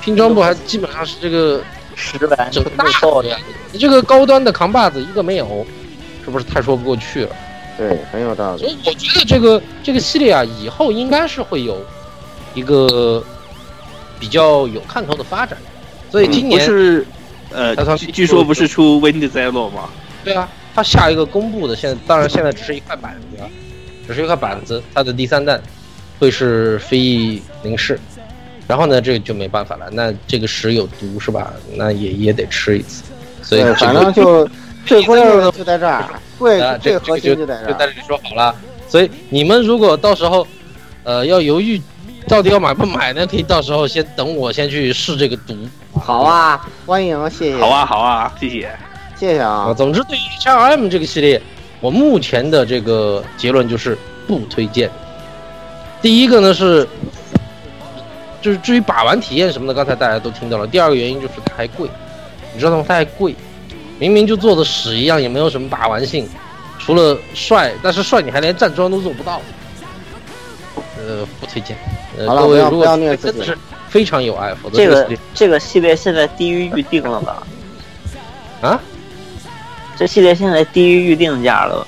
[0.00, 1.60] 拼装部，还基本上是这个
[1.94, 2.84] 十万整个大
[3.22, 3.36] 的呀，
[3.72, 5.66] 你这个高端的扛把子一个没有，
[6.24, 7.36] 是不是太说不过去了？
[7.76, 8.60] 对，很有道理。
[8.60, 11.84] 所以我觉得这个这个系列啊，以后应该是会有
[12.54, 13.24] 一个
[14.18, 15.58] 比较有看头的发展。
[16.10, 17.06] 所以今年、不是
[17.50, 19.88] 呃他，据据说不是出 Wind Zero 吗？
[20.22, 23.48] 对啊，他下一个公布的现在当然现在只是一块板子啊，
[24.06, 25.60] 只是一块板子，它的第三弹
[26.18, 27.98] 会是飞翼零式，
[28.66, 31.52] 然后呢这个就没办法了，那这个屎有毒是吧？
[31.74, 33.02] 那也也得吃一次，
[33.42, 34.48] 所以反正就
[34.86, 36.08] 最关键的就在这儿，
[36.80, 37.72] 这最核个这个就在这儿。
[37.72, 38.54] 就在这里说好了。
[38.88, 40.46] 所以你们如果到时候，
[41.02, 41.80] 呃，要犹豫
[42.26, 45.56] 到底要买不买呢，可以到时候先等我先去试这个毒。
[45.92, 47.58] 好啊，欢迎，谢谢。
[47.58, 48.70] 好啊，好啊，谢谢。
[49.14, 49.74] 谢谢啊，啊。
[49.74, 51.40] 总之对于 HRM 这个系列，
[51.80, 53.96] 我目前的这个结论就是
[54.26, 54.90] 不推荐。
[56.00, 56.86] 第一个呢是，
[58.40, 60.66] 就是至于把玩体验什么的，刚才大家都听到了。
[60.66, 61.88] 第二个原因就是太贵，
[62.52, 62.84] 你知道吗？
[62.86, 63.34] 太贵，
[63.98, 66.26] 明明就做的屎一样，也没有什么把玩性，
[66.78, 69.40] 除了帅，但是帅你还连站桩都做不到。
[71.06, 71.76] 呃，不推荐。
[72.18, 73.58] 呃，好了各位如果不要不要虐自己真的是
[73.88, 77.42] 非常有爱，否则这个这个系列现在低于预定了吧？
[78.62, 78.80] 啊，
[79.96, 81.86] 这系列现在低于预定价了吧？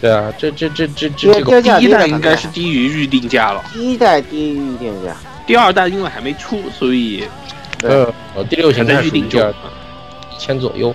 [0.00, 5.14] 对啊，这这这这这这个第一代应该是低于预定价了，第一代低于预定价，
[5.46, 7.24] 第二代因为还没出，所以
[7.82, 9.70] 呃，呃第六还形态在预定中属于第二。
[10.32, 10.94] 一千左右，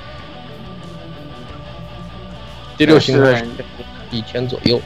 [2.78, 3.46] 第六形态
[4.10, 4.82] 一千左右。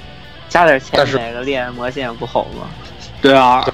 [0.49, 2.67] 加点钱但是买个恋魔线不好吗？
[3.21, 3.65] 对啊，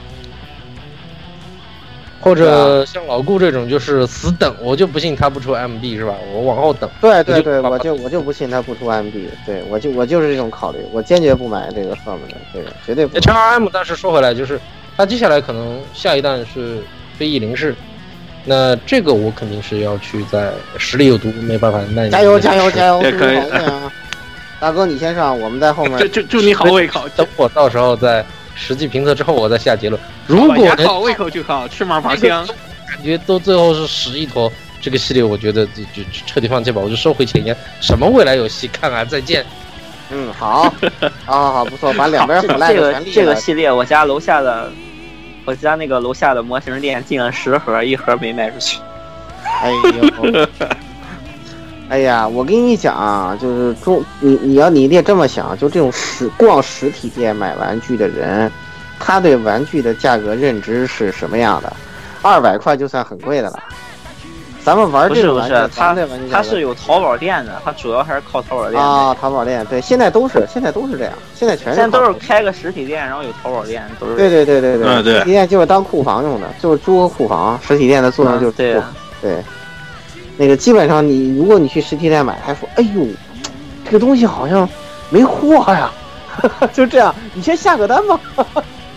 [2.20, 6.16] 或者像老顾这种就是死等，我就不信他不出 MB 是吧？
[6.34, 6.90] 我往后等。
[7.00, 13.18] 对对对，我就我就我就不信他不出 MB，对我就我就是这种考虑，我坚决不买这个 firm 的，这个绝对不。
[13.20, 14.60] HRM，但是说回来，就是
[14.98, 16.80] 他接下来可能下一弹是
[17.18, 17.76] 飞翼零式，
[18.44, 23.02] 那这个我肯定是要去在实力有毒，没办法，那加油加油加油！
[23.04, 23.04] 油！
[23.04, 23.92] 祝也可以啊！
[24.60, 26.08] 大哥你先上，我们在后面 就。
[26.08, 28.26] 就祝你好胃口，等我到时候在
[28.56, 30.02] 实际评测之后，我再下结论。
[30.28, 32.46] 如果好胃口就好，吃嘛嘛香。
[32.88, 37.56] 感觉都最后是屎一坨，这个系列我觉得就就就彻底放弃吧，我就收回前言。
[37.82, 39.46] 什么未来有戏看啊，再见。
[40.12, 40.72] 嗯，好，
[41.26, 43.14] 好好好，不错，把两边这腐烂这个的全立了。
[43.16, 44.72] 这个系列，我家楼下的
[45.44, 48.80] 我家那个楼下的模型店进了十盒，一盒没卖出去。
[49.44, 50.48] 哎呦，
[51.88, 58.52] 哎呀，我跟你讲啊，就是中你你要你得这么想，就这种实逛实体店买玩具的人，
[59.00, 61.72] 他对玩具的价格认知是什么样的？
[62.22, 63.60] 二百块就算很贵的了。
[64.64, 68.82] 咱们玩这种玩具，是，它咱们这玩具它价格是有淘宝店的，他主要还是靠淘宝店。
[68.82, 74.16] 啊，淘宝店对，现在都是现在都是这样，现在全是现在都是开个实体店，然后有淘宝店，都是。
[74.16, 77.60] 对对对对对，嗯对实体店就是当库房用的，就是租个库房。
[77.62, 78.92] 实体店的作用就是对啊
[79.22, 79.38] 对，
[80.38, 83.06] 那个基本上你如果你去实体店买，还说哎呦，
[83.86, 84.68] 这个东西好像
[85.10, 85.92] 没货呀，
[86.74, 88.20] 就这样，你先下个单吧，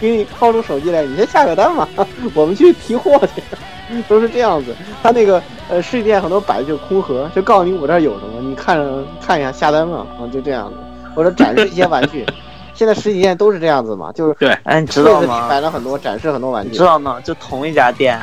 [0.00, 1.88] 给你掏出手机来，你先下个单吧，
[2.34, 4.74] 我们去提货去， 都是这样子。
[5.02, 10.76] 他那个呃实体店很多摆的就是空盒，就告诉你我这儿有什么，你看着看一下下单吧，啊就这样子，
[11.14, 12.24] 或者展示一些玩具。
[12.74, 15.48] 现在实体店都是这样子嘛，就是对哎，你知道吗？
[15.48, 16.84] 摆了很多展示很多玩具你知。
[16.84, 17.20] 道吗？
[17.24, 18.16] 就同一家店，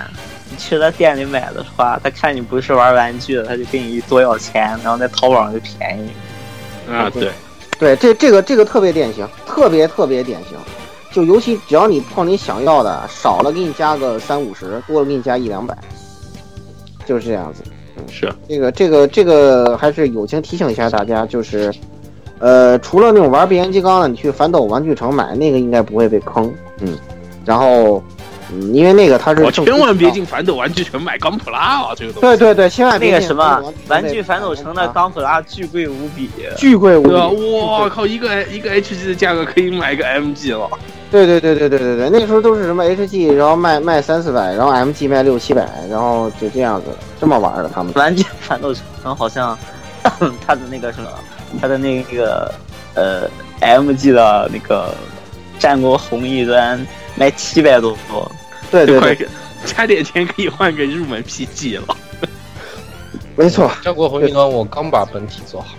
[0.56, 6.10] 你去他店里买的话，他看你不是玩玩具的，他就给你多要钱，然后在淘宝上就便宜。
[6.90, 7.30] 啊，对，
[7.78, 10.58] 对，这这个这个特别典型，特别特别典型。
[11.12, 15.78] 就尤其只要你碰你想要的，少了给你加个三五十，多了给你加一两百，
[17.06, 17.62] 就是这样子。
[18.12, 21.74] 是这个这个这个还是友情提醒一下大家，就是，
[22.40, 26.98] 呃，除了那种玩变形金刚的，你去反斗玩具城买那个应该不会被坑，嗯，
[27.46, 28.04] 然后，
[28.56, 30.26] 嗯，因为那个它是我千万别进。
[30.26, 32.22] 反斗玩具城买钢普拉啊，这个东西。
[32.22, 37.14] 对对对，千万别进那个什么玩具反斗城的钢普拉巨贵无比，巨贵无比？
[37.60, 40.70] 哇靠，一个一个 HG 的价格可以买一个 MG 了。
[41.12, 46.88] 对对对对对对对，那个时候都是什么 HG，然后卖卖三四百，然后 MG 卖六七百，然后就这样子
[47.22, 47.94] 这么玩的他们。
[47.94, 49.58] 玩具反斗城好像
[50.46, 51.08] 他的那个什么，
[51.62, 52.52] 他的那个
[52.96, 53.30] 呃
[53.62, 54.94] MG 的那个
[55.60, 57.96] 战国红一端卖七百多，
[58.76, 59.28] 对对对，快
[59.66, 61.98] 加点钱可以换个入门 PG 了。
[63.38, 65.76] 没错，战国红金刚我刚把本体做好，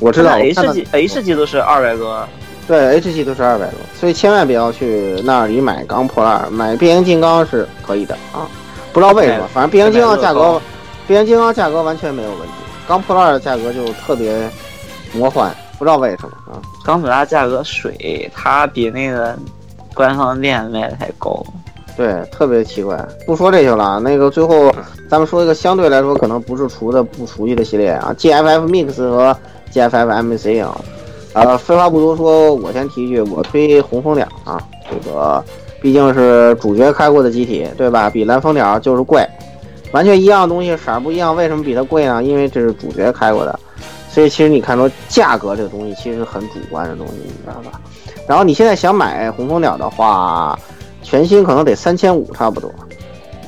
[0.00, 0.36] 我知道。
[0.36, 2.28] 我看到 HG HG 都是二百多，
[2.66, 8.48] 对，H 级都是二百多，所以千万不要去那里买钢破烂，买变形金刚是可以的啊。
[8.92, 10.60] 不知道为什么，反正变形金刚价格
[11.06, 12.54] 变形金刚价格完全没有问题，
[12.88, 14.50] 钢破烂的价格就特别
[15.12, 16.58] 魔幻，不知道为什么啊。
[16.84, 19.38] 钢普拉价格水，它比那个
[19.98, 21.44] 官方店卖的太高。
[21.96, 22.96] 对，特别奇怪。
[23.26, 24.72] 不说这些了，那个最后
[25.10, 29.36] 咱们说一个相对来说可能不是熟的不熟悉的系列啊，GFF Mix 和
[29.72, 30.80] GFF MAC 啊。
[31.32, 35.44] 呃，废话不多说，我先提一句，我推红蜂鸟啊，这个
[35.82, 38.08] 毕竟是主角开过的机体，对吧？
[38.08, 39.26] 比蓝蜂鸟就是贵，
[39.92, 42.22] 完全一样的东西，色儿不一样，为什么比它贵呢？
[42.22, 43.58] 因为这是主角开过的，
[44.08, 47.80] 所以其实你看说价格这个东西其实很主观的东西，你知道吧？
[48.28, 50.56] 然后你现在想买红蜂鸟的话，
[51.02, 52.70] 全新可能得三千五差不多，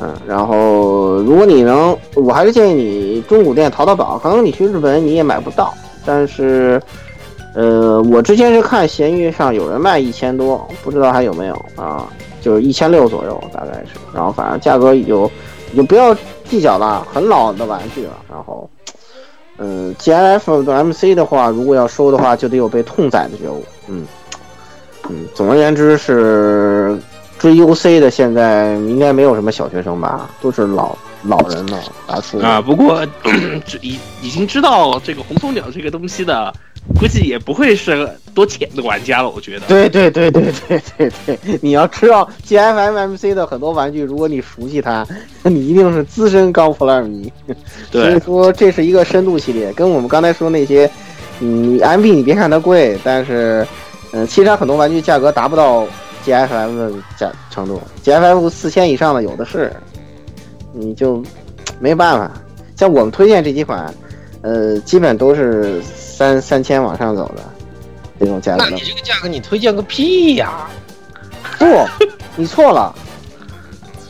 [0.01, 5.75] 嗯，然后如果你能，我还是建议你中古店淘淘宝，可能你去日本你也买不到，
[6.07, 6.81] 但是，
[7.55, 12.09] 呃，我之前是看闲鱼上有人卖一千多，不知道还有没有啊？
[12.41, 15.33] 就是一千六左右大概是，然后反正价格有就
[15.73, 16.17] 你就不要
[16.49, 18.69] 计较了，很老的玩具了，然后。
[19.63, 23.63] 嗯，G I F 的 M C 的话，如果要收的话，就得有被痛宰的觉悟。
[23.89, 24.07] 嗯
[25.11, 26.97] 嗯，总而言之是
[27.39, 33.05] 追 U C 的，现在应该没有什么小学生吧，都是老老人了，大叔啊，不过
[33.67, 36.53] 这 已已经知道这个红松鸟这个东西的，
[36.99, 39.67] 估计也不会是多浅的玩家了，我觉得。
[39.67, 45.07] 对对对对对对对，你要知道 G F M M C 的很多玩具，如果你熟悉它，
[45.43, 47.33] 那 你一定是资深钢普烂迷。
[47.91, 50.91] 所以，说这是一个深度系列，跟我们刚才说那些，
[51.41, 53.67] 嗯，M B 你别看它贵，但是，
[54.13, 55.87] 嗯、其实它很多玩具价格达不到
[56.25, 59.73] G F M 的价程度，G F F 四千以上的有的是，
[60.73, 61.23] 你就
[61.79, 62.31] 没办法。
[62.77, 63.95] 像我们推荐这几款，
[64.43, 67.43] 呃，基本都是三三千往上走的
[68.19, 68.81] 这种价格那你。
[68.81, 70.69] 这个价格你推荐个屁呀！
[71.59, 71.67] 不，
[72.37, 72.95] 你错了。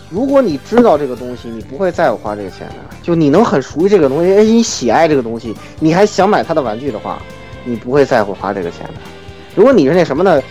[0.08, 2.74] 如果你知道这个东西，你不会在乎花这个钱的。
[3.02, 7.20] 就你能很熟悉这个东西，而且你喜爱这个东西，你还想买它的玩具的话，
[7.64, 9.19] 你不会在乎花这个钱的。
[9.54, 10.42] 如果你是那什么呢，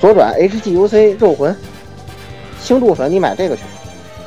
[0.00, 1.54] 左转 HGUC 肉魂、
[2.60, 3.62] 轻度粉，你买这个去。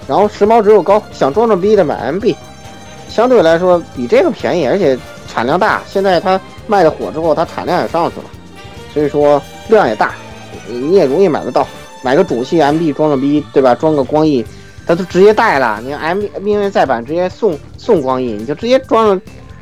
[0.07, 2.35] 然后时髦植入高，想装装逼的买 MB，
[3.07, 4.97] 相对来说比这个便宜，而且
[5.27, 5.81] 产量大。
[5.87, 8.25] 现在它卖的火之后，它产量也上去了，
[8.93, 10.15] 所以说量也大，
[10.67, 11.67] 你也容易买得到。
[12.03, 13.75] 买个主系 MB 装个逼，对吧？
[13.75, 14.43] 装个光翼，
[14.87, 15.79] 它都直接带了。
[15.83, 19.21] 你 M 命运再版直接送送光翼，你就直接装上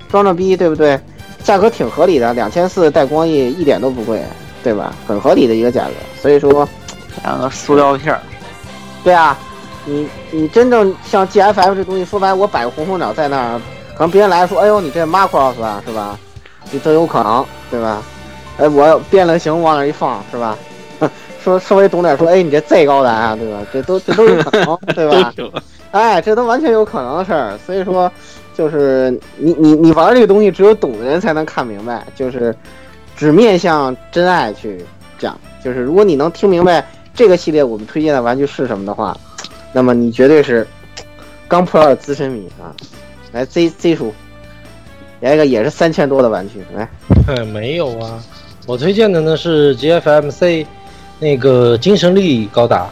[0.10, 0.98] 装逼，对不对？
[1.44, 4.22] 价格挺合理的，两千四带光翼一点都不贵，
[4.64, 4.94] 对吧？
[5.08, 5.92] 很合理的一个价格。
[6.22, 6.68] 所以说，
[7.24, 8.22] 两个塑料片儿，
[9.04, 9.38] 对啊，
[9.86, 13.62] 你你真正像 GFF 这东西，说白了，我摆个红蜂鸟在那儿，
[13.96, 16.18] 可能别人来说，哎呦，你这 Macross 啊，是吧？
[16.72, 18.02] 你都有可能，对吧？
[18.58, 20.58] 哎，我变了形往那儿一放，是吧？
[21.42, 23.60] 说稍微懂点说，哎，你这 Z 高达啊，对吧？
[23.72, 25.34] 这都这都有可能， 对吧？
[25.92, 27.58] 哎，这都完全有可能的事儿。
[27.66, 28.12] 所以说，
[28.54, 32.54] 就是你你你玩这个东西，只有懂的人才能看明白，就是
[33.20, 34.82] 只面向真爱去
[35.18, 35.38] 讲。
[35.62, 39.18] 就是如果你能听明白这个系列我们推荐的玩具是什么的话，
[39.74, 40.66] 那么你绝对是
[41.50, 42.72] 钢破二资深迷啊！
[43.34, 44.14] 来 Z Z 叔，
[45.20, 46.90] 来一个也是三千多的玩具，来，
[47.28, 48.24] 哎，没有啊，
[48.66, 50.66] 我推荐的呢是 GFMC
[51.20, 52.90] 那个精神力高达，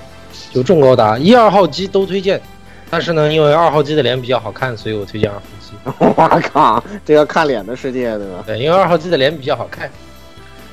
[0.51, 2.41] 就重高达一二号机都推荐，
[2.89, 5.73] 但是呢，因为二号机的脸比较好看，所以我推荐二号机。
[5.99, 8.43] 我靠，这个看脸的世界，对吧？
[8.45, 9.89] 对，因为二号机的脸比较好看。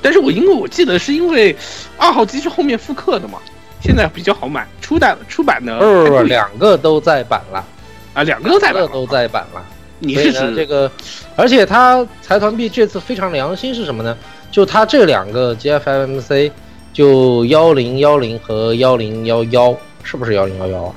[0.04, 1.56] 但是我因为我记得是因为
[1.96, 3.38] 二号机是后面复刻的嘛，
[3.80, 7.64] 现在比较好买，初代出版的不不不，两个都在版了，
[8.12, 9.64] 啊两个都在版，了都在版了。
[10.00, 10.90] 你是指这个，
[11.36, 14.14] 而且它财团币这次非常良心是什么呢？
[14.50, 16.52] 就它这两个 GFMC，
[16.92, 20.94] 就幺零幺零和幺零幺幺，是不是幺零幺幺啊？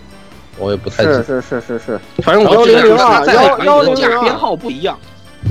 [0.58, 1.24] 我也不太记得。
[1.24, 5.00] 是是是是是，反正我记得1002它在版幺的1002编号不一样，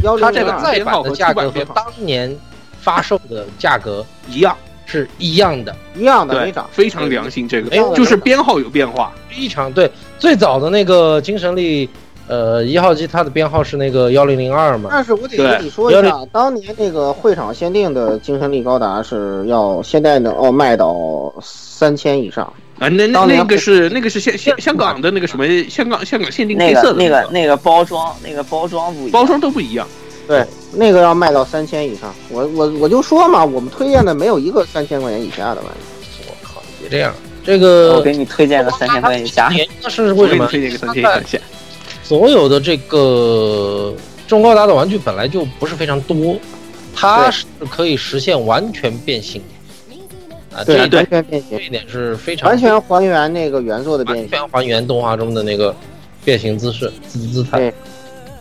[0.02, 2.36] 幺它这个零零二再版的价格和当年
[2.86, 4.56] 发售的价格一样，
[4.86, 9.90] 是一样的，一样的对没涨，，非常良心，这没有个就是编号有变化，非常对。
[10.20, 11.90] 最早的那个精神力，
[12.28, 22.44] 呃，一号机它的编号是那个幺零零二嘛，但是我得跟你说一下，当年那个会场限定的精神力高达是要现在能哦卖到三千以上，
[22.78, 27.16] 啊，那那那个是那个是香香香港的那个什么香港香港限定黑色的那个。
[27.16, 29.86] 那个个那个包装那个包装不一样，包装都不一样，
[30.26, 32.14] 对，那个要卖到三千以上。
[32.30, 35.64] 我我我就说嘛，我们推荐的没有一个三千块钱以下的玩
[36.00, 36.22] 具。
[36.28, 37.14] 我靠，别这样。
[37.44, 40.44] 这个我给你推荐个三千块钱以下，原因是为什么？
[40.44, 41.40] 我给你推荐一个三千块钱，
[42.02, 43.94] 所有的这个
[44.26, 46.36] 中高达的玩具本来就不是非常多，
[46.92, 49.40] 它是可以实现完全变形
[50.52, 54.28] 啊，这对，一点完全变形，这一点是非常完全还原那个原作的变形。
[54.32, 55.72] 完全还原动画中的那个
[56.24, 57.74] 变形姿势姿姿态对。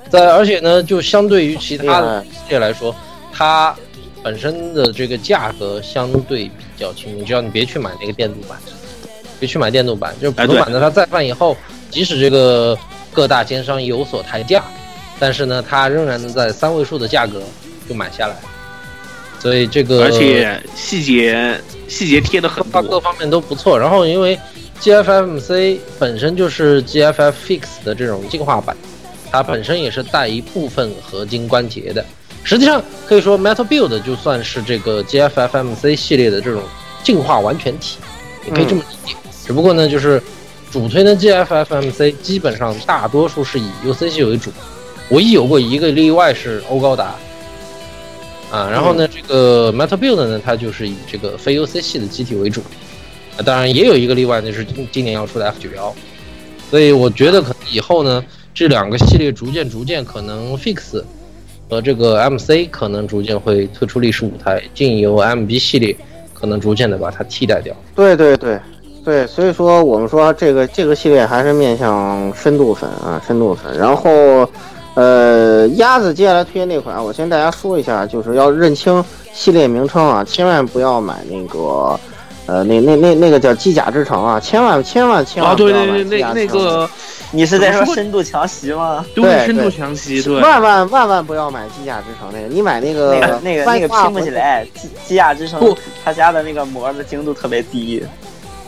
[0.09, 2.95] 在而且呢，就相对于其他的系列来说，
[3.33, 3.75] 它
[4.23, 8.57] 本身的这个价格相对比较亲民，只要你别去买那个电镀版，
[9.39, 11.55] 别去买电镀版，就是普通版的它再贩以后，
[11.89, 12.77] 即使这个
[13.11, 14.63] 各大奸商有所抬价，
[15.19, 17.41] 但是呢，它仍然能在三位数的价格
[17.89, 18.35] 就买下来。
[19.39, 23.77] 所以这个而且细节细节贴的很多，各方面都不错。
[23.77, 24.39] 然后因为
[24.81, 28.75] GFMC 本身就是 GFF Fix 的这种进化版，
[29.35, 32.03] 它本身也是带一部分合金关节的。
[32.43, 36.61] 实际上可以说 Metal Build 就算是这个 GFFMC 系列的这种
[37.03, 37.97] 进化完全体，
[38.45, 39.15] 也可以这么理解。
[39.45, 40.21] 只不过呢，就是
[40.71, 44.51] 主推的 GFFMC 基本上大多数是以 UC 系为主，
[45.09, 47.15] 唯一有过一个例外是欧高达。
[48.51, 52.61] 啊，然后呢，这个 Metal Build 呢，它就是以这个非 UC 系的机体为主，
[53.37, 55.93] 啊，当然也有一个例外，就是今今年要出的 F 九幺，
[56.69, 58.23] 所以我觉得可能以后呢，
[58.55, 61.03] 这两个系列逐渐逐渐可能 Fix
[61.69, 65.93] 和这个 MC 可能逐渐会退出历史舞台，进由 MB 系列
[66.33, 67.75] 可能逐渐的把它替代掉。
[67.93, 68.57] 对对对
[69.03, 73.77] 对，所以说我们说这个这个系列还是面向深度粉啊，深度粉。
[73.77, 74.49] 然后，
[74.93, 79.03] 呃，鸭子接下来推荐那款，我先大家说一下，就是要认清
[79.33, 81.99] 系列名称啊，千万不要买那个，
[82.45, 86.89] 呃，那那那那个叫机甲之城啊，千万千万千万啊，对不要买对对，机甲之城那那个
[87.31, 89.05] 你是在说深度强袭吗？
[89.13, 98.01] 对深度强袭，对，万万万万不要买机甲之城那个，你买那个那个那个那个拼不起来，机机甲之城不他家的那个膜的精度特别低。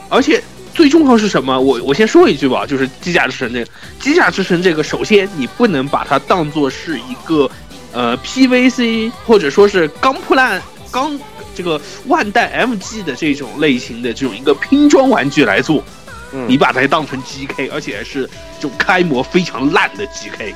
[0.09, 0.41] 而且
[0.73, 1.59] 最重要是什么？
[1.59, 7.49] 我我先说一句吧，就是机甲之神这个机甲之神这个，首先你不能把它当做是一个
[7.93, 10.61] 呃 PVC 或者说是钢破烂
[10.91, 11.17] 钢
[11.55, 15.83] 这个万代 MG 的这种类型的这种一个拼装玩具来做，嗯
[16.47, 20.53] 你把它当成 GK，而且是这种开模非常烂的 GK。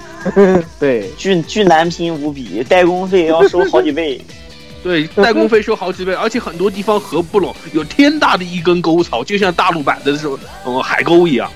[0.79, 4.19] 对巨巨难拼无比，代工费要收好几倍。
[4.83, 11.51] 对，代工费收好几倍，而且很多地方合不拢，有天大的一根沟槽，就像大陆版的这种呃海沟一样。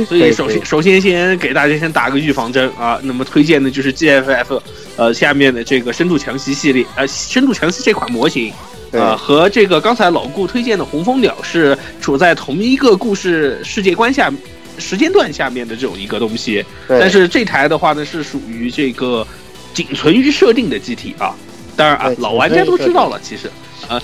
[0.06, 4.60] 所以首先首先先给大家先打个预防针啊，那么推荐的就是 GFF，
[4.96, 14.32] 呃下面的这个深度强袭系列，呃深度强袭这款模型，对呃和这个刚才老顾推荐的红蜂鸟是处在同一个故事世界观下
[14.78, 16.98] 时间段下面的这种一个东西，对。
[17.00, 19.26] 但是这台的话呢是属于这个
[19.74, 21.34] 仅存于设定的机体啊，
[21.76, 23.50] 当然啊老玩家都知道了，其实
[23.88, 24.00] 呃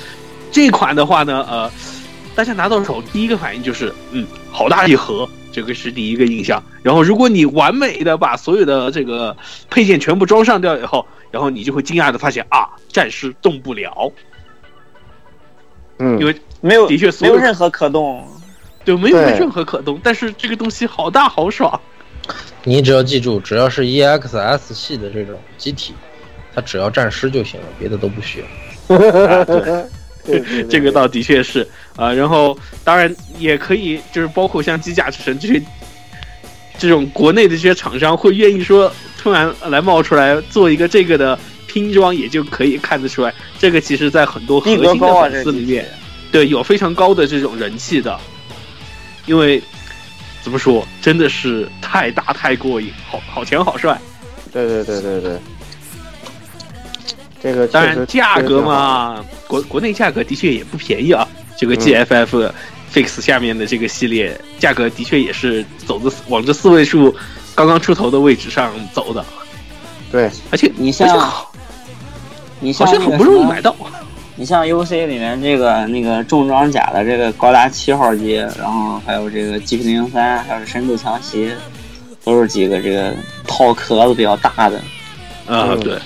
[0.50, 1.70] 这款的话呢呃
[2.34, 5.28] 大家拿到手第一个反应就是嗯好大一盒。
[5.54, 9.36] 这个是第一个印象，然后如果你完美的把所有的这个
[9.70, 14.10] 配件全部装上掉以后，然后你就会惊讶的发现啊，战士动不了，
[15.98, 18.26] 嗯因为没有的确没有任何可动。
[18.84, 21.80] 对没有任何可动，但是这个东西好大好爽，
[22.64, 25.94] 你只要记住，只要是 EXS 系的这种机体，
[26.54, 28.96] 它只要战尸就行了，别的都不需要。
[30.26, 31.66] 对这个倒的确是
[31.96, 32.54] 啊、然后
[32.84, 35.62] 当然也可以，就是包括像机甲之神这些
[36.76, 41.38] 这种国内的这些厂商会愿意说突然来冒出来做一个这个的
[41.74, 45.84] 拼装，也就可以看得出来，这个其实在很多核心的粉丝里面，
[46.30, 48.16] 对有非常高的这种人气的，
[49.26, 49.60] 因为
[50.40, 54.00] 怎么说，真的是太大太过瘾，好好强好帅。
[54.52, 55.38] 对对对对对，
[57.42, 61.26] 这个当然价格嘛，国国内价格的确也不便宜啊。
[61.58, 62.52] 这个 GFF
[62.92, 67.12] Fix 下面的这个系列价格的确也是走着往这四位数
[67.52, 69.24] 刚刚出头的位置上走的，
[70.12, 71.08] 对而且你像
[72.64, 73.76] 你像好像很不容易买到。
[74.36, 81.52] 你像 UC 里面这个那个重装甲的这个高达七号机，然后还有这个 GP 零三，还有深度强袭，
[82.24, 83.14] 都是几个这个
[83.46, 84.78] 套壳子比较大的。
[85.46, 85.98] 啊、嗯对。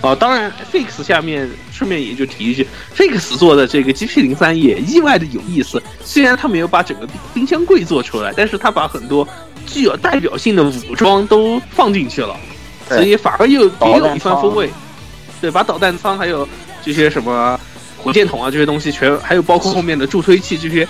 [0.00, 2.66] 哦，当然，Fix 下面顺便也就提一句
[2.96, 5.80] ，Fix 做的这个 GP 零三也意外的有意思。
[6.02, 9.28] 虽然他没有把整个冰冰箱柜做出来，但是他把很多
[9.66, 12.34] 具有代表性的武装都放进去了，
[12.88, 14.68] 所以反而又别有一番风味。
[15.42, 16.48] 对，把导弹舱还有
[16.84, 17.58] 这些什么
[17.98, 20.86] 火箭筒啊这些东西全，还有包括后面的助推器这些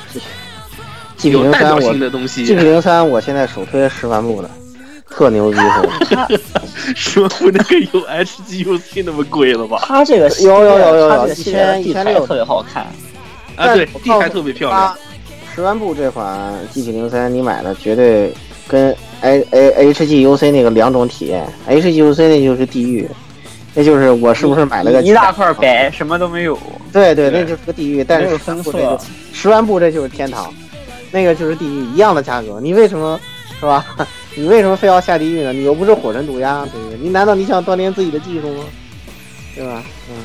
[1.17, 4.51] G P 有代表性的东西 G P 零三我现在首推十万步的，
[5.09, 6.29] 特牛逼是 吧？
[6.95, 9.83] 说不那个有 HGUC 那么贵了吧？
[9.87, 12.87] 它这个有有有有有它这个系列的地台1600特别好看。
[13.57, 14.95] 啊，对，地台特别漂亮。
[15.55, 18.35] 十万步这款 G P 零三你买的绝对
[18.67, 23.09] 跟 A A H G U C 那个两种体验，H G U C 那就是地狱，
[23.75, 26.59] 那就是我是不是买了个一大块白，什么都没有。
[26.93, 28.05] 对对，那就是个地狱。
[28.05, 29.01] 但是十万分色部这就
[29.33, 30.53] 十万步这就是天堂。
[31.11, 33.21] 那个就是地狱一样的价格，你为什么
[33.61, 33.85] 是吧？
[34.35, 35.53] 你为什么非要下地狱呢？
[35.53, 36.99] 你又不是火神毒鸦，对不对？
[36.99, 38.65] 你难道你想锻炼自己的技术吗？
[39.55, 39.83] 对吧？
[40.09, 40.17] 嗯，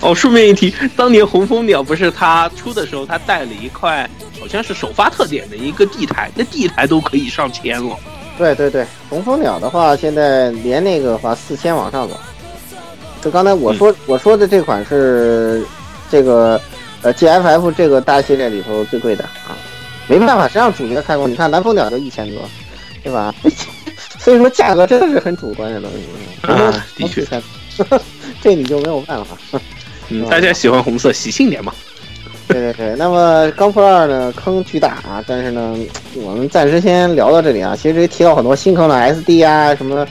[0.00, 4.08] 哦，顺便一提，当年红蜂鸟不是他出的时候，他带了一块
[4.40, 7.96] 好像是首发特点的一个地台，那地台都可以上千了。
[8.38, 12.16] 对对对，红蜂鸟的话，现在连那个话四千往上走。
[13.22, 15.64] 就刚才我说、我说的这款是
[16.10, 16.60] 这个
[17.02, 19.56] 呃 GFF 这个大系列里头最贵的啊，
[20.08, 21.28] 没办法，谁让主角开过？
[21.28, 22.40] 你看蓝蜂鸟就一千多，
[23.02, 23.34] 对吧？
[24.18, 28.00] 所以说价格真的是很主观的东西啊的确4000
[28.42, 29.36] 这你就没有办法。
[30.08, 31.72] 嗯，大家喜欢红色，喜庆点嘛。
[32.48, 35.76] 对对对，那么钢破二呢，坑巨大啊，但是呢，
[36.16, 37.76] 我们暂时先聊到这里啊。
[37.76, 40.06] 其实也提到很多新坑了，SD 啊，什么呃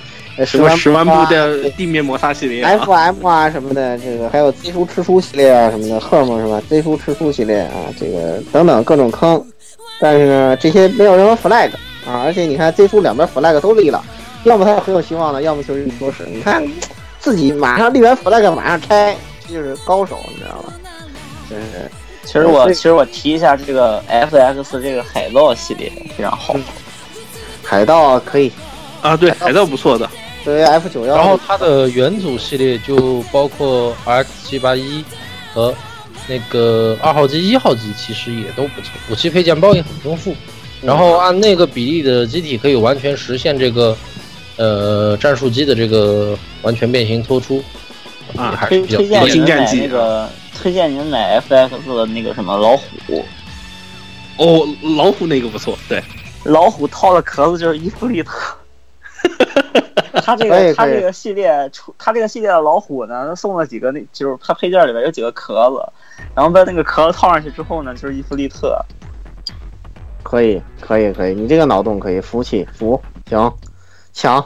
[0.46, 9.44] 什么十万步啊的地面摩擦系列、啊、FM 啊什么的，这个还有 Z 叔吃书系列啊什么的，赫嘛是吧？Z 叔吃书系列啊，这个等等各种坑，
[10.00, 11.70] 但是呢，这些没有任何 flag
[12.06, 14.04] 啊，而且你看 Z 叔两边 flag 都立了，
[14.44, 16.26] 要么他很有希望的，要么就是一坨屎。
[16.32, 16.64] 你看
[17.20, 19.16] 自己马上立完 flag 马上拆，
[19.48, 20.74] 这就是高手，你知道吧？
[21.50, 21.92] 真是。
[22.26, 26.56] 其实我其实我提一下这个 FX 这个海盗系列非常好，
[27.64, 28.52] 海盗可以
[29.02, 30.08] 啊，对，海盗不错的。
[30.44, 35.04] 作为 F 九幺，然后它的元祖系列就包括 RX 七八一
[35.54, 35.74] 和
[36.28, 40.34] 那个二号机、一号机，其实也都不错，武器配件包也很丰富。
[40.82, 43.98] 然后按那个比例的机体，可以完全实现这个
[44.56, 47.62] 呃战术机的这个完全变形突出，
[48.38, 53.26] 啊还是比较推荐火你们买那个推荐你们买 FX 的那个什么老虎，
[54.38, 56.02] 哦，老虎那个不错，对，
[56.46, 58.32] 老虎套的壳子就是伊芙利特。
[60.24, 68.80] 他这个他这个系列出，他这个系列的老虎呢，送了几个那，就是他配件里边有几个壳子，然后把那个壳子套上去之后呢，就是伊芙利特。
[70.22, 73.52] 可以，可以，可以，你这个脑洞可以，服气，服，行，
[74.14, 74.44] 强。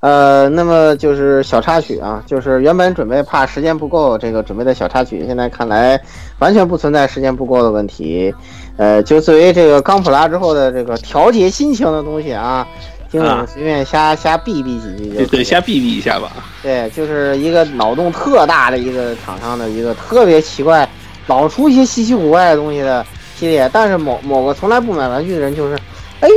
[0.00, 5.98] 呃，那么就是小插曲啊，就是原本准备怕时间不够，这个准备的小插曲，现在看来
[6.40, 8.34] 完全不存在时间不够的问题。
[8.76, 12.66] 呃，就作为这个钢普拉之后的这个调节心情的东西啊，
[13.14, 16.32] 听我随便瞎瞎避避几句对对，瞎避避一下吧。
[16.64, 20.88] 对，就是一个脑洞特大的一个厂商的一个特别奇怪，
[21.28, 23.06] 老出一些稀奇古怪的东西的
[23.38, 23.70] 系列。
[23.72, 25.78] 但是某某个从来不买玩具的人就是，
[26.18, 26.34] 哎呦，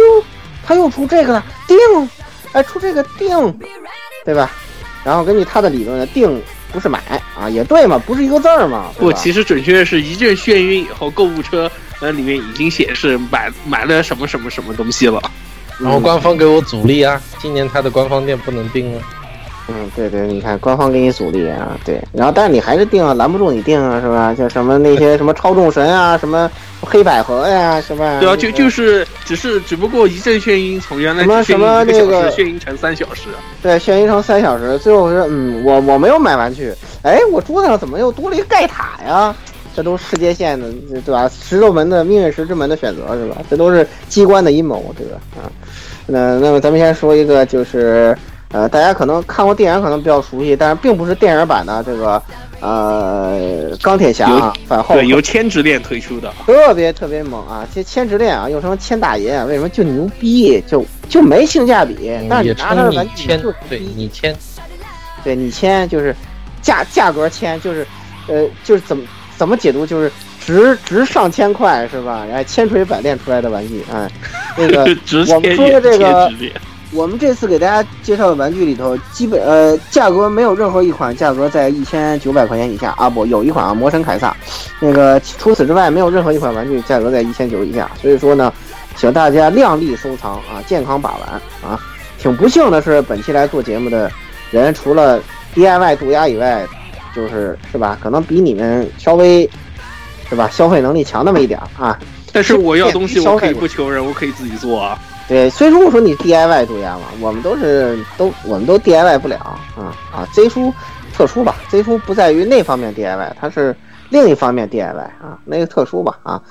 [0.63, 1.77] 他又出这个了，定，
[2.51, 3.59] 哎，出这个定，
[4.23, 4.51] 对吧？
[5.03, 6.39] 然后根据他的理论呢，定
[6.71, 7.01] 不是买
[7.35, 8.91] 啊，也对嘛，不是一个字儿嘛。
[8.99, 11.71] 不，其实准确的是一阵眩晕以后，购物车
[12.01, 15.19] 呃里面已经显示买买了什么什么什么东西了。
[15.79, 19.01] 然后官方给我阻力啊，今年他的官方店不能订了。
[19.69, 24.33] 嗯，对对，你看官方给你阻力啊，对，然后但是你还是定啊，拦不住你定啊，是吧？
[24.33, 26.49] 就什么那些什么超众神啊， 什么
[26.79, 28.17] 黑百合呀，是吧？
[28.21, 33.23] 对啊，就就是只是只不过一阵眩晕，从原来什么什么那个眩晕成三小时。
[33.61, 36.73] 对，眩晕成三小时，最后是嗯，我我没有买玩具，
[37.03, 39.35] 哎，我桌子上怎么又多了一个盖塔呀？
[39.77, 40.67] 这都是世界线的，
[41.05, 41.29] 对吧？
[41.29, 43.37] 石头门的命运石之门的选择是吧？
[43.47, 45.45] 这都是机关的阴谋，这个啊。
[46.07, 48.17] 那那么咱们先说一个，就是
[48.49, 52.19] 呃，大家可能看过电影，可能比较熟悉，但是并不是电影版的这个
[52.59, 56.33] 呃钢铁侠啊反后对，由千之恋推出的。
[56.43, 57.63] 特别特别猛啊！
[57.75, 60.59] 这千之恋啊，又称千大爷啊，为什么就牛逼？
[60.65, 64.35] 就就没性价比，但是你拿它的称你签玩具就是，对你签，
[65.23, 66.15] 对你签就是
[66.63, 67.85] 价价格签就是，
[68.27, 69.03] 呃，就是怎么
[69.37, 72.25] 怎么解读就是值值上千块是吧？
[72.27, 74.09] 然后千锤百炼出来的玩具，哎，
[74.57, 74.83] 那个
[75.33, 76.31] 我们说的这个。
[76.93, 84.33] 我们这次给大家介绍的玩具里头，基本呃价格没有任何一款价格在一千九百块钱以下啊，不有一款啊魔神凯撒，
[84.79, 88.53] 那个除此之外没有任何一款玩具价格在一千九以下，所以说呢，
[88.95, 91.29] 请大家量力收藏啊，健康把玩
[91.69, 91.77] 啊。
[92.17, 94.09] 挺不幸的是，本期来做节目的
[94.49, 95.21] 人除了
[95.53, 96.65] DIY 渡鸦以外，
[97.17, 97.97] 就是是吧？
[97.99, 99.49] 可能比你们稍微
[100.29, 101.99] 是吧消费能力强那么一点儿啊。
[102.31, 104.99] 但是我要东西，我可以不求人，我可以自己做啊。
[105.27, 109.37] 对，所以说我说你 DIY 渡鸦嘛，我们都是都我们都 DIY 不了
[109.75, 110.71] 啊啊！Z 叔
[111.11, 113.75] 特殊吧，Z 叔不在于那方面 DIY，它是
[114.09, 116.41] 另一方面 DIY 啊，那个特殊吧啊。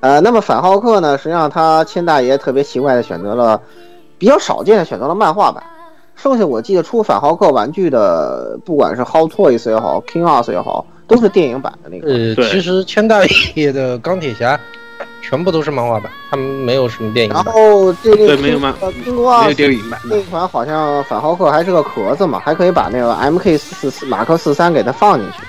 [0.00, 3.60] 呃，那么反浩克呢，实际上他千大爷特别奇怪的选择了
[4.18, 5.62] 比较少见的选择了漫画版，
[6.16, 12.08] 剩下我记得出反浩克玩具的，不管是 Hot Toys 也好，King Us 也好，都是电影版的那个。
[12.10, 13.20] 呃，其实千大
[13.54, 14.58] 爷的钢铁侠
[15.20, 17.52] 全部都是漫画版，他们没有什么电影然版。
[17.52, 20.22] 后这个对没有漫 King 没有电影版的那。
[20.30, 25.42] 款好像反浩克还是个壳子嘛，还可以把那个 MK 四四马克四三给它放进去。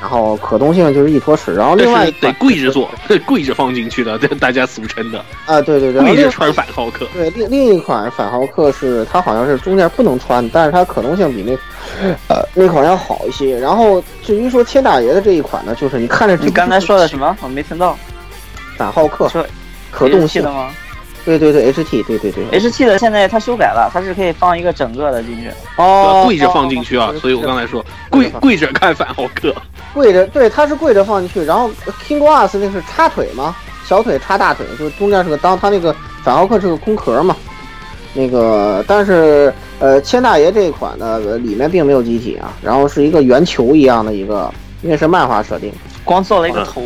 [0.00, 1.54] 然后可动性就是一坨屎。
[1.54, 2.90] 然后另外得跪着做，
[3.26, 7.06] 跪着放进去的，这大家俗称的啊，对对对，跪着穿反浩克。
[7.14, 11.56] 对，另另一款反浩克是它好像是中间不能穿，但是它可动性比那
[12.28, 13.58] 呃那款要好一些。
[13.58, 17.36] 然后至于说千大爷的这一款呢，就是你看着你刚才说的什么？
[17.42, 17.96] 我没听到。
[18.76, 19.42] 反浩克说
[19.90, 20.70] 可动性的吗？
[21.26, 25.50] 对对对，HT，对对对，HT 的现在它修改了，它是可以放一个整个的进去。
[25.76, 27.12] 哦，跪着放进去啊！
[27.20, 29.52] 所以我刚才说跪跪着看反浩克，
[29.92, 31.44] 跪着对，它是跪着放进去。
[31.44, 31.68] 然后
[32.06, 33.56] King Glass 那是插腿吗？
[33.84, 37.36] 小腿插大腿，就中间是个裆，它那个反浩克是个空壳嘛。
[38.14, 44.50] 那个，但是呃，千大爷这一款呢，里面并没有机体啊，然后是一个圆球一样的一个，
[44.80, 45.72] 因为是漫画设定，
[46.04, 46.82] 光做了一个头。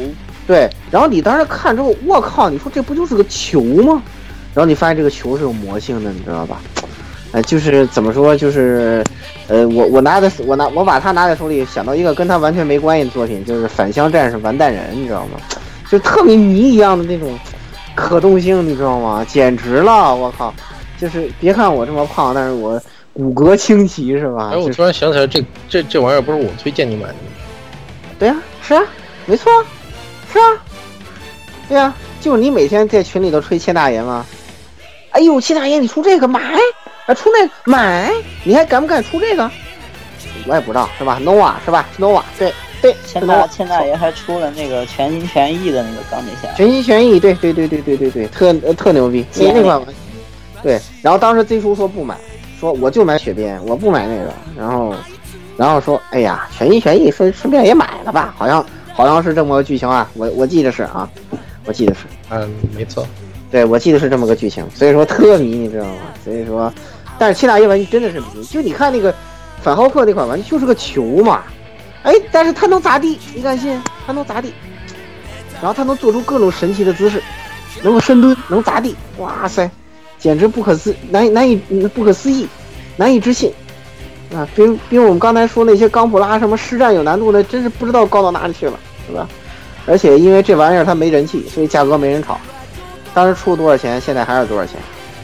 [0.47, 4.03] 对，然后你当时看之后，我靠，你说这不就是个球吗？
[4.61, 6.61] 然后你发现这个球是有魔性的，你知道吧？
[7.33, 9.03] 哎，就是怎么说，就是，
[9.49, 15.41] 呃，我我拿的我拿我把它拿在手里，想到一个跟它完全没关系的作品，就是《返乡战士完蛋人》，你知道吗？
[15.91, 17.39] 就特别迷一样的那种
[17.95, 19.25] 可动性，你知道吗？
[19.27, 20.53] 简直了，我靠！
[20.99, 22.79] 就是别看我这么胖，但是我
[23.15, 24.51] 骨骼清奇，是吧？
[24.53, 27.19] 哎，我突然想起来，这这这玩意儿不是我推荐你买的吗？
[28.19, 28.83] 对呀，是啊，
[29.25, 29.51] 没错，
[30.31, 30.45] 是啊，
[31.67, 34.27] 对呀，就是你每天在群里头吹千大爷吗？
[35.11, 36.41] 哎呦，七大爷，你出这个买，
[37.07, 38.11] 啊，出那个买，
[38.45, 39.51] 你还敢不敢出这个？
[40.47, 49.83] 我也不知道，是吧？nova 是吧？nova 对对，千大千大爷还出了那个全心全意的那个钢铁侠，全心全意，对对对对对对对，特特牛逼，那那款，
[50.63, 50.81] 对。
[51.03, 52.17] 然后当时 Z 叔说不买，
[52.59, 54.33] 说我就买雪鞭，我不买那个。
[54.57, 54.95] 然后，
[55.57, 58.33] 然后说，哎呀，全心全意，顺顺便也买了吧？
[58.39, 58.65] 好像
[58.95, 61.09] 好像是这么个剧情啊，我我记得是啊，
[61.67, 62.01] 我记得是，
[62.31, 63.07] 嗯，没错。
[63.51, 65.93] 对，我记得是这么个剧情，所以说特迷，你知道吗？
[66.25, 66.73] 所以说，
[67.19, 69.13] 但是七大爷玩具真的是迷，就你看那个
[69.61, 71.43] 反浩克那款玩具就是个球嘛，
[72.05, 73.81] 哎，但是它能砸地，你敢信？
[74.07, 74.53] 它能砸地，
[75.61, 77.21] 然后它能做出各种神奇的姿势，
[77.83, 79.69] 能够深蹲，能砸地，哇塞，
[80.19, 81.57] 简直不可思难难以
[81.93, 82.47] 不可思议，
[82.97, 83.53] 难以置信
[84.33, 84.47] 啊！
[84.55, 88.79] 比比我们刚才说那些钢普拉什么实战有难度的，真是不知道高到哪里去了，
[89.09, 89.29] 是吧？
[89.87, 92.39] 而且因为这玩意儿它没人气，所以价格没人炒。
[93.13, 94.01] 当时出多少钱？
[94.01, 94.77] 现在还是多少钱？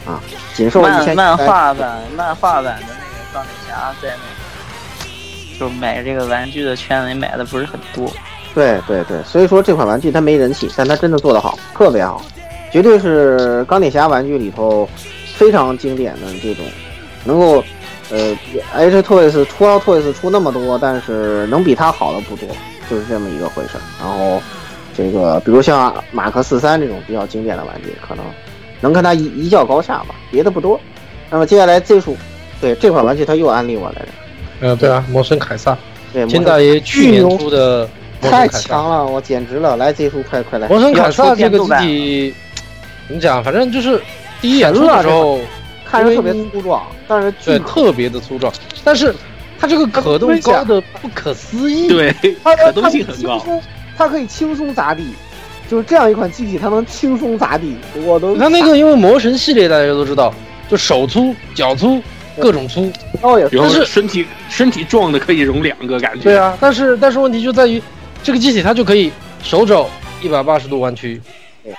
[0.05, 0.21] 啊，
[0.53, 1.15] 仅售一千。
[1.15, 8.11] 漫画版、漫画版的那个钢铁侠在那，就买这个玩具的圈里买的不是很多。
[8.55, 12.21] 对对对，所以说这款玩具它没人气，但它真的做得好，特别好，
[12.71, 14.87] 绝对是钢铁侠玩具里头
[15.35, 16.65] 非常经典的这种，
[17.23, 17.63] 能够
[18.09, 18.37] 呃
[18.73, 22.47] ，H Toys 出到 Toys 出那么多，但是能比它好的不多，
[22.89, 23.77] 就是这么一个回事。
[23.99, 24.41] 然后。
[24.97, 28.25] 这个，比如像马克四三这种比较经典的玩具，可能
[28.81, 30.79] 能跟他一一较高下吧，别的不多。
[31.29, 32.17] 那么接下来 Z 叔，
[32.59, 34.07] 对这款玩具他又安利我来着。
[34.61, 35.77] 嗯，对啊，魔神凯撒，
[36.11, 37.87] 对，金大爷去年出的，
[38.19, 39.77] 太强了，我简直了！
[39.77, 40.67] 来 Z 叔，快快来！
[40.67, 42.33] 魔神凯撒这个机体，
[43.07, 43.43] 怎么讲？
[43.43, 44.01] 反正就是
[44.41, 45.39] 第一眼出的时候，
[45.85, 48.51] 看着特别粗壮，但是对特别的粗壮，
[48.83, 49.13] 但是
[49.59, 52.11] 它这个可动高的不可思议，对，
[52.43, 53.39] 可动性很高。
[53.97, 55.03] 它可以轻松砸地，
[55.69, 57.75] 就是这样一款机体，它能轻松砸地。
[58.05, 60.33] 我都它那个，因为魔神系列大家都知道，
[60.69, 62.01] 就手粗、脚粗，
[62.39, 62.91] 各种粗。
[63.21, 66.25] 哦，也是身体身体壮的可以容两个感觉。
[66.25, 67.81] 对啊，但是但是问题就在于，
[68.21, 69.11] 这个机体它就可以
[69.41, 69.89] 手肘
[70.21, 71.19] 一百八十度弯曲，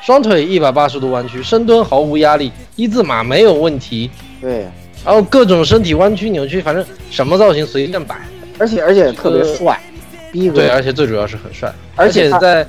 [0.05, 4.11] 双腿一百八十度弯曲，深蹲毫无压力，一字马没有问题。
[4.41, 4.67] 对，
[5.05, 8.17] 然后各种身体弯曲扭曲，反正什么造型随便摆，
[8.59, 9.79] 而且而且特别帅。
[10.33, 12.67] 对，而且最主要是很帅，而且在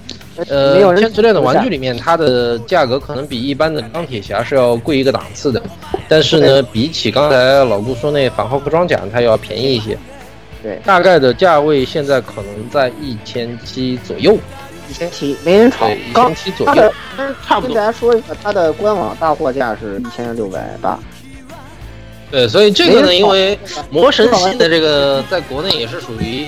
[0.48, 5.62] 呃天之链的玩具里面，它的价格可能比一般的钢铁侠是要贵一个档次的，
[6.08, 9.98] 但是呢，比起刚才老顾说那反浩克装甲，它要便宜一些。
[10.64, 14.38] 对，大概的价位现在可能在一千七左右。
[14.90, 15.90] 一千七，没人炒。
[15.90, 16.94] 一千七左右，
[17.46, 17.76] 差不多。
[17.76, 20.98] 跟大家说一下，它的官网大货价是一千六百八。
[22.32, 23.60] 对，所以这个呢，因为
[23.90, 26.48] 魔神系的这个在国内也是属于。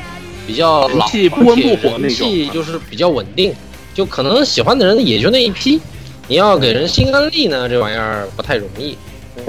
[0.52, 3.56] 比较老，气不温不火那种，就是比较稳定，
[3.94, 5.80] 就可能喜欢的人也就那一批。
[6.28, 8.98] 你要给人新安利呢，这玩意儿不太容易，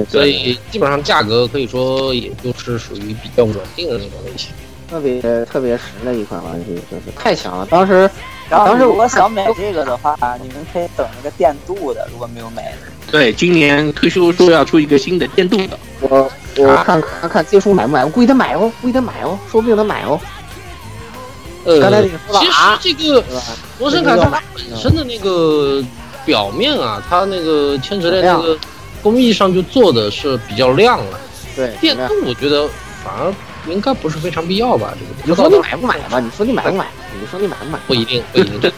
[0.09, 4.51] 所以基本上价格可以说也就是属于比较稳定的那种类型。
[4.89, 7.67] 特别特别实的一款玩具，就是太强了。
[7.71, 8.09] 当时，
[8.49, 12.73] 当时我想买这个的话，你们可以等那个电镀的，如果没有买。
[13.11, 18.05] 对，今年退休说要出一个新的电镀的，我我看看看这书买不买？
[18.05, 20.21] 我估计他买哦，估计他买哦，说不定他买哦。
[21.65, 22.03] 呃，
[22.81, 23.25] 其实这个
[23.79, 25.83] 罗森卡它本身的那个
[26.25, 28.59] 表面啊，它那个千纸链那个
[29.03, 31.21] 工艺上就做的是比较亮了。
[31.55, 32.69] 对，电镀我觉得
[33.05, 33.33] 反而
[33.69, 34.95] 应该不是非常必要吧？
[35.27, 36.19] 这个你说你买不买吧？
[36.19, 36.87] 你说你买不买？
[37.21, 37.79] 你说你买不买？
[37.87, 38.73] 不一定，不一定。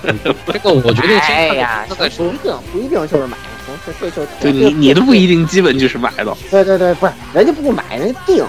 [0.52, 2.26] 这个我决定先看呀，他再说。
[2.28, 3.36] 不一定，不一定就是买。
[3.66, 6.36] 行，这这就对你你都不一定，基本就是买的。
[6.50, 8.44] 对对对，不是人家不买，人家定，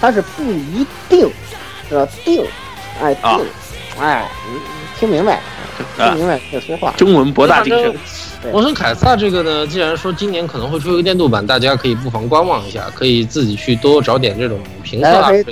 [0.00, 1.30] 他是不一定，
[1.88, 2.06] 是吧？
[2.24, 2.44] 定，
[3.00, 3.46] 哎定，
[4.00, 4.58] 哎，你
[4.98, 5.40] 听明白？
[5.96, 6.92] 听明白再说话。
[6.96, 7.94] 中文博大精深。
[8.52, 15.28] 魔神凯撒这个呢，既然说今年可能会出一个电镀版，大家可以不妨观望一下，可以自己去多找点这种评测啊。
[15.28, 15.44] 可以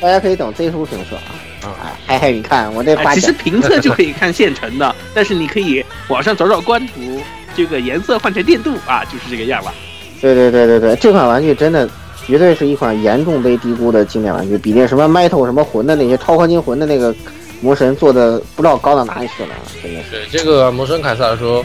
[0.00, 1.30] 大家可以等 Z 叔评测啊。
[1.62, 7.20] 啊，嘿嘿，你看我这，其实评测就可以看现成的，但是你可以网上找找官图，
[7.56, 9.72] 这个颜色换成电镀啊，就是这个样了。
[10.20, 11.88] 对对对对对，这款玩具真的
[12.26, 17.14] 绝对是一款严重被低估的经典玩具，比那什么 Metal 什么魂的那些超合金魂的那个。
[17.60, 19.50] 魔神做的不知道高到哪里去了，
[19.82, 20.10] 真的是。
[20.10, 21.64] 对这个魔神凯撒来说，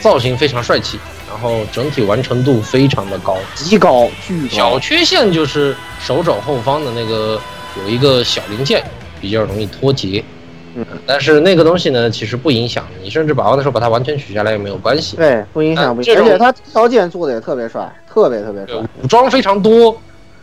[0.00, 0.98] 造型非常帅气，
[1.28, 4.54] 然后整体完成度非常的高，极高，巨高。
[4.54, 7.40] 小缺陷就是手肘后方的那个
[7.82, 8.84] 有一个小零件
[9.20, 10.22] 比较容易脱节，
[10.74, 15.16] 嗯，但是那个东西呢，其实不影响，你甚至把玩的时候把它完全取下来也没有关系。
[15.16, 16.22] 对，不影响，不影响。
[16.22, 18.76] 而且它条件做的也特别帅，特别特别帅。
[19.02, 19.96] 武装非常多，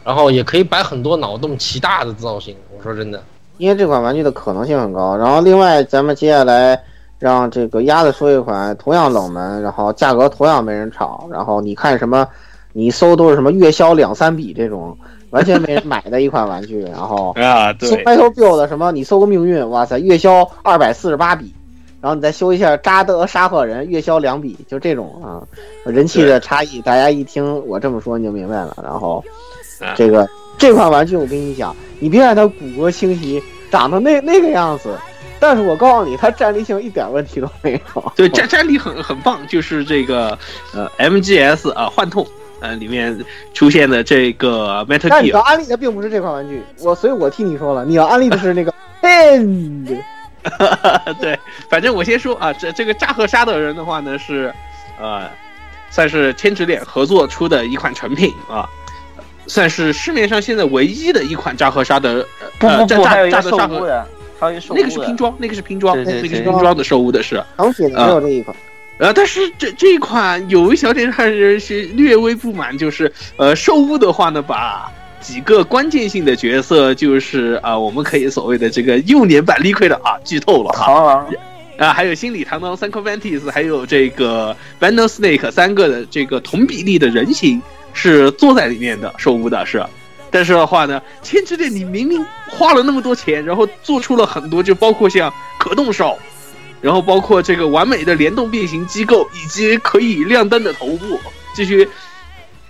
[0.04, 2.56] 然后也可以摆很多脑洞奇大的造型。
[2.76, 3.24] 我说真的。
[3.58, 6.80] 因为这款玩具的可能性很高，然后另外咱们接下来
[7.20, 12.28] 让这个鸭子说一款同样冷门，然后价格同样没人炒，然后你看什么，
[12.74, 14.96] 你搜都是什么月销两三笔这种
[15.32, 21.54] 完全没人买的一款玩具，然后啊对，Metal Build 什么你搜个命运，哇塞，月销二百四十八笔，
[22.00, 25.42] 然后你再修一下扎德沙赫人，月销两笔，就这种啊，
[25.84, 29.24] 人气的差异，大家一听我这么说你就明白了，然后
[29.96, 30.28] 这个。
[30.58, 34.98] 这款玩具我跟你讲，你别看它骨骼清晰，长得那那个样子，
[35.40, 38.14] 但是我告诉你，它战力性一点问题都没有。
[38.16, 40.38] 对，战战力很很棒，就是这个
[40.74, 42.26] 呃 MGS 啊幻痛
[42.60, 43.24] 呃里面
[43.54, 45.08] 出现的这个 Metal。
[45.10, 48.74] 但你要安利的并不是这款玩具，我所以我替你说了，你要安利的是那个
[49.04, 49.98] End。
[51.20, 51.38] 对，
[51.70, 54.54] 反正我先说啊，这这个扎和沙的人的话呢是，
[55.00, 55.30] 呃，
[55.90, 58.68] 算是千纸脸合作出的一款成品啊。
[59.48, 62.28] 算是市面上现在唯一的一款扎和沙的，
[62.60, 64.08] 呃，扎扎扎和沙的，
[64.40, 68.56] 那个是拼装，那个是拼装，那个是拼装的兽屋的是，成品只有这一款。
[69.00, 74.92] 呃，但是这这一款有一小点让人是略微不满，就是呃，兽屋的话呢，把
[75.22, 81.26] 几个关键性的角色，就是啊，我们可以所谓的这个幼年版立亏的啊，剧透了哈，
[81.78, 87.62] 啊，还有心理堂堂三颗 Ventis，还有这个 Venom Snake 三个的这个同比例的人形。
[87.98, 89.84] 是坐在里面的兽屋的是，
[90.30, 96.16] 但是的话呢，千之恋你明明花了那么多钱，然后做出了很多，就包括像可动手，
[96.80, 101.20] 然后包括这个完美的联动变形机构，以及可以亮灯的头部
[101.56, 101.88] 这些，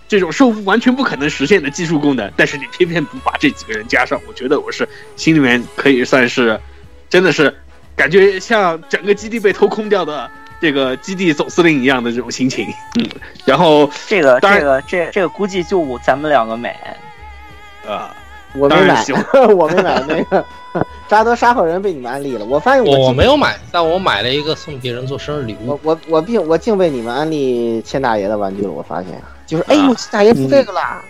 [0.07, 4.87] 这种兽完全不可能实现的技术功能，但是你偏偏不把这几个人加上，我觉得我是
[5.17, 6.57] 心里面可以算是，
[7.09, 7.53] 真的是
[7.97, 10.31] 感觉像整个基地被偷空掉的。
[10.59, 12.67] 这个基地总司令一样的这种心情，
[12.99, 13.07] 嗯，
[13.45, 16.97] 然后这个这个这这个估计就咱们两个买，
[17.87, 18.15] 啊，
[18.55, 19.05] 我没买，
[19.55, 20.45] 我没买那个
[21.07, 29.21] 扎德沙赫人被你们安利了，我发现我没有买，但我买了一个送别人做生日礼物，我我我并我竟被你们安利千大爷的玩具了，我发现。
[29.45, 31.01] 就是哎呦千大爷出这个了，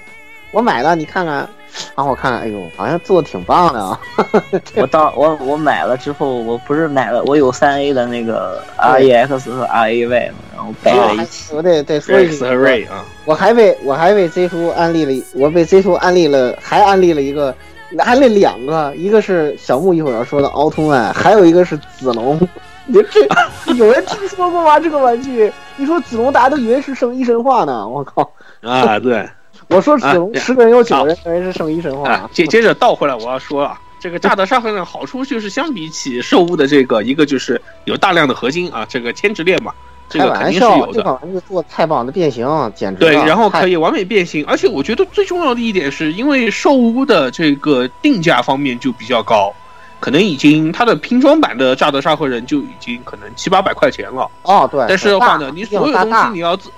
[0.52, 1.50] 我买了，你看看。
[1.96, 4.00] 然后我看，哎呦，好像做的挺棒的啊！
[4.76, 11.54] 我到我我买了之后，我不是买了，我有三 A 的那个 R E X 和 R A Y 嘛，然后摆在一起。
[11.56, 12.44] 我得得说一句，
[12.86, 17.54] 啊，我还为我还为 Z 叔安利了，我被 Z 叔安利了，还安利了一个，
[17.98, 22.40] 安利两个，一个是小木一会儿要说的奥特曼，还有一个是子龙。
[22.90, 24.80] 你这有人听说过吗？
[24.80, 25.52] 这个玩具？
[25.76, 27.86] 你说子龙，大家都以为是圣衣神话呢。
[27.88, 28.32] 我靠！
[28.62, 29.28] 啊，对。
[29.70, 32.30] 我说子龙十个人有九个人认为是圣衣神话。
[32.32, 39.74] 接接着倒回来，我要说啊，这个扎德沙赫的好处就是相比起兽屋的这个，一个就是有大量的合金啊，这个千直链嘛，
[40.08, 40.94] 这个肯定是有的。
[40.94, 49.54] 这款玩具做太棒的变形，简直对，然后可以完美变形，而且我觉得最重要的一点是因为兽屋的这个定价方面就比较高，
[50.00, 54.32] 可能已经它的拼装版的扎德沙赫人就已经可能七八百块钱了。
[54.44, 54.86] 哦，对。
[54.88, 56.72] 但是的话呢，你所有东西你要自。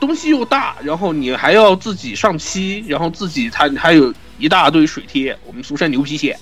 [0.00, 6.34] 东西又大，然后你还要自己上漆，然后自己它还有一大堆水贴，我们俗称牛皮癣，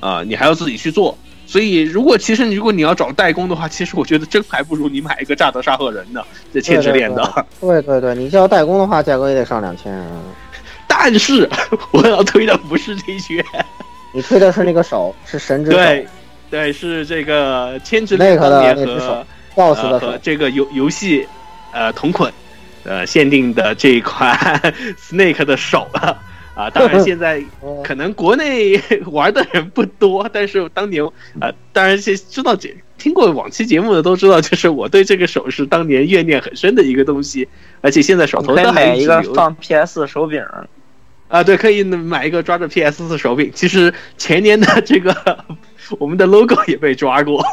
[0.00, 1.16] 啊，你还要自己去做。
[1.48, 7.46] 所以，如果其实如果你要找代工的话，其实我觉得真还不如你买一个扎德沙赫人的这千纸链的。
[7.60, 9.96] 对对对，你要代工的话，价格也得上两千。
[10.88, 11.48] 但是
[11.92, 13.44] 我要推的不是这些，
[14.12, 15.76] 你推的是那个手，是神之手。
[15.76, 16.08] 对
[16.50, 21.28] 对，是这个千纸链的那只手，BOSS 的和这个游游戏
[21.72, 22.32] 呃同捆。
[22.86, 24.36] 呃，限定的这一款
[24.96, 26.22] Snake 的手了，
[26.54, 27.42] 啊，当然现在
[27.84, 31.04] 可能国内玩的人不多， 但是当年
[31.40, 37.48] 啊，当然是知道这听过往期节目的都知道，就是我对这个手是当年怨念很深的一个东西，
[37.80, 40.42] 而且现在手头都还买一个放 PS 手柄，
[41.28, 43.50] 啊，对，可以买一个抓着 PS 四手柄。
[43.52, 45.44] 其实前年的这个
[45.98, 47.44] 我们的 logo 也被抓过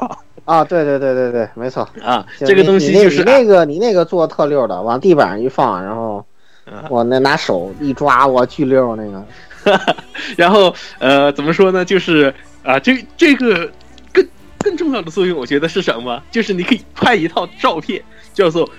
[0.45, 6.25] 啊，对对对对对，没错，啊，这个东西就是你那个你那个做特溜的，往地板上一放，然后
[6.65, 9.25] 啊我那拿手一抓，我巨溜那个。
[10.35, 11.85] 然后呃，怎么说呢？
[11.85, 12.33] 就是
[12.63, 13.71] 啊，这这个
[14.11, 14.27] 更
[14.59, 16.21] 更重要的作用，我觉得是什么？
[16.31, 18.03] 就是你可以拍一套照片，
[18.33, 18.69] 叫做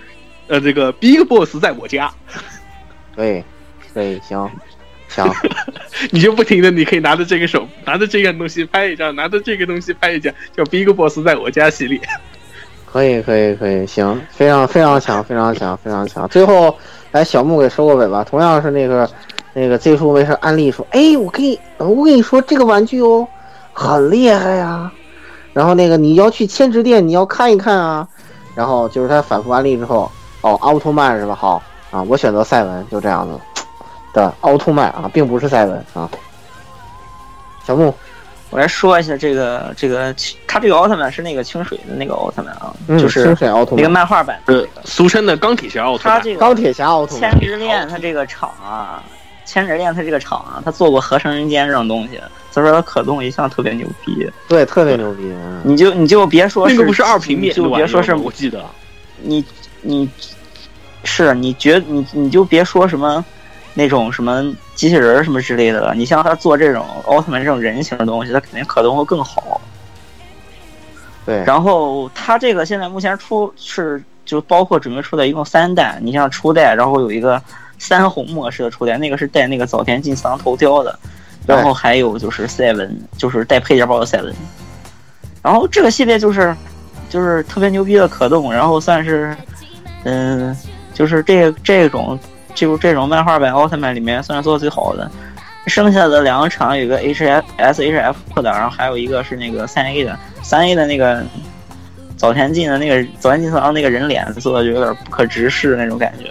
[0.47, 2.13] 呃这个 Big Boss 在我家，
[3.17, 3.43] 对，
[3.95, 4.51] 对，行，
[5.15, 5.33] 行，
[6.11, 12.01] 你就不停的，你可以拿着这个手， 拿着这样东西拍一张，拿着这个东西拍一张，叫 Big Boss 在我家系列。
[12.91, 16.29] 可以，可以，可以，行，非常非常强，非常强，非常强。
[16.29, 16.77] 最后
[17.13, 19.09] 来小木给收个尾吧，同样是那个
[19.53, 23.27] 那个 Z 叔没事安利说，哎，我跟你我跟你说这个玩具哦，
[23.73, 24.91] 很厉害呀。
[25.53, 28.07] 然后那个你要去千纸店，你要看一看啊。
[28.55, 30.11] 然后就是他反复安利之后，
[30.43, 31.35] 哦，奥特曼是吧？
[31.35, 33.41] 好啊，我选择赛文，就这样子
[34.15, 36.09] 的奥特曼啊，并不是赛文啊。
[37.67, 37.95] 小木，
[38.51, 40.15] 我来说一下这个这个，
[40.47, 44.41] 他这个奥特曼是那个清水的那个奥特曼啊，嗯，就是清水奥特那个，漫画版。
[44.47, 46.19] 呃，俗称的钢铁侠奥特曼。
[46.19, 49.03] 他这个钢铁侠奥特曼千曼，之恋，他这个厂啊，
[49.45, 52.21] 千之恋他这个厂啊，他做过合成人间这种东西，
[52.51, 54.31] 所以说他可动一向特别牛逼。
[54.47, 55.23] 对，特别牛逼。
[55.25, 58.65] 嗯你就你就别说那个不是二平面就别说是我记得。
[59.23, 59.43] 你
[59.81, 60.09] 你
[61.03, 63.25] 是你觉你你就别说什么
[63.75, 64.43] 那种什么
[64.75, 69.61] 机器人儿什么之类的，你像他做这种奥特曼这种人形的东西，他肯定可动会更好。
[71.27, 77.41] 对，然后他这个现在目前出是就包括准备出的一共三代，你像初代，然后有一个
[77.79, 80.99] 三红模式的初代，那个是带那个早田进仓头雕的，
[81.47, 84.35] 然后还有就是赛文，就是带配件包的赛文。
[85.43, 86.55] 然后这个系列就是
[87.09, 89.37] 就是特别牛逼的可动，然后算是
[90.05, 90.57] 嗯，
[90.93, 92.19] 就是这这种
[92.55, 95.11] 就这种漫画版奥特曼里面算是做的最好的。
[95.67, 101.23] 剩下的两个厂有个 H S S H F 的，然后还有一个是那个三 A 的，三 A 的那个
[102.17, 106.31] 早田进的那个早田进次郎那个人脸做的就有点不可直视那种感觉。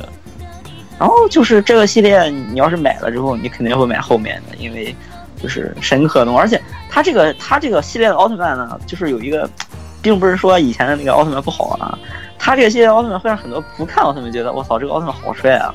[0.99, 4.95] 然后就是这个系列，你要是买了之后，你肯定会买后面的，因为
[5.41, 9.49] 就是神可动，而且它这个它这个系列的奥特曼呢，就是有一个，
[9.99, 11.97] 并不是说以前的那个奥特曼不好啊，
[12.37, 15.73] 它这个系列奥特曼会让很多不看奥特曼觉得我操这个奥特曼好帅啊，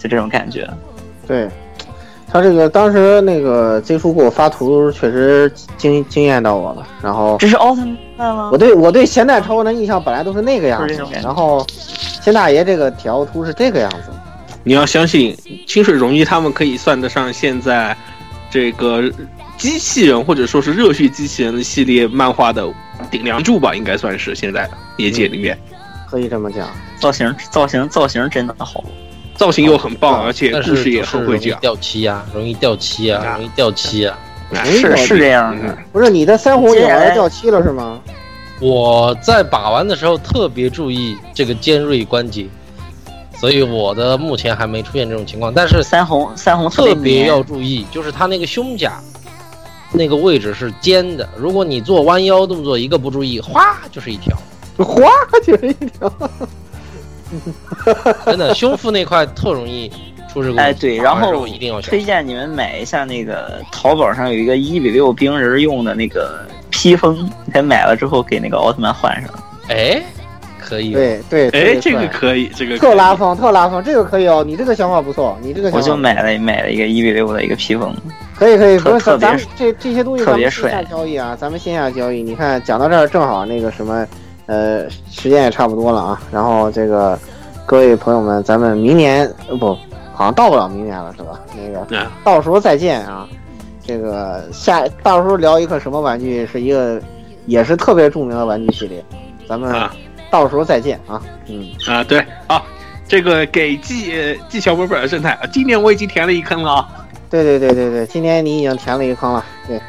[0.00, 0.68] 就这种感觉。
[1.28, 1.48] 对，
[2.26, 6.84] 他这个当时那个 Z 叔给我发图，确实惊惊艳到我了。
[7.02, 7.82] 然后这是奥特
[8.16, 8.58] 曼吗我？
[8.58, 11.64] 对我对现代超人的印象本来都是那个样子然后
[12.22, 14.10] 仙大爷这个铁奥图是这个样子。
[14.64, 15.36] 你要相信
[15.66, 17.96] 清水荣一，他们可以算得上现在
[18.50, 19.02] 这个
[19.56, 22.66] 机器人或者说是热血机器人的系列漫画的
[23.10, 25.56] 顶梁柱吧，应该算是现在业界里面
[26.10, 26.68] 可以这么讲，
[27.00, 28.82] 造型造型造型真的好。
[29.40, 31.58] 造型又很棒，而且但故事也是容易很会讲。
[31.60, 34.18] 掉漆啊，容易掉漆啊，啊容易掉漆啊。
[34.66, 37.98] 是是这样的，不是你的三红接下来掉漆了是吗？
[38.60, 42.46] 我在把玩的时候特别注意这个尖锐关节，
[43.38, 45.50] 所以我的目前还没出现这种情况。
[45.54, 49.00] 但是三红三红特别要注意，就是它那个胸甲
[49.90, 54.36] 那个位置是尖的，如果你做弯腰动作一个不注意，哗就是一条。
[54.84, 55.10] 哗
[55.42, 56.12] 就是一条。
[58.24, 59.90] 真的，胸腹那块特容易
[60.32, 60.58] 出事故。
[60.58, 62.02] 哎，对，然后候一定要推。
[62.02, 69.30] 荐你们买一下那个淘宝上有一个一比六冰人用的那个披风，你买了之后给那个奥特曼换上。
[69.68, 70.02] 哎，
[70.58, 74.42] 可以。，对对，哎，这个可以，这个特拉风，特拉风，这个可以哦。
[74.46, 77.94] 你这个想法不错，你这个想法我就买了买了一个一比六的一个披风，
[78.36, 82.22] 可以可以，不是特特别咱们这这些东西咱特别们线下交易啊，咱们线下交易。
[82.22, 84.06] 你看讲到这儿正好那个什么，
[84.50, 86.20] 呃，时间也差不多了啊。
[86.32, 87.16] 然后这个
[87.64, 89.78] 各位朋友们，咱们明年呃不，
[90.12, 91.38] 好像到不了明年了是吧？
[91.56, 93.28] 那个啊到时候再见啊。
[93.86, 97.00] 这个下到时候聊一个什么玩具，是一个
[97.46, 99.04] 也是特别著名的玩具系列，
[99.48, 99.94] 咱们啊
[100.30, 101.22] 到时候再见啊。
[101.46, 102.60] 嗯，啊，对啊，
[103.06, 106.88] 这个给季呃季小本本的生态，啊今年我已经填了一坑了啊。
[107.30, 109.80] 对对对对对，今年你已经填了一个坑了，对，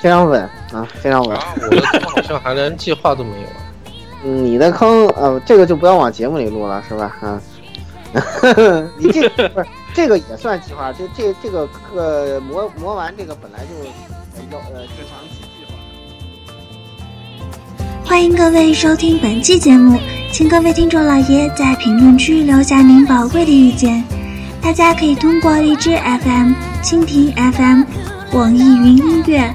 [0.00, 1.36] 非常稳啊，非常稳。
[1.36, 7.16] 啊，我的坑好像还连计划都没有你的坑，呃，这个就不要往节目里录了，是吧？
[7.20, 7.40] 啊，
[8.98, 13.74] 你这不是这个也算计划，这这这个呃磨磨完这个本来就
[14.36, 15.74] 呃要呃正常计划。
[18.04, 19.98] 欢迎各位收听本期节目，
[20.32, 24.02] 请各位听众老爷在评论区留下您宝贵的意见。
[24.62, 26.52] 大家可以通过荔枝 FM、
[26.82, 27.84] 蜻蜓 FM、
[28.32, 29.54] 网易云音乐、